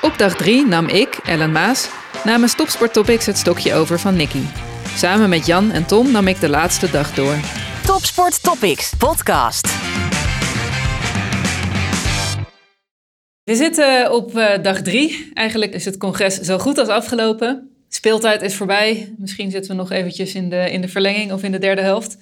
Op 0.01 0.19
dag 0.19 0.37
drie 0.37 0.67
nam 0.67 0.89
ik, 0.89 1.19
Ellen 1.25 1.53
Maas, 1.53 1.89
namens 2.25 2.55
Topsport 2.55 2.93
Topics 2.93 3.27
het 3.27 3.39
stokje 3.39 3.75
over 3.75 4.01
van 4.01 4.17
Nicky. 4.17 4.43
Samen 4.95 5.29
met 5.29 5.47
Jan 5.47 5.71
en 5.71 5.87
Tom 5.87 6.11
nam 6.11 6.29
ik 6.29 6.41
de 6.41 6.49
laatste 6.49 6.91
dag 6.91 7.15
door. 7.15 7.35
Topsport 7.87 8.43
Topics 8.43 8.93
podcast. 8.99 9.69
We 13.47 13.55
zitten 13.55 14.13
op 14.13 14.37
uh, 14.37 14.49
dag 14.63 14.83
drie. 14.83 15.31
Eigenlijk 15.35 15.75
is 15.75 15.85
het 15.85 15.97
congres 15.97 16.41
zo 16.41 16.59
goed 16.59 16.79
als 16.79 16.89
afgelopen. 16.89 17.71
Speeltijd 17.89 18.43
is 18.43 18.55
voorbij. 18.55 19.15
Misschien 19.19 19.51
zitten 19.51 19.71
we 19.71 19.77
nog 19.77 19.91
eventjes 19.91 20.35
in 20.35 20.51
de, 20.51 20.71
in 20.71 20.81
de 20.81 20.89
verlenging 20.89 21.33
of 21.33 21.43
in 21.43 21.53
de 21.53 21.59
derde 21.59 21.83
helft. 21.83 22.17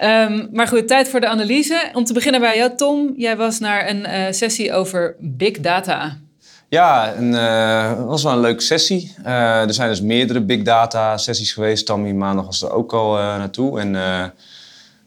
Um, 0.00 0.48
maar 0.52 0.66
goed, 0.68 0.88
tijd 0.88 1.08
voor 1.08 1.20
de 1.20 1.28
analyse. 1.28 1.90
Om 1.92 2.04
te 2.04 2.12
beginnen 2.12 2.40
bij 2.40 2.56
jou, 2.56 2.76
Tom. 2.76 3.14
Jij 3.16 3.36
was 3.36 3.58
naar 3.58 3.88
een 3.88 4.00
uh, 4.00 4.24
sessie 4.30 4.72
over 4.72 5.16
big 5.18 5.60
data. 5.60 6.18
Ja, 6.68 7.12
het 7.16 7.34
uh, 7.34 8.06
was 8.06 8.22
wel 8.22 8.32
een 8.32 8.40
leuke 8.40 8.62
sessie. 8.62 9.14
er 9.24 9.74
zijn 9.74 9.88
dus 9.88 10.00
meerdere 10.00 10.40
big 10.40 10.62
data 10.62 11.16
sessies 11.16 11.52
geweest. 11.52 11.86
Tammy 11.86 12.12
maandag 12.12 12.44
was 12.44 12.62
er 12.62 12.72
ook 12.72 12.92
al 12.92 13.12
naartoe. 13.12 13.80
En 13.80 13.94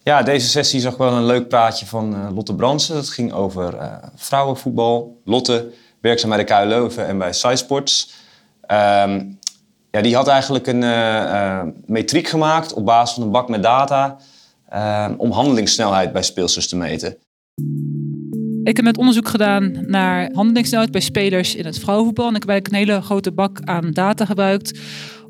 ja, 0.05 0.23
deze 0.23 0.47
sessie 0.47 0.79
zag 0.79 0.97
wel 0.97 1.13
een 1.13 1.25
leuk 1.25 1.47
praatje 1.47 1.85
van 1.85 2.13
uh, 2.13 2.27
Lotte 2.35 2.55
Bransen. 2.55 2.95
Dat 2.95 3.09
ging 3.09 3.33
over 3.33 3.73
uh, 3.73 3.93
vrouwenvoetbal. 4.15 5.21
Lotte, 5.23 5.71
werkzaam 6.01 6.29
bij 6.29 6.37
de 6.37 6.43
KU 6.43 6.65
Leuven 6.65 7.07
en 7.07 7.17
bij 7.17 7.33
SciSports. 7.33 8.13
Um, 8.61 9.39
ja, 9.91 10.01
die 10.01 10.15
had 10.15 10.27
eigenlijk 10.27 10.67
een 10.67 10.81
uh, 10.81 11.61
metriek 11.85 12.27
gemaakt 12.27 12.73
op 12.73 12.85
basis 12.85 13.15
van 13.15 13.23
een 13.23 13.31
bak 13.31 13.49
met 13.49 13.63
data... 13.63 14.17
Ehm, 14.69 15.13
om 15.17 15.31
handelingssnelheid 15.31 16.13
bij 16.13 16.23
speelsters 16.23 16.67
te 16.67 16.75
meten. 16.75 17.17
Ik 18.63 18.75
heb 18.75 18.85
net 18.85 18.97
onderzoek 18.97 19.27
gedaan 19.27 19.85
naar 19.87 20.29
handelingssnelheid 20.33 20.91
bij 20.91 21.01
spelers 21.01 21.55
in 21.55 21.65
het 21.65 21.79
vrouwenvoetbal. 21.79 22.27
En 22.27 22.35
ik 22.35 22.41
heb 22.41 22.49
eigenlijk 22.49 22.81
een 22.81 22.87
hele 22.87 23.05
grote 23.05 23.31
bak 23.31 23.59
aan 23.63 23.91
data 23.91 24.25
gebruikt 24.25 24.79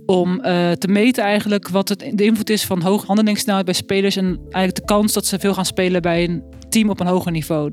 om 0.05 0.41
uh, 0.45 0.71
te 0.71 0.87
meten 0.87 1.23
eigenlijk 1.23 1.69
wat 1.69 1.89
het, 1.89 1.99
de 2.13 2.23
invloed 2.23 2.49
is 2.49 2.65
van 2.65 2.81
hoge 2.81 3.05
handelingssnelheid 3.05 3.65
bij 3.65 3.73
spelers 3.73 4.15
en 4.15 4.39
eigenlijk 4.41 4.75
de 4.75 4.85
kans 4.85 5.13
dat 5.13 5.25
ze 5.25 5.39
veel 5.39 5.53
gaan 5.53 5.65
spelen 5.65 6.01
bij 6.01 6.23
een 6.23 6.43
team 6.75 6.89
op 6.89 6.99
een 6.99 7.07
hoger 7.07 7.31
niveau. 7.31 7.71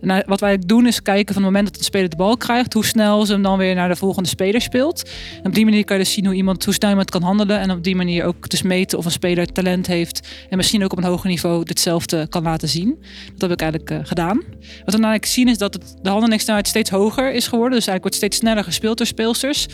En 0.00 0.24
wat 0.26 0.40
wij 0.40 0.58
doen 0.58 0.86
is 0.86 1.02
kijken 1.02 1.34
van 1.34 1.42
het 1.42 1.52
moment 1.52 1.70
dat 1.70 1.78
een 1.78 1.84
speler 1.84 2.08
de 2.08 2.16
bal 2.16 2.36
krijgt, 2.36 2.72
hoe 2.72 2.84
snel 2.84 3.26
ze 3.26 3.32
hem 3.32 3.42
dan 3.42 3.58
weer 3.58 3.74
naar 3.74 3.88
de 3.88 3.96
volgende 3.96 4.28
speler 4.28 4.60
speelt. 4.60 5.10
Op 5.42 5.54
die 5.54 5.64
manier 5.64 5.84
kan 5.84 5.96
je 5.96 6.02
dus 6.02 6.12
zien 6.12 6.26
hoe 6.26 6.34
iemand, 6.34 6.64
hoe 6.64 6.74
snel 6.74 6.90
iemand 6.90 7.10
kan 7.10 7.22
handelen. 7.22 7.58
En 7.58 7.70
op 7.70 7.84
die 7.84 7.96
manier 7.96 8.24
ook 8.24 8.48
dus 8.48 8.62
meten 8.62 8.98
of 8.98 9.04
een 9.04 9.10
speler 9.10 9.46
talent 9.46 9.86
heeft. 9.86 10.28
En 10.50 10.56
misschien 10.56 10.84
ook 10.84 10.92
op 10.92 10.98
een 10.98 11.04
hoger 11.04 11.28
niveau 11.28 11.64
ditzelfde 11.64 12.26
kan 12.28 12.42
laten 12.42 12.68
zien. 12.68 12.98
Dat 13.32 13.40
heb 13.40 13.50
ik 13.50 13.60
eigenlijk 13.60 13.90
uh, 13.90 13.98
gedaan. 14.02 14.36
Wat 14.36 14.44
we 14.84 14.90
dan 14.90 15.04
eigenlijk 15.04 15.26
zien 15.26 15.48
is 15.48 15.58
dat 15.58 15.74
het, 15.74 15.96
de 16.02 16.10
handelingssnelheid 16.10 16.68
steeds 16.68 16.90
hoger 16.90 17.32
is 17.32 17.46
geworden. 17.46 17.78
Dus 17.78 17.86
eigenlijk 17.86 18.02
wordt 18.02 18.16
steeds 18.16 18.36
sneller 18.36 18.64
gespeeld 18.64 18.98
door 18.98 19.06
speelsters. 19.06 19.66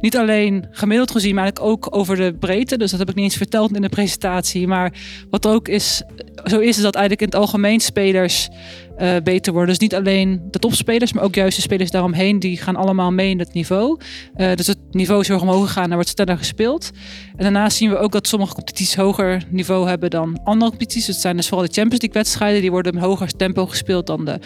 Niet 0.00 0.16
alleen 0.16 0.66
gemiddeld 0.70 1.10
gezien, 1.10 1.34
maar 1.34 1.42
eigenlijk 1.42 1.72
ook 1.72 1.96
over 1.96 2.16
de 2.16 2.34
breedte. 2.38 2.78
Dus 2.78 2.90
dat 2.90 3.00
heb 3.00 3.08
ik 3.08 3.14
niet 3.14 3.24
eens 3.24 3.36
verteld 3.36 3.74
in 3.74 3.82
de 3.82 3.88
presentatie. 3.88 4.66
Maar 4.66 4.92
wat 5.30 5.46
ook 5.46 5.68
is, 5.68 6.02
zo 6.44 6.58
is, 6.58 6.76
is 6.76 6.82
dat 6.82 6.94
eigenlijk 6.94 7.20
in 7.20 7.38
het 7.38 7.46
algemeen 7.46 7.80
uh, 8.24 9.16
beter 9.24 9.52
worden. 9.52 9.70
Dus 9.70 9.78
niet 9.78 9.94
alleen 9.94 10.42
de 10.50 10.58
topspelers, 10.58 11.12
maar 11.12 11.24
ook 11.24 11.34
juist 11.34 11.56
de 11.56 11.62
spelers 11.62 11.90
daaromheen. 11.90 12.38
Die 12.38 12.56
gaan 12.56 12.76
allemaal 12.76 13.12
mee 13.12 13.30
in 13.30 13.38
het 13.38 13.52
niveau. 13.52 13.98
Uh, 14.36 14.54
dus 14.54 14.66
het 14.66 14.78
niveau 14.90 15.20
is 15.20 15.28
heel 15.28 15.40
omhoog 15.40 15.66
gegaan 15.66 15.88
en 15.88 15.94
wordt 15.94 16.08
sneller 16.08 16.38
gespeeld. 16.38 16.90
En 17.36 17.42
daarnaast 17.42 17.76
zien 17.76 17.90
we 17.90 17.96
ook 17.96 18.12
dat 18.12 18.26
sommige 18.26 18.54
competities 18.54 18.96
hoger 18.96 19.42
niveau 19.48 19.88
hebben 19.88 20.10
dan 20.10 20.40
andere 20.44 20.70
competities. 20.70 21.06
Het 21.06 21.16
zijn 21.16 21.36
dus 21.36 21.48
vooral 21.48 21.66
de 21.66 21.72
Champions 21.72 22.02
League 22.02 22.22
wedstrijden. 22.22 22.60
Die 22.60 22.70
worden 22.70 22.92
in 22.92 22.98
hoger 22.98 23.36
tempo 23.36 23.66
gespeeld 23.66 24.06
dan 24.06 24.24
de 24.24 24.38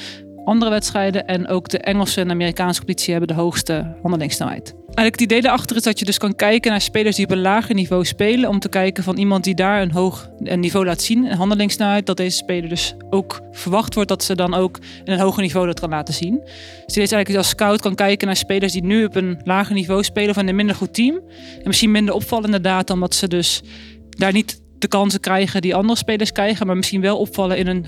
andere 0.45 0.71
wedstrijden. 0.71 1.27
En 1.27 1.49
ook 1.49 1.69
de 1.69 1.79
Engelse 1.79 2.21
en 2.21 2.31
Amerikaanse 2.31 2.79
competitie 2.79 3.15
hebben 3.15 3.37
de 3.37 3.43
hoogste 3.43 3.97
handelingssnelheid. 4.03 4.75
Eigenlijk 4.95 5.21
het 5.21 5.31
idee 5.31 5.43
daarachter 5.43 5.77
is 5.77 5.83
dat 5.83 5.99
je 5.99 6.05
dus 6.05 6.19
kan 6.19 6.35
kijken 6.35 6.71
naar 6.71 6.81
spelers 6.81 7.17
die 7.17 7.25
op 7.25 7.31
een 7.31 7.41
lager 7.41 7.75
niveau 7.75 8.05
spelen. 8.05 8.49
Om 8.49 8.59
te 8.59 8.69
kijken 8.69 9.05
van 9.05 9.17
iemand 9.17 9.45
die 9.45 9.55
daar 9.55 9.83
een 9.83 9.93
hoog 9.93 10.31
een 10.39 10.61
niveau 10.61 10.87
laat 10.87 11.03
zien, 11.03 11.25
een 11.25 11.37
handelingssnelheid. 11.37 12.07
Dat 12.07 12.17
deze 12.17 12.37
speler 12.37 12.69
dus 12.69 12.95
ook 13.11 13.41
verwacht 13.53 13.95
wordt 13.95 14.09
dat 14.09 14.25
ze 14.25 14.35
dan 14.35 14.55
ook 14.55 14.79
in 15.05 15.13
een 15.13 15.21
hoger 15.21 15.43
niveau 15.43 15.67
dat 15.67 15.81
kan 15.81 15.91
laten 15.91 16.15
zien. 16.15 16.41
Dus 16.87 16.95
je 16.95 17.01
eigenlijk 17.01 17.37
als 17.37 17.49
scout 17.49 17.81
kan 17.81 17.95
kijken 17.95 18.27
naar 18.27 18.37
spelers 18.37 18.73
die 18.73 18.85
nu 18.85 19.05
op 19.05 19.15
een 19.15 19.41
lager 19.45 19.75
niveau 19.75 20.03
spelen 20.03 20.35
van 20.35 20.47
een 20.47 20.57
minder 20.57 20.77
goed 20.77 20.95
team. 20.95 21.15
En 21.57 21.63
misschien 21.65 21.91
minder 21.91 22.15
opvallen 22.15 22.45
inderdaad, 22.45 22.91
omdat 22.91 23.15
ze 23.15 23.29
dus 23.29 23.63
daar 24.09 24.33
niet 24.33 24.63
de 24.79 24.89
kansen 24.89 25.21
krijgen 25.21 25.63
die 25.63 25.75
andere 25.75 25.99
spelers 25.99 26.33
krijgen, 26.33 26.67
maar 26.67 26.77
misschien 26.77 27.01
wel 27.01 27.19
opvallen 27.19 27.57
in 27.57 27.67
een 27.67 27.87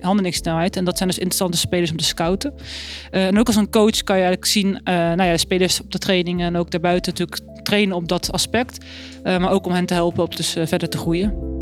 handelingssnelheid. 0.00 0.76
En 0.76 0.84
dat 0.84 0.96
zijn 0.96 1.08
dus 1.08 1.18
interessante 1.18 1.58
spelers 1.58 1.90
om 1.90 1.96
te 1.96 2.04
scouten. 2.04 2.54
Uh, 3.10 3.26
en 3.26 3.38
ook 3.38 3.46
als 3.46 3.56
een 3.56 3.70
coach 3.70 4.02
kan 4.04 4.16
je 4.16 4.22
eigenlijk 4.22 4.44
zien, 4.44 4.66
uh, 4.66 4.94
nou 4.94 5.22
ja, 5.22 5.36
spelers 5.36 5.80
op 5.80 5.92
de 5.92 5.98
trainingen 5.98 6.46
en 6.46 6.56
ook 6.56 6.70
daarbuiten 6.70 7.12
natuurlijk 7.12 7.62
trainen 7.62 7.96
op 7.96 8.08
dat 8.08 8.32
aspect. 8.32 8.84
Uh, 9.24 9.38
maar 9.38 9.50
ook 9.50 9.66
om 9.66 9.72
hen 9.72 9.86
te 9.86 9.94
helpen 9.94 10.22
op 10.22 10.36
dus 10.36 10.56
verder 10.64 10.88
te 10.88 10.98
groeien. 10.98 11.57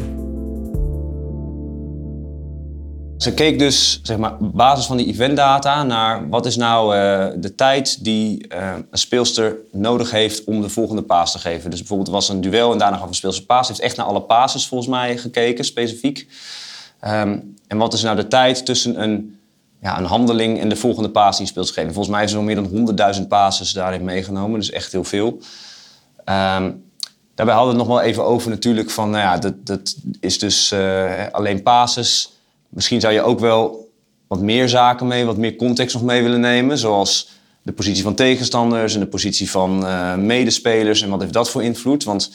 Ze 3.19 3.35
keek 3.35 3.59
dus 3.59 4.01
zeg 4.03 4.17
maar, 4.17 4.33
op 4.41 4.53
basis 4.53 4.87
van 4.87 4.97
die 4.97 5.07
eventdata 5.07 5.83
naar 5.83 6.29
wat 6.29 6.47
is 6.47 6.57
nou 6.57 6.97
uh, 6.97 7.27
de 7.37 7.55
tijd 7.55 8.05
die 8.05 8.47
uh, 8.55 8.75
een 8.91 8.99
speelster 8.99 9.57
nodig 9.73 10.11
heeft 10.11 10.45
om 10.45 10.61
de 10.61 10.69
volgende 10.69 11.03
paas 11.03 11.33
te 11.33 11.39
geven. 11.39 11.71
Dus 11.71 11.79
bijvoorbeeld 11.79 12.09
was 12.09 12.29
een 12.29 12.41
duel 12.41 12.73
en 12.73 12.79
daarna 12.79 12.97
gaf 12.97 13.09
een 13.09 13.15
speelster 13.15 13.45
paas. 13.45 13.67
Ze 13.67 13.73
heeft 13.73 13.85
echt 13.85 13.97
naar 13.97 14.07
alle 14.07 14.23
passes 14.23 14.67
volgens 14.67 14.91
mij 14.91 15.19
gekeken, 15.19 15.65
specifiek. 15.65 16.29
Um, 17.05 17.55
en 17.67 17.79
wat 17.79 17.93
is 17.93 18.03
nou 18.03 18.17
de 18.17 18.29
tijd 18.29 18.65
tussen 18.65 19.03
een, 19.03 19.39
ja, 19.81 19.99
een 19.99 20.05
handeling 20.05 20.61
en 20.61 20.69
de 20.69 20.77
volgende 20.77 21.11
paas 21.11 21.39
die 21.39 21.47
speelster 21.47 21.75
geeft. 21.75 21.95
Volgens 21.95 22.09
mij 22.09 22.21
heeft 22.21 22.33
ze 22.33 22.39
nog 22.39 22.47
meer 22.71 22.95
dan 22.95 23.15
100.000 23.21 23.29
passes 23.29 23.73
daarin 23.73 24.05
meegenomen, 24.05 24.59
dus 24.59 24.71
echt 24.71 24.93
heel 24.93 25.05
veel. 25.05 25.27
Um, 26.25 26.85
daarbij 27.35 27.55
hadden 27.55 27.75
we 27.75 27.79
het 27.81 27.89
nog 27.89 27.97
wel 27.97 28.01
even 28.01 28.25
over 28.25 28.51
natuurlijk 28.51 28.91
van, 28.91 29.11
nou 29.11 29.23
ja, 29.23 29.39
dat, 29.39 29.67
dat 29.67 29.97
is 30.21 30.39
dus 30.39 30.73
uh, 30.73 31.27
alleen 31.31 31.63
passes 31.63 32.35
Misschien 32.77 33.01
zou 33.01 33.13
je 33.13 33.23
ook 33.23 33.41
wel 33.41 33.91
wat 34.27 34.41
meer 34.41 34.69
zaken 34.69 35.07
mee, 35.07 35.25
wat 35.25 35.37
meer 35.37 35.57
context 35.57 35.95
nog 35.95 36.05
mee 36.05 36.23
willen 36.23 36.41
nemen. 36.41 36.79
Zoals 36.79 37.31
de 37.63 37.73
positie 37.73 38.03
van 38.03 38.15
tegenstanders 38.15 38.95
en 38.95 39.01
de 39.01 39.07
positie 39.07 39.51
van 39.51 39.83
uh, 39.83 40.15
medespelers. 40.15 41.03
En 41.03 41.11
wat 41.11 41.21
heeft 41.21 41.33
dat 41.33 41.51
voor 41.51 41.63
invloed? 41.63 42.05
Want 42.05 42.33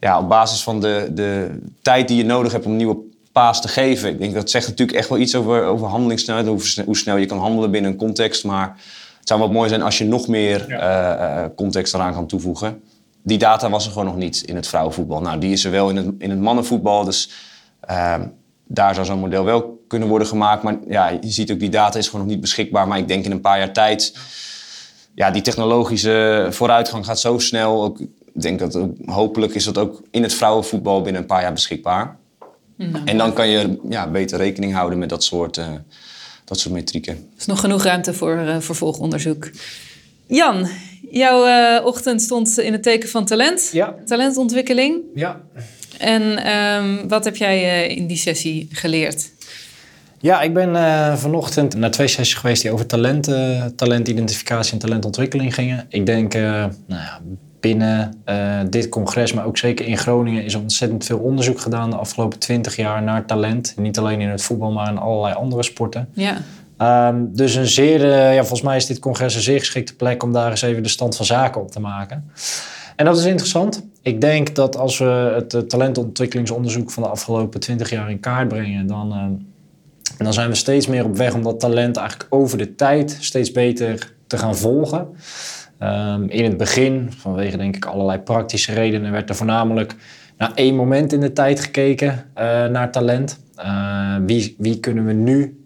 ja, 0.00 0.18
op 0.18 0.28
basis 0.28 0.62
van 0.62 0.80
de, 0.80 1.10
de 1.12 1.58
tijd 1.82 2.08
die 2.08 2.16
je 2.16 2.24
nodig 2.24 2.52
hebt 2.52 2.64
om 2.64 2.70
een 2.70 2.76
nieuwe 2.76 2.96
paas 3.32 3.60
te 3.60 3.68
geven. 3.68 4.08
Ik 4.08 4.18
denk 4.18 4.34
dat 4.34 4.50
zegt 4.50 4.68
natuurlijk 4.68 4.98
echt 4.98 5.08
wel 5.08 5.18
iets 5.18 5.34
over, 5.34 5.64
over 5.64 5.86
handelingssnelheid. 5.86 6.46
Hoe, 6.46 6.84
hoe 6.84 6.96
snel 6.96 7.16
je 7.16 7.26
kan 7.26 7.38
handelen 7.38 7.70
binnen 7.70 7.90
een 7.90 7.96
context. 7.96 8.44
Maar 8.44 8.68
het 9.18 9.28
zou 9.28 9.40
wat 9.40 9.52
mooi 9.52 9.68
zijn 9.68 9.82
als 9.82 9.98
je 9.98 10.04
nog 10.04 10.28
meer 10.28 10.66
uh, 10.70 11.44
context 11.56 11.94
eraan 11.94 12.12
kan 12.12 12.26
toevoegen. 12.26 12.82
Die 13.22 13.38
data 13.38 13.70
was 13.70 13.84
er 13.86 13.92
gewoon 13.92 14.06
nog 14.06 14.16
niet 14.16 14.42
in 14.42 14.56
het 14.56 14.68
vrouwenvoetbal. 14.68 15.20
Nou, 15.20 15.38
die 15.38 15.52
is 15.52 15.64
er 15.64 15.70
wel 15.70 15.90
in 15.90 15.96
het, 15.96 16.06
in 16.18 16.30
het 16.30 16.40
mannenvoetbal. 16.40 17.04
Dus 17.04 17.30
uh, 17.90 18.14
daar 18.72 18.94
zou 18.94 19.06
zo'n 19.06 19.18
model 19.18 19.44
wel 19.44 19.84
kunnen 19.88 20.08
worden 20.08 20.28
gemaakt. 20.28 20.62
Maar 20.62 20.78
ja, 20.88 21.08
je 21.08 21.30
ziet 21.30 21.52
ook, 21.52 21.58
die 21.60 21.68
data 21.68 21.98
is 21.98 22.06
gewoon 22.06 22.20
nog 22.20 22.30
niet 22.30 22.40
beschikbaar. 22.40 22.88
Maar 22.88 22.98
ik 22.98 23.08
denk 23.08 23.24
in 23.24 23.30
een 23.30 23.40
paar 23.40 23.58
jaar 23.58 23.72
tijd... 23.72 24.14
Ja, 25.14 25.30
die 25.30 25.42
technologische 25.42 26.46
vooruitgang 26.50 27.04
gaat 27.04 27.20
zo 27.20 27.38
snel. 27.38 27.84
Ook, 27.84 28.00
ik 28.00 28.08
denk 28.42 28.58
dat 28.58 28.76
ook, 28.76 28.96
hopelijk 29.04 29.54
is 29.54 29.64
dat 29.64 29.78
ook 29.78 30.02
in 30.10 30.22
het 30.22 30.34
vrouwenvoetbal 30.34 31.02
binnen 31.02 31.20
een 31.20 31.28
paar 31.28 31.42
jaar 31.42 31.52
beschikbaar. 31.52 32.16
Nou, 32.76 33.04
en 33.04 33.18
dan 33.18 33.32
kan 33.32 33.48
je 33.48 33.80
ja, 33.88 34.10
beter 34.10 34.38
rekening 34.38 34.74
houden 34.74 34.98
met 34.98 35.08
dat 35.08 35.24
soort, 35.24 35.56
uh, 35.56 35.66
dat 36.44 36.58
soort 36.58 36.74
metrieken. 36.74 37.14
Er 37.14 37.38
is 37.38 37.46
nog 37.46 37.60
genoeg 37.60 37.84
ruimte 37.84 38.14
voor 38.14 38.36
uh, 38.36 38.58
vervolgonderzoek. 38.58 39.50
Jan, 40.26 40.68
jouw 41.10 41.46
uh, 41.46 41.86
ochtend 41.86 42.22
stond 42.22 42.58
in 42.58 42.72
het 42.72 42.82
teken 42.82 43.08
van 43.08 43.24
talent. 43.24 43.70
Ja. 43.72 43.94
Talentontwikkeling. 44.04 45.00
Ja. 45.14 45.40
En 46.00 46.52
um, 46.52 47.08
wat 47.08 47.24
heb 47.24 47.36
jij 47.36 47.88
uh, 47.88 47.96
in 47.96 48.06
die 48.06 48.16
sessie 48.16 48.68
geleerd? 48.70 49.30
Ja, 50.18 50.40
ik 50.40 50.54
ben 50.54 50.74
uh, 50.74 51.16
vanochtend 51.16 51.74
naar 51.76 51.90
twee 51.90 52.08
sessies 52.08 52.34
geweest 52.34 52.62
die 52.62 52.70
over 52.70 52.86
talent, 52.86 53.28
uh, 53.28 53.64
talentidentificatie 53.76 54.72
en 54.72 54.78
talentontwikkeling 54.78 55.54
gingen. 55.54 55.86
Ik 55.88 56.06
denk, 56.06 56.32
nou 56.34 56.70
ja, 56.88 57.20
binnen 57.60 58.22
dit 58.70 58.88
congres, 58.88 59.32
maar 59.32 59.44
ook 59.44 59.58
zeker 59.58 59.86
in 59.86 59.98
Groningen, 59.98 60.44
is 60.44 60.54
ontzettend 60.54 61.04
veel 61.04 61.18
onderzoek 61.18 61.60
gedaan 61.60 61.90
de 61.90 61.96
afgelopen 61.96 62.38
twintig 62.38 62.76
jaar 62.76 63.02
naar 63.02 63.26
talent. 63.26 63.74
Niet 63.76 63.98
alleen 63.98 64.20
in 64.20 64.28
het 64.28 64.42
voetbal, 64.42 64.72
maar 64.72 64.90
in 64.90 64.98
allerlei 64.98 65.34
andere 65.34 65.62
sporten. 65.62 66.08
Ja. 66.12 66.36
Um, 67.08 67.30
dus 67.36 67.54
een 67.54 67.66
zeer, 67.66 68.06
ja, 68.06 68.40
volgens 68.40 68.62
mij 68.62 68.76
is 68.76 68.86
dit 68.86 68.98
congres 68.98 69.34
een 69.34 69.40
zeer 69.40 69.58
geschikte 69.58 69.96
plek 69.96 70.22
om 70.22 70.32
daar 70.32 70.50
eens 70.50 70.62
even 70.62 70.82
de 70.82 70.88
stand 70.88 71.16
van 71.16 71.26
zaken 71.26 71.60
op 71.60 71.70
te 71.70 71.80
maken. 71.80 72.30
En 72.96 73.04
dat 73.04 73.18
is 73.18 73.24
interessant. 73.24 73.82
Ik 74.02 74.20
denk 74.20 74.54
dat 74.54 74.76
als 74.76 74.98
we 74.98 75.44
het 75.50 75.68
talentontwikkelingsonderzoek 75.68 76.90
van 76.90 77.02
de 77.02 77.08
afgelopen 77.08 77.60
20 77.60 77.90
jaar 77.90 78.10
in 78.10 78.20
kaart 78.20 78.48
brengen, 78.48 78.86
dan, 78.86 79.12
uh, 79.12 79.24
dan 80.18 80.32
zijn 80.32 80.48
we 80.48 80.54
steeds 80.54 80.86
meer 80.86 81.04
op 81.04 81.16
weg 81.16 81.34
om 81.34 81.42
dat 81.42 81.60
talent 81.60 81.96
eigenlijk 81.96 82.34
over 82.34 82.58
de 82.58 82.74
tijd 82.74 83.16
steeds 83.20 83.52
beter 83.52 84.12
te 84.26 84.38
gaan 84.38 84.56
volgen. 84.56 85.08
Um, 85.82 86.28
in 86.28 86.44
het 86.44 86.56
begin, 86.56 87.12
vanwege 87.16 87.56
denk 87.56 87.76
ik 87.76 87.84
allerlei 87.84 88.18
praktische 88.18 88.72
redenen, 88.72 89.12
werd 89.12 89.28
er 89.28 89.34
voornamelijk 89.34 89.94
naar 90.36 90.52
één 90.54 90.74
moment 90.74 91.12
in 91.12 91.20
de 91.20 91.32
tijd 91.32 91.60
gekeken 91.60 92.12
uh, 92.12 92.44
naar 92.66 92.92
talent. 92.92 93.38
Wie, 94.26 94.54
wie 94.58 94.80
kunnen 94.80 95.06
we 95.06 95.12
nu 95.12 95.64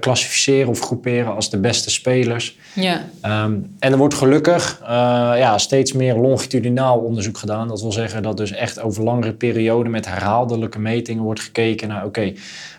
klassificeren 0.00 0.68
of 0.68 0.80
groeperen 0.80 1.34
als 1.34 1.50
de 1.50 1.58
beste 1.58 1.90
spelers. 1.90 2.58
Ja. 2.76 3.04
Um, 3.44 3.74
en 3.78 3.92
er 3.92 3.98
wordt 3.98 4.14
gelukkig 4.14 4.80
uh, 4.82 4.88
ja, 5.36 5.58
steeds 5.58 5.92
meer 5.92 6.16
longitudinaal 6.16 6.98
onderzoek 6.98 7.38
gedaan. 7.38 7.68
Dat 7.68 7.80
wil 7.80 7.92
zeggen 7.92 8.22
dat 8.22 8.36
dus 8.36 8.50
echt 8.50 8.80
over 8.80 9.04
langere 9.04 9.32
perioden 9.32 9.92
met 9.92 10.06
herhaaldelijke 10.06 10.78
metingen 10.78 11.22
wordt 11.22 11.40
gekeken 11.40 11.88
naar 11.88 12.04
oké, 12.04 12.06
okay, 12.06 12.36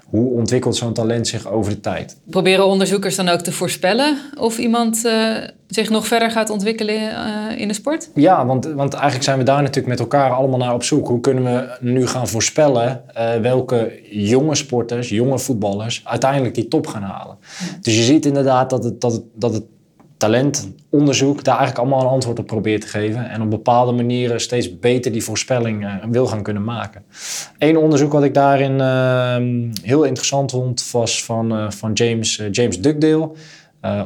hoe 0.10 0.32
ontwikkelt 0.32 0.76
zo'n 0.76 0.94
talent 0.94 1.28
zich 1.28 1.48
over 1.48 1.72
de 1.72 1.80
tijd? 1.80 2.18
Proberen 2.30 2.66
onderzoekers 2.66 3.16
dan 3.16 3.30
ook 3.30 3.40
te 3.40 3.52
voorspellen 3.52 4.18
of 4.40 4.58
iemand 4.58 5.06
uh, 5.06 5.38
zich 5.68 5.90
nog 5.90 6.08
verder 6.08 6.32
gaat 6.32 6.50
ontwikkelen 6.50 6.96
uh, 6.96 7.60
in 7.60 7.68
de 7.68 7.74
sport? 7.74 8.10
Ja, 8.14 8.46
want, 8.46 8.66
want 8.66 8.94
eigenlijk 8.94 9.24
zijn 9.24 9.38
we 9.38 9.44
daar 9.44 9.62
natuurlijk 9.62 9.88
met 9.88 10.00
elkaar 10.00 10.32
allemaal 10.32 10.60
naar 10.60 10.74
op 10.74 10.84
zoek. 10.84 11.08
Hoe 11.08 11.20
kunnen 11.20 11.44
we 11.44 11.78
nu 11.80 12.08
gaan 12.08 12.28
voorspellen 12.28 13.04
uh, 13.18 13.36
welke 13.36 14.00
jonge 14.10 14.56
sporters, 14.56 15.10
jonge 15.10 15.40
voetballers 15.40 16.02
uiteindelijk 16.06 16.56
die 16.56 16.68
top 16.68 16.88
gaan 16.88 17.04
halen? 17.04 17.38
Dus 17.82 17.96
je 17.96 18.04
ziet 18.04 18.26
inderdaad 18.26 18.70
dat 18.70 18.84
het, 18.84 19.02
dat 19.02 19.12
het, 19.12 19.24
dat 19.34 19.54
het 19.54 19.64
talentonderzoek 20.18 21.44
daar 21.44 21.58
eigenlijk 21.58 21.88
allemaal 21.88 22.06
een 22.06 22.14
antwoord 22.14 22.40
op 22.40 22.48
probeert 22.48 22.82
te 22.82 22.88
geven. 22.88 23.30
En 23.30 23.42
op 23.42 23.50
bepaalde 23.50 23.92
manieren 23.92 24.42
steeds 24.42 24.80
beter 24.80 25.12
die 25.12 25.24
voorspelling 25.24 25.84
uh, 25.84 25.94
wil 26.10 26.28
gaan 26.28 26.44
kunnen 26.44 26.64
maken. 26.64 27.04
Eén 27.58 27.78
onderzoek 27.78 28.12
wat 28.12 28.24
ik 28.24 28.34
daarin 28.34 28.80
uh, 28.80 29.36
heel 29.84 30.04
interessant 30.04 30.52
vond 30.52 30.92
was 30.92 31.24
van, 31.24 31.54
uh, 31.54 31.70
van 31.70 31.94
James, 31.94 32.42
James 32.52 32.82
Dugdale. 32.82 33.32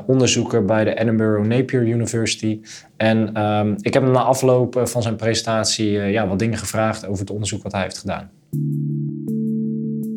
onderzoeker 0.05 0.65
bij 0.65 0.83
de 0.83 0.99
Edinburgh 0.99 1.47
Napier 1.47 1.87
University. 1.87 2.59
En 2.97 3.43
um, 3.43 3.75
ik 3.81 3.93
heb 3.93 4.03
hem 4.03 4.11
na 4.11 4.23
afloop 4.23 4.81
van 4.83 5.01
zijn 5.01 5.15
presentatie 5.15 5.91
ja, 5.91 6.27
wat 6.27 6.39
dingen 6.39 6.57
gevraagd 6.57 7.05
over 7.05 7.19
het 7.19 7.31
onderzoek 7.31 7.63
wat 7.63 7.71
hij 7.71 7.81
heeft 7.81 7.97
gedaan. 7.97 8.29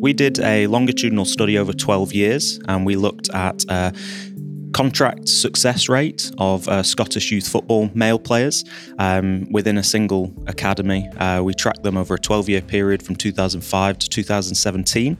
We 0.01 0.13
did 0.13 0.39
a 0.39 0.69
longitudinal 0.69 1.25
study 1.25 1.57
over 1.57 1.75
12 1.75 2.13
years 2.13 2.59
and 2.61 2.87
we 2.87 2.97
looked 2.97 3.31
at 3.31 3.65
contract 4.75 5.29
success 5.29 5.87
rate 5.87 6.29
of 6.37 6.67
uh, 6.67 6.83
Scottish 6.83 7.31
youth 7.31 7.47
football 7.47 7.89
male 7.93 8.19
players 8.19 8.65
um, 8.99 9.47
within 9.49 9.77
a 9.77 9.83
single 9.83 10.33
academy. 10.47 11.07
Uh, 11.11 11.41
we 11.41 11.53
tracked 11.53 11.81
them 11.83 11.95
over 11.95 12.15
a 12.15 12.19
12 12.19 12.49
year 12.49 12.61
period 12.61 13.01
from 13.01 13.15
2005 13.15 13.97
to 13.97 14.09
2017. 14.09 15.17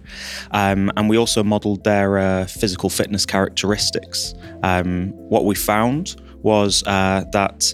Um, 0.52 0.92
and 0.98 1.08
we 1.08 1.18
also 1.18 1.42
modeled 1.42 1.86
their 1.86 2.18
uh, 2.18 2.46
physical 2.48 2.90
fitness 2.90 3.26
characteristics. 3.26 4.34
Um, 4.62 5.12
what 5.30 5.46
we 5.46 5.56
found 5.56 6.18
was 6.42 6.84
uh, 6.86 7.24
that 7.32 7.74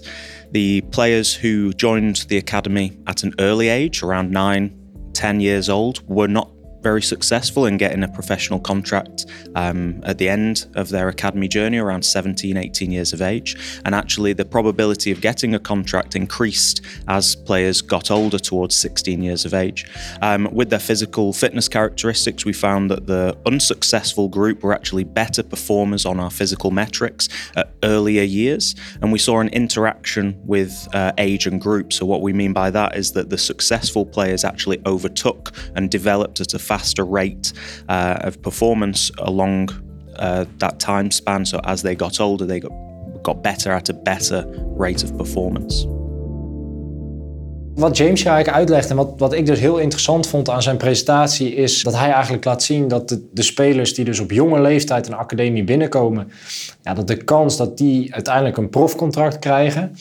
the 0.52 0.82
players 0.92 1.34
who 1.34 1.72
joined 1.72 2.26
the 2.28 2.36
academy 2.36 2.96
at 3.08 3.24
an 3.24 3.34
early 3.40 3.66
age, 3.66 4.04
around 4.04 4.30
9, 4.30 5.10
10 5.14 5.40
years 5.40 5.68
old, 5.68 6.08
were 6.08 6.28
not 6.28 6.51
very 6.82 7.02
successful 7.02 7.66
in 7.66 7.76
getting 7.76 8.02
a 8.02 8.08
professional 8.08 8.58
contract 8.58 9.26
um, 9.54 10.00
at 10.04 10.18
the 10.18 10.28
end 10.28 10.66
of 10.74 10.88
their 10.88 11.08
academy 11.08 11.48
journey, 11.48 11.78
around 11.78 12.04
17, 12.04 12.56
18 12.56 12.90
years 12.90 13.12
of 13.12 13.22
age. 13.22 13.56
And 13.84 13.94
actually, 13.94 14.32
the 14.32 14.44
probability 14.44 15.10
of 15.10 15.20
getting 15.20 15.54
a 15.54 15.58
contract 15.58 16.16
increased 16.16 16.80
as 17.08 17.36
players 17.36 17.82
got 17.82 18.10
older 18.10 18.38
towards 18.38 18.76
16 18.76 19.22
years 19.22 19.44
of 19.44 19.54
age. 19.54 19.86
Um, 20.20 20.48
with 20.52 20.70
their 20.70 20.78
physical 20.78 21.32
fitness 21.32 21.68
characteristics, 21.68 22.44
we 22.44 22.52
found 22.52 22.90
that 22.90 23.06
the 23.06 23.36
unsuccessful 23.46 24.28
group 24.28 24.62
were 24.62 24.72
actually 24.72 25.04
better 25.04 25.42
performers 25.42 26.04
on 26.04 26.18
our 26.18 26.30
physical 26.30 26.70
metrics 26.70 27.28
at 27.56 27.72
earlier 27.82 28.22
years. 28.22 28.74
And 29.00 29.12
we 29.12 29.18
saw 29.18 29.40
an 29.40 29.48
interaction 29.48 30.40
with 30.44 30.88
uh, 30.94 31.12
age 31.18 31.46
and 31.46 31.60
group. 31.60 31.92
So, 31.92 32.06
what 32.06 32.22
we 32.22 32.32
mean 32.32 32.52
by 32.52 32.70
that 32.70 32.96
is 32.96 33.12
that 33.12 33.30
the 33.30 33.38
successful 33.38 34.04
players 34.04 34.44
actually 34.44 34.80
overtook 34.86 35.52
and 35.74 35.90
developed 35.90 36.40
at 36.40 36.54
a 36.54 36.58
faster 36.72 37.04
rate 37.04 37.52
uh, 37.90 38.26
of 38.26 38.40
performance 38.40 39.12
along 39.14 39.70
uh, 40.18 40.44
that 40.56 40.78
time 40.78 41.10
span. 41.10 41.46
So 41.46 41.58
as 41.58 41.82
they 41.82 41.94
got 41.94 42.20
older, 42.20 42.46
they 42.46 42.60
got, 42.60 42.72
got 43.22 43.42
better 43.42 43.72
at 43.72 43.88
a 43.88 43.94
better 43.94 44.46
rate 44.78 45.04
of 45.04 45.16
performance. 45.16 45.86
Wat 47.74 47.96
James 47.96 48.24
eigenlijk 48.24 48.56
uitlegt 48.56 48.90
en 48.90 48.96
wat, 48.96 49.14
wat 49.16 49.32
ik 49.32 49.46
dus 49.46 49.60
heel 49.60 49.78
interessant 49.78 50.26
vond 50.26 50.48
aan 50.48 50.62
zijn 50.62 50.76
presentatie, 50.76 51.54
is 51.54 51.82
dat 51.82 51.94
hij 51.96 52.10
eigenlijk 52.10 52.44
laat 52.44 52.62
zien 52.62 52.88
dat 52.88 53.08
de, 53.08 53.42
spelers 53.42 53.94
die 53.94 54.04
dus 54.04 54.20
op 54.20 54.30
jonge 54.30 54.60
leeftijd 54.60 55.06
een 55.06 55.14
academie 55.14 55.64
binnenkomen, 55.64 56.30
ja, 56.82 56.94
dat 56.94 57.06
de 57.06 57.16
kans 57.16 57.56
dat 57.56 57.78
die 57.78 58.14
uiteindelijk 58.14 58.56
een 58.56 58.68
profcontract 58.68 59.38
krijgen, 59.38 59.96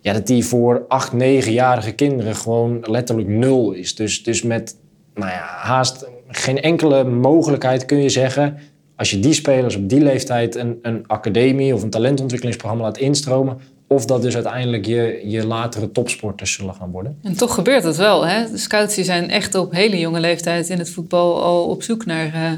ja, 0.00 0.12
dat 0.12 0.26
die 0.26 0.44
voor 0.44 0.84
8, 0.88 1.12
9-jarige 1.12 1.92
kinderen 1.92 2.36
gewoon 2.36 2.78
letterlijk 2.80 3.28
nul 3.28 3.72
is. 3.72 3.94
Dus, 3.94 4.22
dus 4.22 4.42
met 4.42 4.76
nou 5.14 5.30
ja, 5.30 5.44
haast 5.44 6.06
geen 6.36 6.60
enkele 6.60 7.04
mogelijkheid 7.04 7.84
kun 7.84 8.02
je 8.02 8.08
zeggen. 8.08 8.58
Als 8.96 9.10
je 9.10 9.20
die 9.20 9.32
spelers 9.32 9.76
op 9.76 9.88
die 9.88 10.00
leeftijd 10.00 10.54
een, 10.54 10.78
een 10.82 11.04
academie 11.06 11.74
of 11.74 11.82
een 11.82 11.90
talentontwikkelingsprogramma 11.90 12.84
laat 12.84 12.98
instromen. 12.98 13.58
Of 13.86 14.04
dat 14.04 14.22
dus 14.22 14.34
uiteindelijk 14.34 14.86
je, 14.86 15.22
je 15.24 15.46
latere 15.46 15.92
topsporters 15.92 16.52
zullen 16.52 16.74
gaan 16.74 16.90
worden. 16.90 17.18
En 17.22 17.36
toch 17.36 17.54
gebeurt 17.54 17.82
dat 17.82 17.96
wel. 17.96 18.26
Hè? 18.26 18.50
De 18.50 18.58
scouts 18.58 18.94
zijn 18.94 19.30
echt 19.30 19.54
op 19.54 19.72
hele 19.72 19.98
jonge 19.98 20.20
leeftijd 20.20 20.68
in 20.68 20.78
het 20.78 20.90
voetbal 20.90 21.42
al 21.42 21.64
op 21.64 21.82
zoek 21.82 22.06
naar 22.06 22.26
uh, 22.26 22.52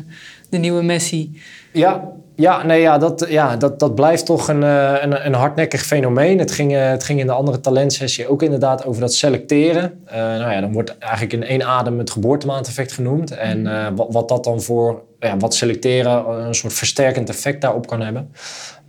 de 0.51 0.59
nieuwe 0.59 0.83
Messi. 0.83 1.41
Ja, 1.73 2.13
ja, 2.37 2.63
nee, 2.63 2.81
ja, 2.81 2.99
dat, 2.99 3.27
ja 3.29 3.57
dat, 3.57 3.79
dat 3.79 3.95
blijft 3.95 4.27
toch 4.27 4.49
een, 4.49 4.63
eh, 4.63 4.95
een, 5.01 5.27
een 5.27 5.35
hardnekkig 5.35 5.83
fenomeen. 5.83 6.39
Het 6.39 6.51
ging, 6.51 6.73
het 6.73 7.05
ging 7.05 7.21
in 7.21 7.27
de 7.27 7.33
andere 7.33 7.61
talentsessie 7.61 8.29
ook 8.29 8.43
inderdaad 8.43 8.85
over 8.85 9.01
dat 9.01 9.15
selecteren. 9.15 10.05
Uh, 10.07 10.13
nou 10.15 10.53
ja, 10.53 10.61
dan 10.61 10.73
wordt 10.73 10.99
eigenlijk 10.99 11.33
in 11.33 11.43
één 11.43 11.63
adem 11.63 11.99
het 11.99 12.11
geboortemaandeffect 12.11 12.93
genoemd. 12.93 13.31
En 13.31 13.67
uh, 13.67 13.87
wat, 13.95 14.07
wat 14.11 14.29
dat 14.29 14.45
dan 14.45 14.61
voor 14.63 15.03
ja, 15.21 15.37
wat 15.37 15.55
selecteren 15.55 16.47
een 16.47 16.55
soort 16.55 16.73
versterkend 16.73 17.29
effect 17.29 17.61
daarop 17.61 17.87
kan 17.87 18.01
hebben. 18.01 18.31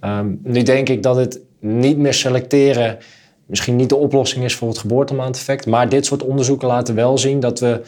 Um, 0.01 0.39
nu 0.43 0.63
denk 0.63 0.89
ik 0.89 1.03
dat 1.03 1.15
het 1.15 1.39
niet 1.59 1.97
meer 1.97 2.13
selecteren 2.13 2.97
misschien 3.47 3.75
niet 3.75 3.89
de 3.89 3.95
oplossing 3.95 4.43
is 4.43 4.55
voor 4.55 4.67
het 4.67 4.77
geboortemaandeffect. 4.77 5.65
Maar 5.65 5.89
dit 5.89 6.05
soort 6.05 6.23
onderzoeken 6.23 6.67
laten 6.67 6.95
wel 6.95 7.17
zien 7.17 7.39
dat 7.39 7.59
we 7.59 7.81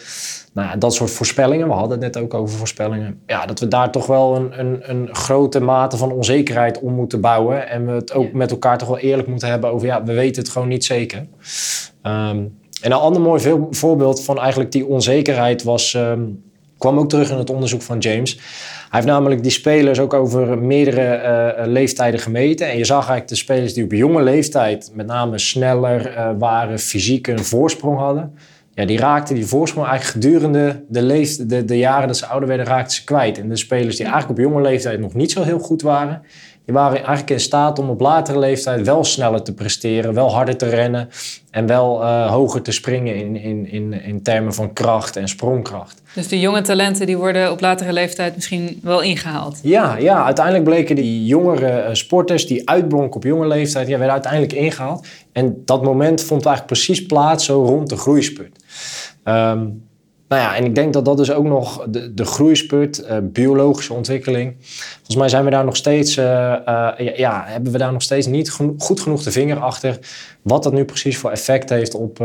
nou 0.54 0.68
ja, 0.68 0.76
dat 0.76 0.94
soort 0.94 1.12
voorspellingen, 1.12 1.68
we 1.68 1.74
hadden 1.74 1.92
het 2.02 2.14
net 2.14 2.24
ook 2.24 2.34
over 2.34 2.58
voorspellingen, 2.58 3.22
ja, 3.28 3.46
dat 3.46 3.60
we 3.60 3.68
daar 3.68 3.92
toch 3.92 4.06
wel 4.06 4.36
een, 4.36 4.60
een, 4.60 4.90
een 4.90 5.16
grote 5.16 5.60
mate 5.60 5.98
van 5.98 6.12
onzekerheid 6.12 6.80
om 6.80 6.94
moeten 6.94 7.22
bouwen. 7.22 7.70
En 7.70 7.86
we 7.86 7.92
het 7.92 8.14
ook 8.14 8.32
met 8.32 8.52
elkaar 8.52 8.78
toch 8.78 8.88
wel 8.88 8.98
eerlijk 8.98 9.28
moeten 9.28 9.50
hebben 9.50 9.72
over, 9.72 9.88
ja, 9.88 10.04
we 10.04 10.14
weten 10.14 10.42
het 10.42 10.52
gewoon 10.52 10.68
niet 10.68 10.86
zeker. 10.86 11.18
Um, 12.04 12.58
en 12.82 12.92
een 12.92 12.94
ander 12.94 13.22
mooi 13.22 13.58
voorbeeld 13.70 14.24
van 14.24 14.40
eigenlijk 14.40 14.72
die 14.72 14.86
onzekerheid 14.86 15.64
was, 15.64 15.94
um, 15.94 16.44
kwam 16.78 17.00
ook 17.00 17.10
terug 17.10 17.32
in 17.32 17.38
het 17.38 17.50
onderzoek 17.50 17.82
van 17.82 17.98
James. 17.98 18.40
Hij 18.90 19.00
heeft 19.00 19.14
namelijk 19.14 19.42
die 19.42 19.52
spelers 19.52 20.00
ook 20.00 20.14
over 20.14 20.58
meerdere 20.58 21.22
uh, 21.58 21.68
leeftijden 21.68 22.20
gemeten. 22.20 22.70
En 22.70 22.78
je 22.78 22.86
zag 22.86 22.98
eigenlijk 22.98 23.28
de 23.28 23.36
spelers 23.36 23.74
die 23.74 23.84
op 23.84 23.92
jonge 23.92 24.24
leeftijd 24.24 24.92
met 24.94 25.06
name 25.06 25.38
sneller 25.38 26.18
uh, 26.18 26.30
waren, 26.38 26.80
fysiek 26.80 27.28
een 27.28 27.44
voorsprong 27.44 27.98
hadden 27.98 28.34
ja, 28.80 28.86
die 28.86 28.98
raakten 28.98 29.36
die 29.36 29.46
voorsprong 29.46 29.88
eigenlijk 29.88 30.26
gedurende 30.26 30.84
de, 30.88 31.46
de, 31.48 31.66
de 31.66 31.78
jaren 31.78 32.08
dat 32.08 32.18
ze 32.18 32.26
ouder 32.26 32.48
werden, 32.48 32.66
raakten 32.66 32.96
ze 32.96 33.04
kwijt. 33.04 33.38
En 33.38 33.50
de 33.50 33.58
spelers 33.58 33.96
die 33.96 34.06
eigenlijk 34.06 34.40
op 34.40 34.46
jonge 34.46 34.62
leeftijd 34.62 35.00
nog 35.00 35.14
niet 35.14 35.32
zo 35.32 35.44
heel 35.44 35.60
goed 35.60 35.82
waren, 35.82 36.22
die 36.70 36.78
waren 36.78 36.98
eigenlijk 36.98 37.30
in 37.30 37.40
staat 37.40 37.80
om 37.80 37.90
op 37.90 38.00
latere 38.00 38.40
leeftijd 38.40 38.86
wel 38.86 39.04
sneller 39.04 39.44
te 39.44 39.54
presteren, 39.54 40.14
wel 40.14 40.32
harder 40.34 40.58
te 40.58 40.70
rennen 40.70 41.10
en 41.52 41.66
wel 41.66 42.02
uh, 42.02 42.32
hoger 42.32 42.62
te 42.62 42.72
springen 42.72 43.16
in, 43.16 43.36
in, 43.36 43.72
in, 43.72 44.02
in 44.04 44.24
termen 44.24 44.54
van 44.54 44.74
kracht 44.74 45.16
en 45.16 45.28
sprongkracht. 45.28 46.02
Dus 46.14 46.28
de 46.28 46.40
jonge 46.40 46.62
talenten 46.62 47.06
die 47.06 47.18
worden 47.18 47.52
op 47.52 47.62
latere 47.62 47.94
leeftijd 47.94 48.36
misschien 48.36 48.80
wel 48.84 49.02
ingehaald? 49.02 49.60
Ja, 49.64 49.98
ja 49.98 50.26
uiteindelijk 50.26 50.66
bleken 50.66 50.96
die 50.96 51.26
jongere 51.26 51.84
uh, 51.88 51.94
sporters 51.94 52.48
die 52.48 52.70
uitblonken 52.70 53.16
op 53.16 53.24
jonge 53.24 53.48
leeftijd, 53.48 53.88
ja, 53.88 53.98
werden 53.98 54.14
uiteindelijk 54.14 54.54
ingehaald. 54.54 55.08
En 55.32 55.62
dat 55.66 55.84
moment 55.84 56.22
vond 56.22 56.46
eigenlijk 56.46 56.76
precies 56.76 57.06
plaats 57.06 57.46
zo 57.46 57.64
rond 57.64 57.90
de 57.90 57.98
groeispurt. 57.98 58.64
Um, 59.24 59.89
nou 60.30 60.42
ja, 60.42 60.56
en 60.56 60.66
ik 60.66 60.76
denk 60.76 60.94
dat 60.94 61.06
dat 61.06 61.18
dus 61.18 61.32
ook 61.32 61.46
nog 61.46 61.86
de, 61.90 62.14
de 62.14 62.26
groeispurt, 62.26 63.00
uh, 63.00 63.18
biologische 63.24 63.94
ontwikkeling. 63.94 64.56
Volgens 64.96 65.16
mij 65.16 65.30
zijn 65.30 65.44
we 65.44 65.50
daar 65.50 65.66
nog 65.66 65.76
steeds, 65.76 66.18
uh, 66.18 66.26
uh, 66.68 67.18
ja, 67.18 67.44
hebben 67.48 67.72
we 67.72 67.78
daar 67.78 67.92
nog 67.92 68.02
steeds 68.02 68.28
niet 68.28 68.50
goed 68.78 69.00
genoeg 69.00 69.24
de 69.24 69.32
vinger 69.32 69.60
achter 69.60 70.00
wat 70.42 70.64
dat 70.64 70.74
nu 70.74 70.86
precies 70.86 71.18
voor 71.18 71.32
effect 71.32 71.70
heeft 71.70 71.96
op, 71.96 72.20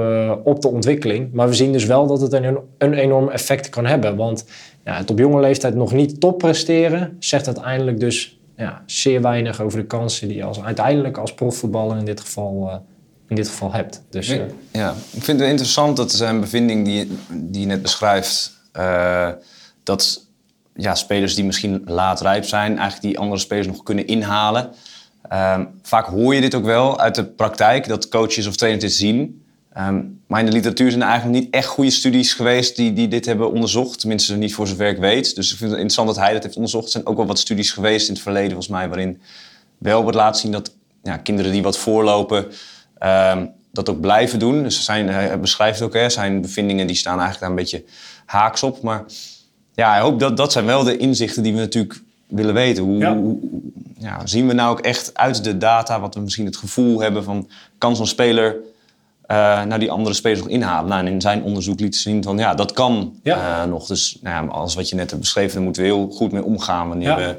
op 0.44 0.62
de 0.62 0.68
ontwikkeling. 0.68 1.32
Maar 1.32 1.48
we 1.48 1.54
zien 1.54 1.72
dus 1.72 1.84
wel 1.84 2.06
dat 2.06 2.20
het 2.20 2.32
een, 2.32 2.58
een 2.78 2.94
enorm 2.94 3.28
effect 3.28 3.68
kan 3.68 3.86
hebben. 3.86 4.16
Want 4.16 4.44
ja, 4.84 4.96
het 4.96 5.10
op 5.10 5.18
jonge 5.18 5.40
leeftijd 5.40 5.74
nog 5.74 5.92
niet 5.92 6.20
top 6.20 6.38
presteren, 6.38 7.16
zegt 7.18 7.46
uiteindelijk 7.46 8.00
dus 8.00 8.40
ja, 8.56 8.82
zeer 8.86 9.22
weinig 9.22 9.60
over 9.60 9.78
de 9.78 9.86
kansen 9.86 10.28
die 10.28 10.44
als, 10.44 10.62
uiteindelijk 10.62 11.18
als 11.18 11.34
profvoetballer 11.34 11.96
in 11.96 12.04
dit 12.04 12.20
geval 12.20 12.82
in 13.28 13.36
dit 13.36 13.48
geval 13.48 13.72
hebt. 13.72 14.02
Dus, 14.10 14.28
uh... 14.28 14.42
Ja, 14.72 14.94
ik 15.12 15.24
vind 15.24 15.40
het 15.40 15.48
interessant 15.48 15.96
dat 15.96 16.12
zijn 16.12 16.40
bevinding 16.40 16.84
die, 16.84 17.18
die 17.28 17.60
je 17.60 17.66
net 17.66 17.82
beschrijft, 17.82 18.60
uh, 18.76 19.28
dat 19.82 20.26
ja, 20.74 20.94
spelers 20.94 21.34
die 21.34 21.44
misschien 21.44 21.82
laat 21.84 22.20
rijp 22.20 22.44
zijn, 22.44 22.78
eigenlijk 22.78 23.00
die 23.00 23.18
andere 23.18 23.40
spelers 23.40 23.66
nog 23.66 23.82
kunnen 23.82 24.06
inhalen. 24.06 24.70
Um, 25.32 25.68
vaak 25.82 26.06
hoor 26.06 26.34
je 26.34 26.40
dit 26.40 26.54
ook 26.54 26.64
wel 26.64 27.00
uit 27.00 27.14
de 27.14 27.24
praktijk, 27.24 27.88
dat 27.88 28.08
coaches 28.08 28.46
of 28.46 28.56
trainers 28.56 28.84
dit 28.84 28.92
zien. 28.92 29.44
Um, 29.78 30.20
maar 30.26 30.40
in 30.40 30.46
de 30.46 30.52
literatuur 30.52 30.90
zijn 30.90 31.02
er 31.02 31.08
eigenlijk 31.08 31.40
niet 31.42 31.54
echt 31.54 31.66
goede 31.66 31.90
studies 31.90 32.34
geweest 32.34 32.76
die, 32.76 32.92
die 32.92 33.08
dit 33.08 33.26
hebben 33.26 33.52
onderzocht. 33.52 34.00
Tenminste, 34.00 34.36
niet 34.36 34.54
voor 34.54 34.66
zover 34.66 34.88
ik 34.88 34.98
weet. 34.98 35.34
Dus 35.34 35.52
ik 35.52 35.56
vind 35.58 35.70
het 35.70 35.80
interessant 35.80 36.08
dat 36.08 36.24
hij 36.24 36.32
dat 36.32 36.42
heeft 36.42 36.56
onderzocht. 36.56 36.84
Er 36.84 36.90
zijn 36.90 37.06
ook 37.06 37.16
wel 37.16 37.26
wat 37.26 37.38
studies 37.38 37.70
geweest 37.70 38.08
in 38.08 38.14
het 38.14 38.22
verleden, 38.22 38.50
volgens 38.50 38.68
mij, 38.68 38.88
waarin 38.88 39.20
wel 39.78 40.02
wordt 40.02 40.16
laten 40.16 40.40
zien 40.40 40.52
dat 40.52 40.72
ja, 41.02 41.16
kinderen 41.16 41.52
die 41.52 41.62
wat 41.62 41.78
voorlopen, 41.78 42.46
Um, 43.02 43.50
dat 43.72 43.88
ook 43.88 44.00
blijven 44.00 44.38
doen. 44.38 44.62
Dus 44.62 44.84
zijn, 44.84 45.08
hij 45.08 45.40
beschrijft 45.40 45.82
ook, 45.82 45.94
hè, 45.94 46.08
zijn 46.08 46.40
bevindingen 46.40 46.86
die 46.86 46.96
staan 46.96 47.20
eigenlijk 47.20 47.40
daar 47.40 47.50
een 47.50 47.56
beetje 47.56 47.84
haaks 48.24 48.62
op. 48.62 48.82
Maar 48.82 49.04
ja, 49.74 49.96
ik 49.96 50.02
hoop 50.02 50.20
dat 50.20 50.36
dat 50.36 50.52
zijn 50.52 50.64
wel 50.64 50.84
de 50.84 50.96
inzichten 50.96 51.42
die 51.42 51.52
we 51.52 51.58
natuurlijk 51.58 52.00
willen 52.26 52.54
weten. 52.54 52.84
Hoe, 52.84 52.98
ja. 52.98 53.16
hoe 53.16 53.38
ja, 53.98 54.26
zien 54.26 54.46
we 54.46 54.52
nou 54.52 54.70
ook 54.70 54.80
echt 54.80 55.14
uit 55.14 55.44
de 55.44 55.58
data 55.58 56.00
wat 56.00 56.14
we 56.14 56.20
misschien 56.20 56.46
het 56.46 56.56
gevoel 56.56 57.00
hebben 57.00 57.24
van 57.24 57.48
kan 57.78 57.96
zo'n 57.96 58.06
speler 58.06 58.56
uh, 59.26 59.62
nou 59.64 59.78
die 59.78 59.90
andere 59.90 60.14
spelers 60.14 60.40
nog 60.40 60.48
inhalen? 60.48 60.88
Nou, 60.88 61.06
en 61.06 61.12
in 61.12 61.20
zijn 61.20 61.42
onderzoek 61.42 61.80
liet 61.80 61.96
zien 61.96 62.22
van 62.22 62.38
ja, 62.38 62.54
dat 62.54 62.72
kan 62.72 63.14
ja. 63.22 63.62
Uh, 63.62 63.70
nog. 63.70 63.86
Dus 63.86 64.18
nou 64.22 64.46
ja, 64.46 64.52
alles 64.52 64.74
wat 64.74 64.88
je 64.88 64.94
net 64.94 65.10
hebt 65.10 65.22
beschreven, 65.22 65.54
daar 65.54 65.62
moeten 65.62 65.82
we 65.82 65.88
heel 65.88 66.08
goed 66.10 66.32
mee 66.32 66.44
omgaan 66.44 66.88
wanneer 66.88 67.16
we 67.16 67.36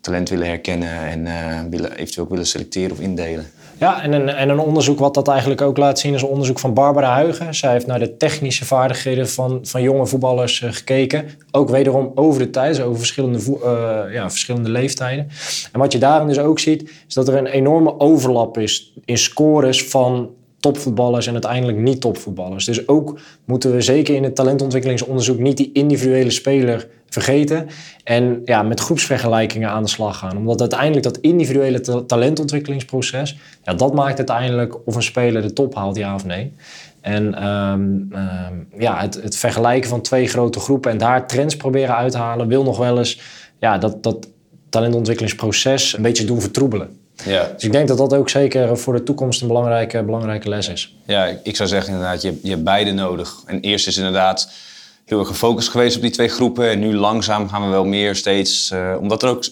talent 0.00 0.28
willen 0.28 0.46
herkennen 0.46 0.98
en 0.98 1.26
uh, 1.26 1.60
willen, 1.70 1.92
eventueel 1.92 2.24
ook 2.24 2.30
willen 2.30 2.46
selecteren 2.46 2.90
of 2.90 3.00
indelen. 3.00 3.50
Ja, 3.78 4.02
en 4.02 4.12
een, 4.12 4.28
en 4.28 4.48
een 4.48 4.58
onderzoek 4.58 4.98
wat 4.98 5.14
dat 5.14 5.28
eigenlijk 5.28 5.60
ook 5.60 5.76
laat 5.76 5.98
zien 5.98 6.14
is 6.14 6.22
een 6.22 6.28
onderzoek 6.28 6.58
van 6.58 6.74
Barbara 6.74 7.12
Huigen. 7.12 7.54
Zij 7.54 7.72
heeft 7.72 7.86
naar 7.86 7.98
de 7.98 8.16
technische 8.16 8.64
vaardigheden 8.64 9.28
van, 9.28 9.58
van 9.62 9.82
jonge 9.82 10.06
voetballers 10.06 10.60
uh, 10.60 10.72
gekeken. 10.72 11.24
Ook 11.50 11.68
wederom 11.68 12.12
over 12.14 12.40
de 12.40 12.50
tijd, 12.50 12.80
over 12.80 12.98
verschillende, 12.98 13.38
uh, 13.38 14.14
ja, 14.14 14.30
verschillende 14.30 14.68
leeftijden. 14.68 15.28
En 15.72 15.80
wat 15.80 15.92
je 15.92 15.98
daarin 15.98 16.28
dus 16.28 16.38
ook 16.38 16.58
ziet, 16.58 16.90
is 17.08 17.14
dat 17.14 17.28
er 17.28 17.36
een 17.36 17.46
enorme 17.46 18.00
overlap 18.00 18.58
is 18.58 18.92
in 19.04 19.18
scores 19.18 19.84
van 19.84 20.30
topvoetballers 20.60 21.26
en 21.26 21.32
uiteindelijk 21.32 21.78
niet 21.78 22.00
topvoetballers. 22.00 22.64
Dus 22.64 22.88
ook 22.88 23.18
moeten 23.44 23.72
we 23.72 23.80
zeker 23.80 24.14
in 24.14 24.22
het 24.22 24.34
talentontwikkelingsonderzoek 24.34 25.38
niet 25.38 25.56
die 25.56 25.70
individuele 25.72 26.30
speler 26.30 26.88
vergeten. 27.08 27.68
En 28.04 28.40
ja, 28.44 28.62
met 28.62 28.80
groepsvergelijkingen 28.80 29.70
aan 29.70 29.82
de 29.82 29.88
slag 29.88 30.18
gaan. 30.18 30.36
Omdat 30.36 30.60
uiteindelijk 30.60 31.02
dat 31.02 31.18
individuele 31.18 31.80
ta- 31.80 32.00
talentontwikkelingsproces... 32.06 33.36
Ja, 33.64 33.74
dat 33.74 33.94
maakt 33.94 34.16
uiteindelijk 34.16 34.86
of 34.86 34.94
een 34.94 35.02
speler 35.02 35.42
de 35.42 35.52
top 35.52 35.74
haalt, 35.74 35.96
ja 35.96 36.14
of 36.14 36.24
nee. 36.24 36.52
En 37.00 37.34
ehm, 37.34 37.90
ehm, 38.12 38.54
ja, 38.78 39.00
het, 39.00 39.14
het 39.22 39.36
vergelijken 39.36 39.88
van 39.90 40.00
twee 40.00 40.28
grote 40.28 40.60
groepen 40.60 40.90
en 40.90 40.98
daar 40.98 41.26
trends 41.26 41.56
proberen 41.56 41.96
uit 41.96 42.12
te 42.12 42.18
halen... 42.18 42.48
wil 42.48 42.62
nog 42.62 42.78
wel 42.78 42.98
eens 42.98 43.20
ja, 43.58 43.78
dat, 43.78 44.02
dat 44.02 44.28
talentontwikkelingsproces 44.68 45.96
een 45.96 46.02
beetje 46.02 46.24
doen 46.24 46.40
vertroebelen. 46.40 46.88
Ja. 47.24 47.50
Dus 47.54 47.64
ik 47.64 47.72
denk 47.72 47.88
dat 47.88 47.98
dat 47.98 48.14
ook 48.14 48.28
zeker 48.28 48.78
voor 48.78 48.92
de 48.94 49.02
toekomst 49.02 49.40
een 49.40 49.46
belangrijke, 49.48 50.02
belangrijke 50.02 50.48
les 50.48 50.68
is. 50.68 50.96
Ja, 51.04 51.24
ik- 51.42 51.56
zou 51.56 51.68
zeggen 51.68 51.92
inderdaad, 51.92 52.22
je, 52.22 52.38
je 52.42 52.50
hebt 52.50 52.64
beide 52.64 52.92
nodig. 52.92 53.42
En 53.46 53.60
eerst 53.60 53.86
is 53.86 53.96
inderdaad 53.96 54.50
heel 55.06 55.18
erg 55.18 55.28
gefocust 55.28 55.68
geweest 55.68 55.96
op 55.96 56.02
die 56.02 56.10
twee 56.10 56.28
groepen. 56.28 56.70
En 56.70 56.78
nu 56.78 56.94
langzaam 56.94 57.48
gaan 57.48 57.62
we 57.62 57.68
wel 57.68 57.84
meer 57.84 58.14
steeds... 58.14 58.70
eh, 58.70 58.96
omdat 59.00 59.22
er 59.22 59.28
ook 59.28 59.44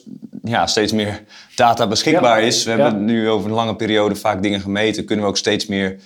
ja, 0.45 0.67
steeds 0.67 0.93
meer 0.93 1.23
data 1.57 1.87
beschikbaar 1.87 2.41
Ja. 2.41 2.47
is. 2.47 2.65
We 2.65 2.71
hebben 2.71 3.05
nu 3.05 3.29
over 3.29 3.49
een 3.49 3.55
lange 3.55 3.77
periode 3.77 4.15
vaak 4.15 4.43
dingen 4.43 4.61
gemeten. 4.61 5.05
Kunnen 5.05 5.25
we 5.25 5.31
ook 5.31 5.37
steeds 5.37 5.67
meer 5.67 5.97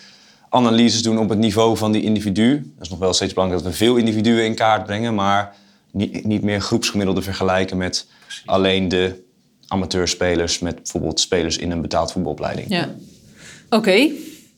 analyses 0.48 1.02
doen 1.02 1.18
op 1.18 1.28
het 1.28 1.38
niveau 1.38 1.76
van 1.76 1.92
die 1.92 2.02
individu. 2.02 2.52
Dat 2.76 2.84
is 2.84 2.88
nog 2.88 2.98
wel 2.98 3.12
steeds 3.12 3.32
belangrijk 3.32 3.62
dat 3.64 3.72
we 3.72 3.78
veel 3.78 3.96
individuen 3.96 4.44
in 4.44 4.54
kaart 4.54 4.84
brengen. 4.84 5.14
Maar 5.14 5.54
niet, 5.90 6.24
niet 6.24 6.42
meer 6.42 6.60
groepsgemiddelde 6.60 7.22
vergelijken 7.22 7.76
met 7.76 8.06
alleen 8.44 8.88
de 8.88 9.22
amateurspelers... 9.68 10.58
met 10.58 10.74
bijvoorbeeld 10.74 11.20
spelers 11.20 11.58
in 11.58 11.70
een 11.70 11.80
betaald 11.82 12.12
voetbalopleiding. 12.12 12.68
Ja. 12.68 12.88
Oké. 13.70 14.10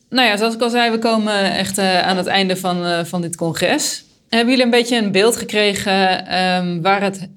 Nou 0.09 0.27
ja, 0.27 0.37
zoals 0.37 0.53
ik 0.53 0.61
al 0.61 0.69
zei, 0.69 0.91
we 0.91 0.99
komen 0.99 1.51
echt 1.55 1.77
eh, 1.77 2.01
aan 2.01 2.17
het 2.17 2.27
einde 2.27 2.57
van, 2.57 2.85
eh, 2.85 3.03
van 3.03 3.21
dit 3.21 3.35
congres. 3.35 4.03
Hebben 4.35 4.49
jullie 4.49 4.65
een 4.65 4.79
beetje 4.79 4.97
een 4.97 5.11
beeld 5.11 5.37
gekregen 5.37 6.27
ehm, 6.27 6.81
waar 6.81 7.01
het 7.01 7.29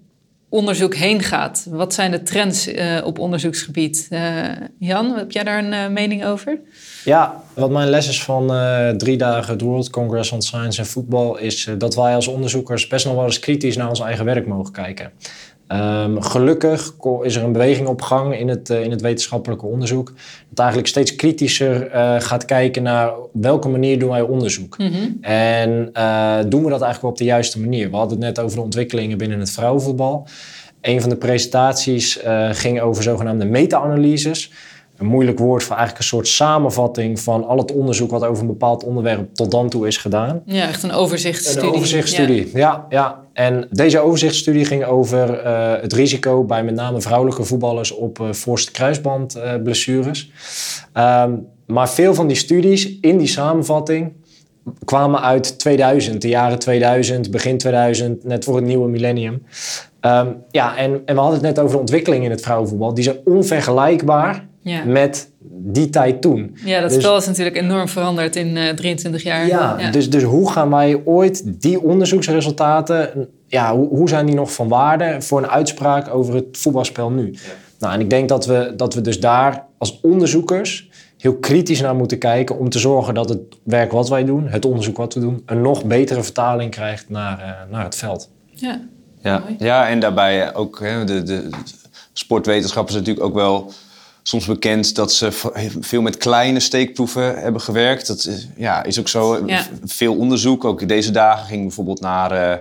onderzoek 0.49 0.95
heen 0.95 1.23
gaat? 1.23 1.67
Wat 1.71 1.95
zijn 1.95 2.11
de 2.11 2.23
trends 2.23 2.67
eh, 2.67 3.01
op 3.05 3.19
onderzoeksgebied? 3.19 4.07
Eh, 4.11 4.21
Jan, 4.79 5.17
heb 5.17 5.31
jij 5.31 5.45
daar 5.45 5.65
een 5.65 5.73
eh, 5.73 5.89
mening 5.89 6.25
over? 6.25 6.61
Ja, 7.05 7.43
wat 7.55 7.71
mijn 7.71 7.89
les 7.89 8.09
is 8.09 8.23
van 8.23 8.47
drie 8.97 9.17
dagen 9.17 9.53
het 9.53 9.61
World 9.61 9.91
Congress 9.91 10.33
on 10.33 10.43
Science 10.43 10.81
en 10.81 10.87
Voetbal... 10.87 11.39
is 11.39 11.69
dat 11.79 11.95
wij 11.95 12.15
als 12.15 12.29
onderzoekers 12.29 12.87
best 12.87 13.07
nog 13.07 13.15
wel 13.15 13.25
eens 13.25 13.39
kritisch 13.39 13.77
naar 13.77 13.89
ons 13.89 14.01
eigen 14.01 14.25
werk 14.25 14.47
mogen 14.47 14.73
kijken. 14.73 15.13
Ehm, 15.67 16.21
gelukkig 16.21 16.95
is 17.23 17.37
er 17.37 17.43
een 17.43 17.53
beweging 17.53 17.89
op 17.89 18.03
gang 18.03 18.39
in 18.39 18.49
het, 18.49 18.71
eh, 18.71 18.83
in 18.83 18.91
het 18.91 19.01
wetenschappelijke 19.01 19.67
onderzoek. 19.67 20.13
Dat 20.49 20.59
eigenlijk 20.59 20.89
steeds 20.89 21.17
kritischer 21.17 21.87
eh, 21.87 22.21
gaat 22.21 22.45
kijken 22.45 22.83
naar 22.83 23.19
op 23.19 23.31
welke 23.33 23.69
manier 23.69 23.99
doen 23.99 24.11
wij 24.11 24.21
onderzoek. 24.21 24.77
En 25.21 25.91
eh, 25.93 26.39
doen 26.49 26.65
we 26.65 26.71
dat 26.71 26.83
eigenlijk 26.83 27.03
wel 27.03 27.11
op 27.11 27.19
de 27.19 27.25
juiste 27.25 27.61
manier? 27.61 27.91
We 27.91 27.97
hadden 27.97 28.17
het 28.17 28.27
net 28.27 28.45
over 28.45 28.57
de 28.57 28.63
ontwikkelingen 28.63 29.19
binnen 29.19 29.39
het 29.39 29.51
vrouwenvoetbal. 29.51 30.27
Een 30.81 31.01
van 31.01 31.11
de 31.11 31.17
presentaties 31.17 32.21
ging 32.51 32.81
over 32.81 33.03
zogenaamde 33.03 33.45
meta-analyses. 33.45 34.51
Een 34.97 35.07
moeilijk 35.07 35.39
woord 35.39 35.63
voor 35.63 35.77
eigenlijk 35.77 35.99
een 35.99 36.09
soort 36.09 36.29
samenvatting 36.29 37.21
van 37.21 37.47
al 37.47 37.59
het 37.59 37.73
onderzoek 37.73 38.11
wat 38.11 38.25
over 38.25 38.43
een 38.43 38.49
bepaald 38.49 38.85
onderwerp 38.85 39.35
tot 39.35 39.51
dan 39.51 39.69
toe 39.69 39.87
is 39.87 39.97
gedaan. 39.97 40.43
Ja, 40.45 40.69
echt 40.69 40.83
een 40.83 40.93
overzichtsstudie. 40.93 41.69
Een 41.69 41.75
overzichtsstudie, 41.75 42.51
ja. 42.55 42.87
ja, 42.89 43.25
En 43.33 43.69
deze 43.71 43.99
overzichtsstudie 43.99 44.65
ging 44.65 44.85
over 44.85 45.39
eh, 45.39 45.73
het 45.81 45.93
risico 45.93 46.45
bij 46.45 46.65
met 46.65 46.75
name 46.75 47.01
vrouwelijke 47.01 47.45
voetballers 47.45 47.93
op 47.93 48.21
eh 48.21 48.33
voorste 48.33 48.73
kruisbandblessures. 48.73 50.31
Ehm, 50.93 51.33
maar 51.67 51.89
veel 51.91 52.15
van 52.15 52.27
die 52.27 52.37
studies 52.37 52.99
in 53.01 53.19
die 53.19 53.27
samenvatting 53.27 54.13
kwamen 54.85 55.21
uit 55.21 55.59
2000, 55.59 56.23
de 56.23 56.29
jaren 56.29 56.59
2000, 56.59 57.31
begin 57.31 57.59
2000, 57.59 58.25
net 58.25 58.45
voor 58.45 58.57
het 58.57 58.65
nieuwe 58.65 58.89
millennium. 58.89 59.43
Ehm, 60.01 60.29
ja, 60.51 60.77
en, 60.77 61.03
en 61.05 61.15
we 61.15 61.21
hadden 61.21 61.39
het 61.39 61.55
net 61.55 61.59
over 61.59 61.75
de 61.75 61.81
ontwikkeling 61.81 62.25
in 62.25 62.31
het 62.31 62.41
vrouwenvoetbal. 62.41 62.95
Die 62.95 63.05
zijn 63.05 63.17
onvergelijkbaar 63.25 64.47
Ja. 64.65 64.85
met 64.85 65.31
die 65.49 65.91
tijd 65.91 66.21
toen. 66.21 66.57
Ja, 66.65 66.81
dat 66.81 66.91
Dus- 66.91 66.99
spel 67.03 67.17
is 67.17 67.27
natuurlijk 67.27 67.57
enorm 67.57 67.89
veranderd 67.89 68.37
in 68.37 68.57
eh 68.57 68.69
23 68.75 69.23
jaar. 69.23 69.47
ja, 69.47 69.91
Dus, 69.91 70.11
dus 70.11 70.23
hoe 70.23 70.51
gaan 70.51 70.71
wij 70.71 71.03
ooit 71.05 71.61
die 71.63 71.81
onderzoeksresultaten, 71.83 73.29
ja, 73.47 73.77
hoe, 73.77 73.89
hoe 73.89 74.09
zijn 74.09 74.27
die 74.27 74.35
nog 74.35 74.53
van 74.53 74.69
waarde 74.69 75.17
voor 75.23 75.43
een 75.43 75.49
uitspraak 75.51 76.15
over 76.15 76.35
het 76.35 76.45
voetbalspel 76.53 77.11
nu? 77.11 77.35
Nou, 77.79 77.95
en 77.95 78.01
ik 78.01 78.11
denk 78.11 78.29
dat 78.29 78.47
we, 78.47 78.73
dat 78.77 78.95
we 78.95 79.01
dus 79.01 79.21
daar 79.21 79.67
als 79.79 80.01
onderzoekers 80.03 80.89
heel 81.19 81.37
kritisch 81.37 81.81
naar 81.81 81.95
moeten 81.95 82.19
kijken 82.19 82.59
om 82.59 82.69
te 82.69 82.79
zorgen 82.79 83.15
dat 83.15 83.29
het 83.29 83.41
werk 83.63 83.93
wat 83.93 84.09
wij 84.09 84.25
doen, 84.25 84.49
het 84.49 84.65
onderzoek 84.65 84.97
wat 84.97 85.15
we 85.15 85.21
doen, 85.21 85.43
een 85.47 85.61
nog 85.61 85.85
betere 85.85 86.23
vertaling 86.23 86.71
krijgt 86.71 87.09
naar, 87.09 87.39
eh, 87.41 87.73
naar 87.73 87.85
het 87.85 87.97
veld. 87.97 88.31
Ja. 88.51 88.81
Ja, 89.23 89.43
ja 89.59 89.89
en 89.89 90.01
daarbij 90.01 90.55
ook 90.55 90.81
hè, 90.81 91.05
de, 91.05 91.23
de 91.23 91.49
sportwetenschappers 92.13 92.95
zijn 92.95 93.05
natuurlijk 93.07 93.37
ook 93.37 93.43
wel 93.43 93.73
soms 94.27 94.47
bekend 94.47 94.95
dat 94.95 95.13
ze 95.13 95.29
veel 95.81 96.03
met 96.03 96.17
kleine 96.17 96.61
steekproeven 96.61 97.41
hebben 97.41 97.61
gewerkt. 97.61 98.07
Dat 98.07 98.27
is, 98.27 98.49
ja, 98.57 98.83
is 98.83 99.01
ook 99.01 99.09
zo. 99.09 99.47
Ja. 99.47 99.67
Veel 99.85 100.17
onderzoek. 100.17 100.65
Ook 100.65 100.89
deze 100.89 101.11
dagen 101.11 101.47
ging 101.47 101.63
bijvoorbeeld 101.63 102.01
naar 102.01 102.31
eh, 102.33 102.59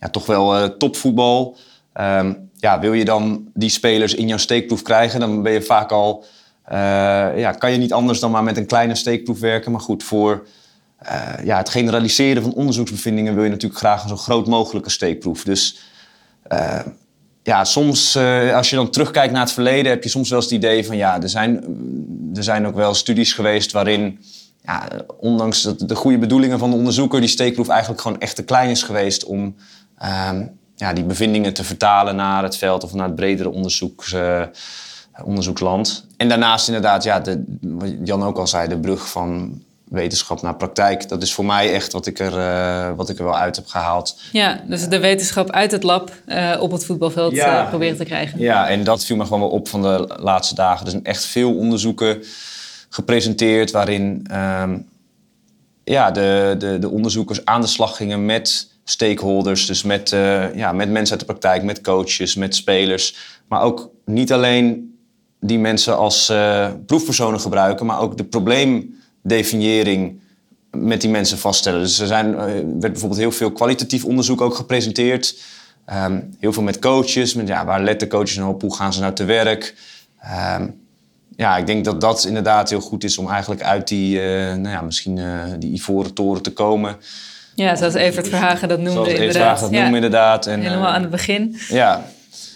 ja, 0.00 0.08
toch 0.08 0.26
wel 0.26 0.56
eh, 0.56 0.64
topvoetbal. 0.64 1.56
Ehm, 1.92 2.34
ja, 2.56 2.80
wil 2.80 2.92
je 2.92 3.04
dan 3.04 3.50
die 3.54 3.68
spelers 3.68 4.14
in 4.14 4.26
jouw 4.28 4.38
steekproef 4.38 4.82
krijgen, 4.82 5.20
dan 5.20 5.42
ben 5.42 5.52
je 5.52 5.62
vaak 5.62 5.92
al. 5.92 6.24
eh, 6.64 6.78
ja, 7.38 7.52
kan 7.52 7.72
je 7.72 7.78
niet 7.78 7.92
anders 7.92 8.20
dan 8.20 8.30
maar 8.30 8.42
met 8.42 8.56
een 8.56 8.66
kleine 8.66 8.94
steekproef 8.94 9.40
werken. 9.40 9.72
Maar 9.72 9.80
goed, 9.80 10.04
voor 10.04 10.46
ja, 11.44 11.56
het 11.56 11.68
generaliseren 11.68 12.42
van 12.42 12.54
onderzoeksbevindingen 12.54 13.34
wil 13.34 13.44
je 13.44 13.50
natuurlijk 13.50 13.80
graag 13.80 14.02
een 14.02 14.08
zo 14.08 14.16
groot 14.16 14.46
mogelijke 14.46 14.90
steekproef. 14.90 15.44
Dus 15.44 15.78
ja, 17.42 17.64
soms 17.64 18.14
eh, 18.14 18.54
als 18.56 18.70
je 18.70 18.76
dan 18.76 18.90
terugkijkt 18.90 19.32
naar 19.32 19.42
het 19.42 19.52
verleden, 19.52 19.92
heb 19.92 20.02
je 20.02 20.08
soms 20.08 20.28
wel 20.28 20.38
eens 20.38 20.50
het 20.50 20.58
idee 20.58 20.86
van 20.86 20.96
ja, 20.96 21.22
er 21.22 21.28
zijn, 21.28 21.64
er 22.34 22.42
zijn 22.42 22.66
ook 22.66 22.74
wel 22.74 22.94
studies 22.94 23.32
geweest 23.32 23.72
waarin, 23.72 24.18
ja, 24.62 24.88
ondanks 25.18 25.62
dat 25.62 25.88
de 25.88 25.94
goede 25.94 26.18
bedoelingen 26.18 26.58
van 26.58 26.70
de 26.70 26.76
onderzoeker, 26.76 27.20
die 27.20 27.28
steekproef 27.28 27.68
eigenlijk 27.68 28.00
gewoon 28.00 28.20
echt 28.20 28.36
te 28.36 28.44
klein 28.44 28.70
is 28.70 28.82
geweest 28.82 29.24
om 29.24 29.56
ehm, 29.98 30.46
ja, 30.76 30.92
die 30.92 31.04
bevindingen 31.04 31.54
te 31.54 31.64
vertalen 31.64 32.16
naar 32.16 32.42
het 32.42 32.56
veld 32.56 32.84
of 32.84 32.94
naar 32.94 33.06
het 33.06 33.14
bredere 33.14 33.50
onderzoeks, 33.50 34.12
eh, 34.12 34.42
onderzoeksland. 35.24 36.06
En 36.16 36.28
daarnaast 36.28 36.66
inderdaad, 36.66 37.02
ja, 37.02 37.20
de, 37.20 37.44
wat 37.60 37.94
Jan 38.04 38.22
ook 38.22 38.38
al 38.38 38.46
zei, 38.46 38.68
de 38.68 38.78
brug 38.78 39.10
van 39.10 39.62
wetenschap 39.90 40.42
naar 40.42 40.56
praktijk. 40.56 41.08
Dat 41.08 41.22
is 41.22 41.32
voor 41.32 41.44
mij 41.44 41.72
echt 41.72 41.92
wat 41.92 42.06
ik 42.06 42.18
er, 42.18 42.38
eh, 42.38 42.90
wat 42.96 43.08
ik 43.08 43.18
er 43.18 43.24
wel 43.24 43.36
uit 43.36 43.56
heb 43.56 43.66
gehaald. 43.66 44.20
Ja, 44.32 44.60
dus 44.66 44.88
de 44.88 44.98
wetenschap 44.98 45.50
uit 45.50 45.72
het 45.72 45.82
lab 45.82 46.12
eh, 46.26 46.56
op 46.60 46.70
het 46.70 46.84
voetbalveld 46.84 47.32
Ja. 47.34 47.62
eh, 47.62 47.68
proberen 47.68 47.96
te 47.96 48.04
krijgen. 48.04 48.38
Ja, 48.40 48.68
en 48.68 48.84
dat 48.84 49.04
viel 49.04 49.16
me 49.16 49.24
gewoon 49.24 49.40
wel 49.40 49.48
op 49.48 49.68
van 49.68 49.82
de 49.82 50.14
laatste 50.20 50.54
dagen. 50.54 50.84
Er 50.84 50.90
zijn 50.90 51.04
echt 51.04 51.24
veel 51.24 51.54
onderzoeken 51.56 52.22
gepresenteerd 52.88 53.70
waarin 53.70 54.26
ehm, 54.30 54.78
ja, 55.84 56.10
de, 56.10 56.54
de, 56.58 56.78
de 56.78 56.88
onderzoekers 56.88 57.44
aan 57.44 57.60
de 57.60 57.66
slag 57.66 57.96
gingen 57.96 58.24
met 58.26 58.68
stakeholders. 58.84 59.66
Dus 59.66 59.82
met, 59.82 60.10
ja, 60.54 60.72
met 60.72 60.90
mensen 60.90 61.10
uit 61.18 61.26
de 61.26 61.32
praktijk, 61.32 61.62
met 61.62 61.80
coaches, 61.80 62.34
met 62.34 62.54
spelers. 62.54 63.16
Maar 63.48 63.62
ook 63.62 63.90
niet 64.04 64.32
alleen 64.32 64.94
die 65.40 65.58
mensen 65.58 65.96
als 65.96 66.32
proefpersonen 66.86 67.40
gebruiken, 67.40 67.86
maar 67.86 68.00
ook 68.00 68.16
de 68.16 68.24
probleemdefiniëring 69.22 70.20
met 70.70 71.00
die 71.00 71.10
mensen 71.10 71.38
vaststellen. 71.38 71.80
Dus 71.80 71.98
er 71.98 72.06
zijn, 72.06 72.34
eh, 72.34 72.44
werd 72.44 72.80
bijvoorbeeld 72.80 73.20
heel 73.20 73.32
veel 73.32 73.52
kwalitatief 73.52 74.04
onderzoek 74.04 74.40
ook 74.40 74.54
gepresenteerd. 74.54 75.36
Ehm, 75.84 76.20
heel 76.38 76.52
veel 76.52 76.62
met 76.62 76.78
coaches. 76.78 77.34
Met, 77.34 77.48
ja, 77.48 77.64
waar 77.64 77.82
letten 77.82 78.08
coaches 78.08 78.36
nou 78.36 78.52
op? 78.52 78.60
Hoe 78.60 78.74
gaan 78.76 78.92
ze 78.92 79.00
nou 79.00 79.14
te 79.14 79.24
werk? 79.24 79.74
Ehm, 80.20 80.66
ja, 81.36 81.56
ik 81.56 81.66
denk 81.66 81.84
dat 81.84 82.00
dat 82.00 82.24
inderdaad 82.24 82.70
heel 82.70 82.80
goed 82.80 83.04
is 83.04 83.18
om 83.18 83.28
eigenlijk 83.30 83.62
uit 83.62 83.88
die, 83.88 84.20
eh, 84.20 84.26
nou 84.54 84.68
ja, 84.68 84.80
misschien 84.80 85.18
eh, 85.18 85.24
die 85.58 85.72
ivoren 85.72 86.14
toren 86.14 86.42
te 86.42 86.52
komen. 86.52 86.96
Ja, 87.54 87.76
zoals 87.76 87.94
Evert 87.94 88.28
Verhagen 88.28 88.68
dat 88.68 88.78
noemde 88.78 88.92
Zoals 88.92 89.08
Evert 89.08 89.22
inderdaad. 89.22 89.42
Verhagen 89.58 89.62
dat 89.70 89.76
Ja. 89.78 89.82
noemde 89.82 89.96
inderdaad. 89.96 90.46
En, 90.46 90.60
Helemaal 90.60 90.86
aan 90.92 91.00
het 91.02 91.10
begin. 91.10 91.56
Ja, 91.68 92.04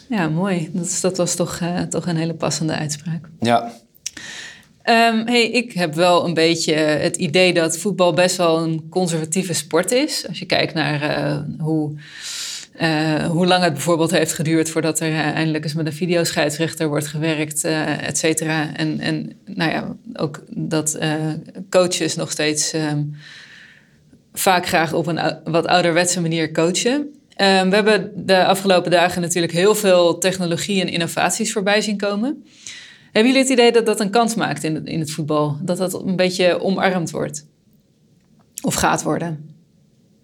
Ja, 0.08 0.28
mooi. 0.28 0.70
Dat, 0.72 0.84
is- 0.86 1.00
dat 1.00 1.16
was 1.16 1.34
toch, 1.34 1.60
toch 1.90 2.06
een 2.06 2.16
hele 2.16 2.34
passende 2.34 2.72
uitspraak. 2.74 3.28
ja. 3.40 3.72
Ehm, 4.84 5.26
hey, 5.26 5.50
ik 5.50 5.72
heb 5.72 5.94
wel 5.94 6.24
een 6.24 6.34
beetje 6.34 6.74
het 6.74 7.16
idee 7.16 7.54
dat 7.54 7.78
voetbal 7.78 8.12
best 8.12 8.36
wel 8.36 8.62
een 8.62 8.88
conservatieve 8.88 9.52
sport 9.52 9.92
is. 9.92 10.28
Als 10.28 10.38
je 10.38 10.46
kijkt 10.46 10.74
naar 10.74 11.02
eh, 11.02 11.38
hoe, 11.58 11.92
eh, 12.76 13.26
hoe 13.26 13.46
lang 13.46 13.62
het 13.62 13.72
bijvoorbeeld 13.72 14.10
heeft 14.10 14.32
geduurd 14.32 14.70
voordat 14.70 15.00
er 15.00 15.08
eh, 15.08 15.18
eindelijk 15.18 15.64
eens 15.64 15.74
met 15.74 15.86
een 15.86 15.92
videoscheidsrechter 15.92 16.88
wordt 16.88 17.06
gewerkt, 17.06 17.64
eh 17.64 18.06
et 18.08 18.18
cetera. 18.18 18.76
En, 18.76 19.00
en 19.00 19.32
nou 19.44 19.70
ja, 19.70 19.96
ook 20.14 20.42
dat 20.48 20.94
eh, 20.94 21.14
coaches 21.70 22.14
nog 22.14 22.30
steeds 22.30 22.72
ehm, 22.72 23.02
vaak 24.32 24.66
graag 24.66 24.92
op 24.92 25.06
een 25.06 25.20
wat 25.44 25.66
ouderwetse 25.66 26.20
manier 26.20 26.52
coachen. 26.52 27.14
Ehm, 27.36 27.68
we 27.68 27.74
hebben 27.74 28.12
de 28.26 28.44
afgelopen 28.44 28.90
dagen 28.90 29.22
natuurlijk 29.22 29.52
heel 29.52 29.74
veel 29.74 30.18
technologie 30.18 30.80
en 30.80 30.88
innovaties 30.88 31.52
voorbij 31.52 31.80
zien 31.80 31.96
komen. 31.96 32.44
Hebben 33.14 33.32
jullie 33.32 33.48
het 33.48 33.58
idee 33.58 33.72
dat 33.72 33.86
dat 33.86 34.00
een 34.00 34.10
kans 34.10 34.34
maakt 34.34 34.64
in 34.64 34.74
het, 34.74 34.86
in 34.86 35.00
het 35.00 35.10
voetbal? 35.10 35.56
Dat 35.60 35.76
dat 35.76 35.94
een 35.94 36.16
beetje 36.16 36.60
omarmd 36.60 37.10
wordt? 37.10 37.46
Of 38.62 38.74
gaat 38.74 39.02
worden? 39.02 39.50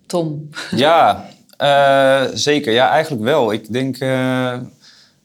Tom? 0.07 0.49
Ja, 0.77 1.29
Eh, 1.57 2.23
zeker, 2.35 2.73
ja, 2.73 2.91
eigenlijk 2.91 3.23
wel. 3.25 3.53
Ik 3.53 3.73
denk, 3.73 3.97
eh, 3.99 4.09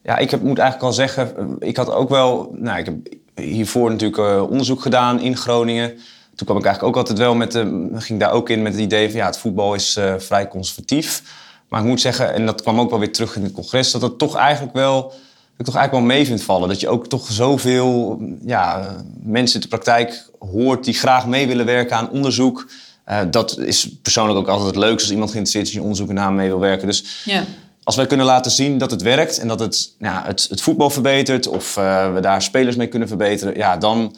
ja, 0.04 0.18
ik 0.18 0.32
heb, 0.32 0.42
moet 0.42 0.58
eigenlijk 0.58 0.90
al 0.90 0.94
zeggen, 0.94 1.38
eh, 1.38 1.68
ik 1.68 1.78
had 1.78 1.92
ook 1.92 2.10
wel, 2.10 2.56
nou, 2.56 2.80
ik 2.80 2.86
heb 2.86 2.96
hiervoor 3.36 3.92
natuurlijk 3.92 4.50
onderzoek 4.50 4.82
gedaan 4.82 5.20
in 5.20 5.38
Groningen. 5.38 5.90
Toen 6.36 6.48
kwam 6.48 6.58
ik 6.58 6.66
eigenlijk 6.66 6.96
ook 6.96 7.02
altijd 7.02 7.18
wel 7.18 7.36
met, 7.36 7.52
de, 7.52 7.90
ging 7.94 8.20
daar 8.20 8.32
ook 8.32 8.50
in 8.50 8.62
met 8.62 8.74
het 8.74 8.82
idee 8.82 9.10
van, 9.10 9.20
ja, 9.20 9.26
het 9.26 9.38
voetbal 9.38 9.74
is 9.74 10.00
vrij 10.18 10.48
conservatief. 10.48 11.24
Maar 11.70 11.82
ik 11.82 11.88
moet 11.88 12.02
zeggen, 12.02 12.34
en 12.34 12.46
dat 12.46 12.62
kwam 12.62 12.80
ook 12.80 12.90
wel 12.90 13.00
weer 13.00 13.14
terug 13.14 13.36
in 13.36 13.44
het 13.44 13.54
congres, 13.54 13.92
dat 13.92 14.02
het 14.02 14.18
toch 14.18 14.36
eigenlijk 14.36 14.76
wel, 14.76 15.14
ik 15.58 15.66
toch 15.66 15.76
eigenlijk 15.76 16.06
wel 16.08 16.16
mee 16.16 16.26
vind 16.26 16.44
vallen. 16.44 16.68
Dat 16.68 16.80
je 16.80 16.88
ook 16.90 17.08
toch 17.08 17.32
zoveel 17.32 18.20
ja, 18.46 18.96
mensen 19.24 19.56
in 19.56 19.62
de 19.62 19.68
praktijk 19.76 20.30
hoort 20.40 20.84
die 20.84 20.94
graag 20.94 21.28
mee 21.28 21.48
willen 21.48 21.66
werken 21.66 21.96
aan 21.98 22.10
onderzoek. 22.10 22.68
Eh, 23.04 23.20
dat 23.32 23.58
is 23.58 23.90
persoonlijk 24.02 24.40
ook 24.40 24.48
altijd 24.48 24.68
het 24.68 24.76
leukste 24.76 25.02
als 25.02 25.12
iemand 25.12 25.32
geïnteresseerd 25.32 25.68
is 25.68 25.74
in 25.74 25.78
je 25.78 25.84
onderzoek 25.84 26.10
en 26.10 26.20
aan 26.20 26.36
mee 26.36 26.48
wil 26.48 26.60
werken. 26.60 26.88
Dus 26.88 27.24
Ja. 27.26 27.44
als 27.84 27.96
wij 27.96 28.06
kunnen 28.06 28.26
laten 28.26 28.52
zien 28.52 28.78
dat 28.78 28.92
het 28.92 29.02
werkt 29.02 29.40
en 29.40 29.48
dat 29.48 29.60
het, 29.60 29.92
ja, 30.00 30.24
het, 30.26 30.48
het 30.50 30.62
voetbal 30.62 30.90
verbetert 30.90 31.48
of 31.48 31.78
eh, 31.78 32.14
we 32.14 32.20
daar 32.20 32.42
spelers 32.42 32.76
mee 32.76 32.88
kunnen 32.88 33.08
verbeteren, 33.08 33.56
ja, 33.58 33.78
dan, 33.78 34.16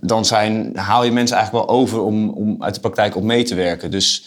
dan 0.00 0.24
zijn, 0.24 0.76
haal 0.76 1.04
je 1.04 1.12
mensen 1.12 1.36
eigenlijk 1.36 1.66
wel 1.66 1.76
over 1.76 2.00
om, 2.00 2.28
om 2.28 2.62
uit 2.62 2.74
de 2.74 2.80
praktijk 2.80 3.16
op 3.16 3.22
mee 3.22 3.44
te 3.44 3.54
werken. 3.54 3.90
Dus 3.90 4.24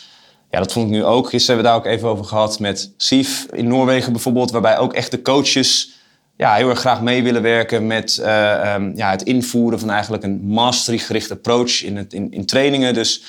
ja, 0.49 0.59
dat 0.59 0.71
vond 0.71 0.85
ik 0.85 0.91
nu 0.91 1.03
ook. 1.03 1.29
Gisteren 1.29 1.55
hebben 1.55 1.73
we 1.73 1.79
daar 1.79 1.91
ook 1.91 1.97
even 1.97 2.09
over 2.09 2.25
gehad 2.25 2.59
met 2.59 2.91
SIF 2.97 3.47
in 3.51 3.67
Noorwegen 3.67 4.11
bijvoorbeeld, 4.11 4.51
waarbij 4.51 4.77
ook 4.77 4.93
echt 4.93 5.11
de 5.11 5.21
coaches 5.21 5.95
ja, 6.37 6.53
heel 6.53 6.69
erg 6.69 6.79
graag 6.79 7.01
mee 7.01 7.23
willen 7.23 7.41
werken 7.41 7.87
met 7.87 8.17
eh, 8.17 8.73
ehm, 8.73 8.91
ja, 8.95 9.11
het 9.11 9.21
invoeren 9.21 9.79
van 9.79 9.89
eigenlijk 9.89 10.23
een 10.23 10.41
mastery-gericht 10.45 11.31
approach 11.31 11.83
in, 11.83 11.97
het, 11.97 12.13
in, 12.13 12.31
in 12.31 12.45
trainingen. 12.45 12.93
Dus 12.93 13.23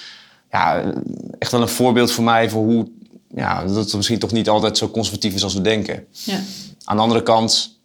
ja, 0.51 0.93
echt 1.39 1.53
wel 1.53 1.61
een 1.61 1.69
voorbeeld 1.69 2.13
voor 2.13 2.25
mij 2.25 2.51
voor 2.51 2.65
hoe 2.65 2.89
ja, 3.35 3.65
dat 3.65 3.77
het 3.77 3.95
misschien 3.95 4.19
toch 4.19 4.33
niet 4.33 4.49
altijd 4.49 4.79
zo 4.79 4.89
conservatief 4.89 5.35
is 5.35 5.43
als 5.43 5.55
we 5.55 5.61
denken. 5.61 6.07
Ja. 6.11 6.41
Aan 6.85 6.97
de 6.97 7.03
andere 7.03 7.23
kant 7.23 7.79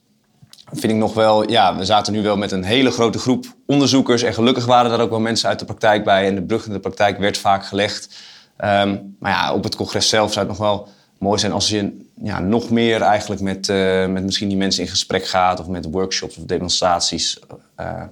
vind 0.72 0.92
ik 0.92 0.98
nog 0.98 1.14
wel, 1.14 1.50
ja, 1.50 1.76
we 1.76 1.86
zaten 1.86 2.14
nu 2.14 2.22
wel 2.22 2.38
met 2.38 2.52
een 2.52 2.64
hele 2.64 2.92
grote 2.92 3.20
groep 3.20 3.56
onderzoekers. 3.66 4.24
En 4.24 4.34
gelukkig 4.34 4.66
waren 4.66 4.92
er 4.92 5.00
ook 5.00 5.10
wel 5.10 5.20
mensen 5.20 5.50
uit 5.50 5.60
de 5.60 5.66
praktijk 5.66 6.04
bij. 6.04 6.28
En 6.28 6.36
de 6.36 6.44
brug 6.44 6.66
in 6.66 6.74
de 6.74 6.80
praktijk 6.80 7.18
werd 7.18 7.38
vaak 7.38 7.66
gelegd. 7.66 8.16
Ehm, 8.64 8.98
maar 9.20 9.32
ja, 9.32 9.54
op 9.54 9.64
het 9.64 9.76
congres 9.76 10.10
zelf 10.10 10.34
zou 10.34 10.48
het 10.48 10.58
nog 10.58 10.68
wel 10.68 10.88
mooi 11.18 11.40
zijn 11.40 11.52
als 11.52 11.70
je 11.70 12.08
ja, 12.22 12.40
nog 12.40 12.70
meer 12.70 13.02
eigenlijk 13.02 13.42
met, 13.42 13.70
eh, 13.70 14.08
met 14.08 14.24
misschien 14.24 14.48
die 14.48 14.58
mensen 14.58 14.84
in 14.84 14.90
gesprek 14.90 15.26
gaat. 15.26 15.60
Of 15.60 15.68
met 15.68 15.92
workshops 15.92 16.38
of 16.38 16.44
demonstraties. 16.44 17.40
Eh, 17.76 18.04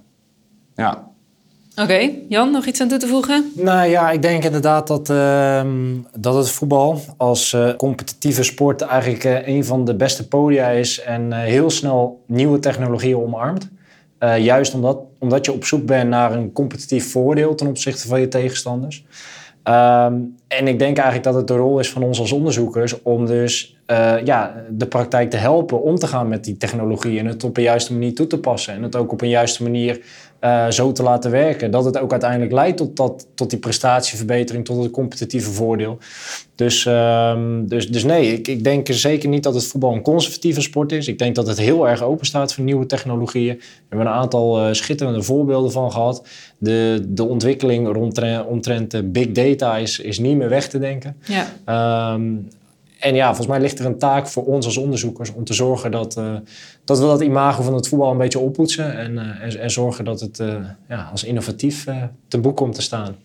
ja. 0.76 1.10
Oké, 1.76 2.10
Jan, 2.30 2.52
nog 2.52 2.66
iets 2.66 2.82
aan 2.82 2.88
toe 2.88 2.97
te 2.97 3.08
voegen? 3.08 3.52
Nou 3.56 3.89
ja, 3.89 4.12
ik 4.12 4.22
denk 4.22 4.43
inderdaad 4.43 4.88
dat, 4.88 5.10
ehm, 5.10 5.97
dat 6.18 6.36
het 6.36 6.49
voetbal 6.49 7.02
als 7.18 7.54
eh, 7.54 7.76
competitieve 7.76 8.43
sport 8.43 8.82
eigenlijk 8.82 9.45
een 9.47 9.66
van 9.66 9.86
de 9.86 9.95
beste 9.95 10.28
podia 10.28 10.70
is 10.70 10.99
en 10.99 11.34
eh, 11.34 11.39
heel 11.39 11.70
snel 11.70 12.24
nieuwe 12.28 12.60
technologieën 12.60 13.18
omarmt. 13.18 13.70
Eh, 14.18 14.38
juist 14.38 14.74
omdat, 14.74 14.99
omdat 15.20 15.45
je 15.45 15.52
op 15.52 15.66
zoek 15.66 15.86
bent 15.86 16.10
naar 16.10 16.32
een 16.32 16.52
competitief 16.52 17.12
voordeel 17.12 17.56
ten 17.56 17.68
opzichte 17.68 18.08
van 18.08 18.20
je 18.20 18.28
tegenstanders. 18.28 19.06
Ehm, 19.64 20.14
en 20.47 20.68
ik 20.68 20.80
denk 20.80 20.97
eigenlijk 20.97 21.24
dat 21.24 21.36
het 21.36 21.47
de 21.47 21.55
rol 21.55 21.80
is 21.80 21.91
van 21.91 22.03
ons 22.03 22.20
als 22.20 22.32
onderzoekers 22.32 23.01
om 23.01 23.26
dus 23.26 23.80
eh, 23.86 24.16
ja, 24.24 24.64
de 24.70 24.88
praktijk 24.88 25.30
te 25.30 25.38
helpen 25.38 25.82
om 25.82 25.95
te 25.95 26.07
gaan 26.07 26.28
met 26.28 26.43
die 26.43 26.57
technologie 26.57 27.20
en 27.20 27.26
het 27.26 27.43
op 27.43 27.57
een 27.57 27.64
juiste 27.64 27.93
manier 27.93 28.16
toe 28.16 28.28
te 28.28 28.39
passen. 28.39 28.74
En 28.74 28.84
het 28.84 28.95
ook 28.95 29.12
op 29.12 29.22
een 29.22 29.30
juiste 29.30 29.64
manier 29.64 30.01
eh, 30.42 30.70
zo 30.70 30.92
te 30.92 31.04
laten 31.04 31.32
werken. 31.32 31.72
Dat 31.72 31.86
het 31.86 31.98
ook 32.00 32.12
uiteindelijk 32.12 32.52
leidt 32.52 32.78
tot, 32.78 32.96
dat, 32.96 33.28
tot 33.36 33.50
die 33.50 33.60
prestatieverbetering, 33.60 34.66
tot 34.66 34.84
het 34.84 34.92
competitieve 34.92 35.52
voordeel. 35.52 35.98
Dus, 36.56 36.86
ehm, 36.86 37.66
dus, 37.66 37.89
dus 37.89 38.04
nee, 38.04 38.34
ik, 38.34 38.48
ik 38.48 38.64
denk 38.64 38.88
zeker 38.92 39.30
niet 39.30 39.44
dat 39.44 39.54
het 39.54 39.66
voetbal 39.66 39.94
een 39.94 40.02
conservatieve 40.02 40.62
sport 40.62 40.92
is. 40.92 41.08
Ik 41.08 41.20
denk 41.20 41.36
dat 41.36 41.48
het 41.48 41.58
heel 41.58 41.88
erg 41.88 42.02
open 42.02 42.26
staat 42.26 42.54
voor 42.54 42.64
nieuwe 42.64 42.86
technologieën. 42.86 43.56
We 43.56 43.64
hebben 43.89 44.08
een 44.08 44.14
aantal 44.14 44.60
eh, 44.60 44.74
schitterende 44.74 45.22
voorbeelden 45.22 45.72
van 45.72 45.92
gehad. 45.92 46.28
De, 46.58 47.06
de 47.08 47.24
ontwikkeling 47.28 47.94
rondtre- 47.94 48.46
omtrent 48.46 49.12
big 49.12 49.32
data 49.32 49.78
is, 49.78 50.00
is 50.00 50.20
niet 50.20 50.38
meer 50.38 50.50
weg 50.50 50.68
te 50.68 50.80
denken. 50.80 51.18
Ja. 51.26 51.48
Ehm, 51.66 52.34
en 53.02 53.16
ja, 53.16 53.26
volgens 53.28 53.47
mij 53.47 53.60
ligt 53.60 53.80
er 53.80 53.86
een 53.86 53.97
taak 53.97 54.28
voor 54.28 54.45
ons 54.45 54.66
als 54.66 54.78
onderzoekers 54.78 55.34
om 55.34 55.43
te 55.43 55.54
zorgen 55.54 55.91
dat, 55.91 56.18
eh, 56.18 56.36
dat 56.86 56.99
we 56.99 57.06
dat 57.06 57.22
imago 57.22 57.64
van 57.64 57.74
het 57.74 57.88
voetbal 57.88 58.12
een 58.12 58.18
beetje 58.18 58.39
oppoetsen. 58.39 58.97
En, 58.97 59.18
eh, 59.18 59.43
en, 59.43 59.60
en 59.60 59.72
zorgen 59.72 60.06
dat 60.06 60.20
het 60.20 60.39
eh, 60.39 60.56
ja, 60.89 61.10
als 61.12 61.24
innovatief 61.24 61.88
eh, 61.88 62.04
te 62.28 62.38
boek 62.38 62.58
komt 62.58 62.76
te 62.76 62.82
staan. 62.82 63.16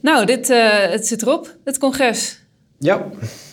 Nou, 0.00 0.26
dit, 0.26 0.50
eh, 0.50 0.90
het 0.90 1.06
zit 1.06 1.22
erop, 1.22 1.56
het 1.64 1.78
congres. 1.78 2.40
Ja. 2.78 3.06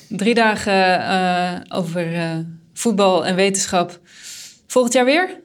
Drie 0.10 0.34
dagen 0.34 1.00
eh, 1.02 1.78
over 1.78 2.14
eh, 2.16 2.30
voetbal 2.74 3.26
en 3.26 3.36
wetenschap. 3.36 4.00
Volgend 4.68 4.94
jaar 4.94 5.06
weer? 5.06 5.40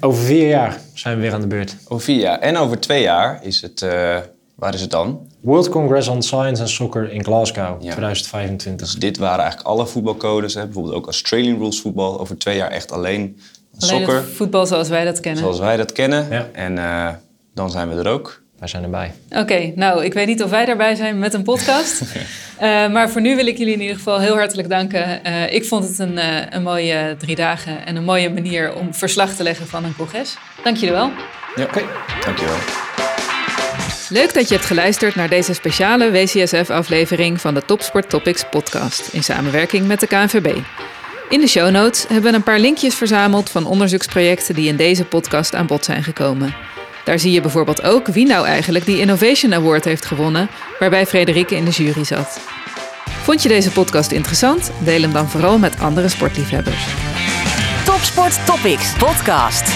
Over 0.00 0.24
vier 0.24 0.48
jaar 0.48 0.80
zijn 0.94 1.16
we 1.16 1.22
weer 1.22 1.32
aan 1.32 1.40
de 1.40 1.46
beurt. 1.46 1.76
Over 1.88 2.04
vier 2.04 2.20
jaar. 2.20 2.38
En 2.38 2.56
over 2.56 2.80
twee 2.80 3.02
jaar 3.02 3.44
is 3.44 3.60
het, 3.60 3.82
eh, 3.82 4.18
waar 4.58 4.74
is 4.74 4.80
het 4.80 4.90
dan? 4.90 5.26
World 5.40 5.68
Congress 5.68 6.08
on 6.08 6.22
Science 6.22 6.60
and 6.62 6.70
Soccer 6.70 7.12
in 7.12 7.24
Glasgow, 7.24 7.80
2025. 7.80 8.76
Dus 8.76 8.94
dit 8.94 9.18
waren 9.18 9.38
eigenlijk 9.40 9.68
alle 9.68 9.86
voetbalcodes. 9.86 10.54
Hè? 10.54 10.64
Bijvoorbeeld 10.64 10.94
ook 10.94 11.04
Australian 11.04 11.58
Rules 11.58 11.80
voetbal. 11.80 12.20
Over 12.20 12.38
twee 12.38 12.56
jaar 12.56 12.70
echt 12.70 12.92
alleen 12.92 13.40
Alleen 13.78 14.06
soccer. 14.06 14.24
voetbal 14.24 14.66
zoals 14.66 14.88
wij 14.88 15.04
dat 15.04 15.20
kennen. 15.20 15.42
Zoals 15.42 15.58
wij 15.58 15.76
dat 15.76 15.92
kennen. 15.92 16.54
En 16.54 16.78
eh, 16.78 17.08
dan 17.54 17.70
zijn 17.70 17.88
we 17.88 17.94
er 17.94 18.08
ook. 18.08 18.42
Wij 18.58 18.68
zijn 18.68 18.82
erbij. 18.82 19.12
Oké, 19.30 19.72
nou, 19.74 20.04
ik 20.04 20.12
weet 20.12 20.26
niet 20.26 20.42
of 20.42 20.50
wij 20.50 20.64
daarbij 20.64 20.94
zijn 20.94 21.18
met 21.18 21.34
een 21.34 21.42
podcast. 21.42 22.02
Eh, 22.58 22.88
maar 22.88 23.10
voor 23.10 23.20
nu 23.20 23.36
wil 23.36 23.46
ik 23.46 23.58
jullie 23.58 23.72
in 23.72 23.80
ieder 23.80 23.96
geval 23.96 24.18
heel 24.18 24.34
hartelijk 24.36 24.68
danken. 24.68 25.24
Eh, 25.24 25.52
ik 25.52 25.64
vond 25.64 25.84
het 25.88 25.98
een, 25.98 26.18
eh, 26.18 26.46
een 26.50 26.62
mooie 26.62 27.16
drie 27.18 27.36
dagen 27.36 27.86
en 27.86 27.96
een 27.96 28.04
mooie 28.04 28.30
manier 28.30 28.74
om 28.74 28.94
verslag 28.94 29.34
te 29.34 29.42
leggen 29.42 29.66
van 29.66 29.84
een 29.84 29.96
congres. 29.96 30.36
Dank 30.64 30.76
jullie 30.76 30.94
wel. 30.94 31.10
Ja, 31.56 31.64
oké. 31.64 31.82
Dankjewel. 32.24 32.87
Leuk 34.10 34.34
dat 34.34 34.48
je 34.48 34.54
hebt 34.54 34.66
geluisterd 34.66 35.14
naar 35.14 35.28
deze 35.28 35.54
speciale 35.54 36.10
WCSF-aflevering 36.10 37.40
van 37.40 37.54
de 37.54 37.64
Topsport 37.64 38.10
Topics 38.10 38.44
podcast 38.50 39.08
in 39.12 39.24
samenwerking 39.24 39.86
met 39.86 40.00
de 40.00 40.06
KNVB. 40.06 40.58
In 41.28 41.40
de 41.40 41.46
show 41.46 41.70
notes 41.70 42.04
hebben 42.08 42.30
we 42.30 42.36
een 42.36 42.42
paar 42.42 42.58
linkjes 42.58 42.94
verzameld 42.94 43.50
van 43.50 43.66
onderzoeksprojecten 43.66 44.54
die 44.54 44.68
in 44.68 44.76
deze 44.76 45.04
podcast 45.04 45.54
aan 45.54 45.66
bod 45.66 45.84
zijn 45.84 46.02
gekomen. 46.02 46.54
Daar 47.04 47.18
zie 47.18 47.32
je 47.32 47.40
bijvoorbeeld 47.40 47.82
ook 47.82 48.06
wie 48.06 48.26
nou 48.26 48.46
eigenlijk 48.46 48.84
die 48.84 49.00
Innovation 49.00 49.54
Award 49.54 49.84
heeft 49.84 50.04
gewonnen, 50.04 50.48
waarbij 50.78 51.06
Frederike 51.06 51.56
in 51.56 51.64
de 51.64 51.70
jury 51.70 52.04
zat. 52.04 52.40
Vond 53.22 53.42
je 53.42 53.48
deze 53.48 53.70
podcast 53.70 54.10
interessant? 54.10 54.70
Deel 54.78 55.02
hem 55.02 55.12
dan 55.12 55.28
vooral 55.28 55.58
met 55.58 55.80
andere 55.80 56.08
sportliefhebbers. 56.08 56.86
Topsport 57.84 58.46
Topics 58.46 58.92
podcast. 58.92 59.72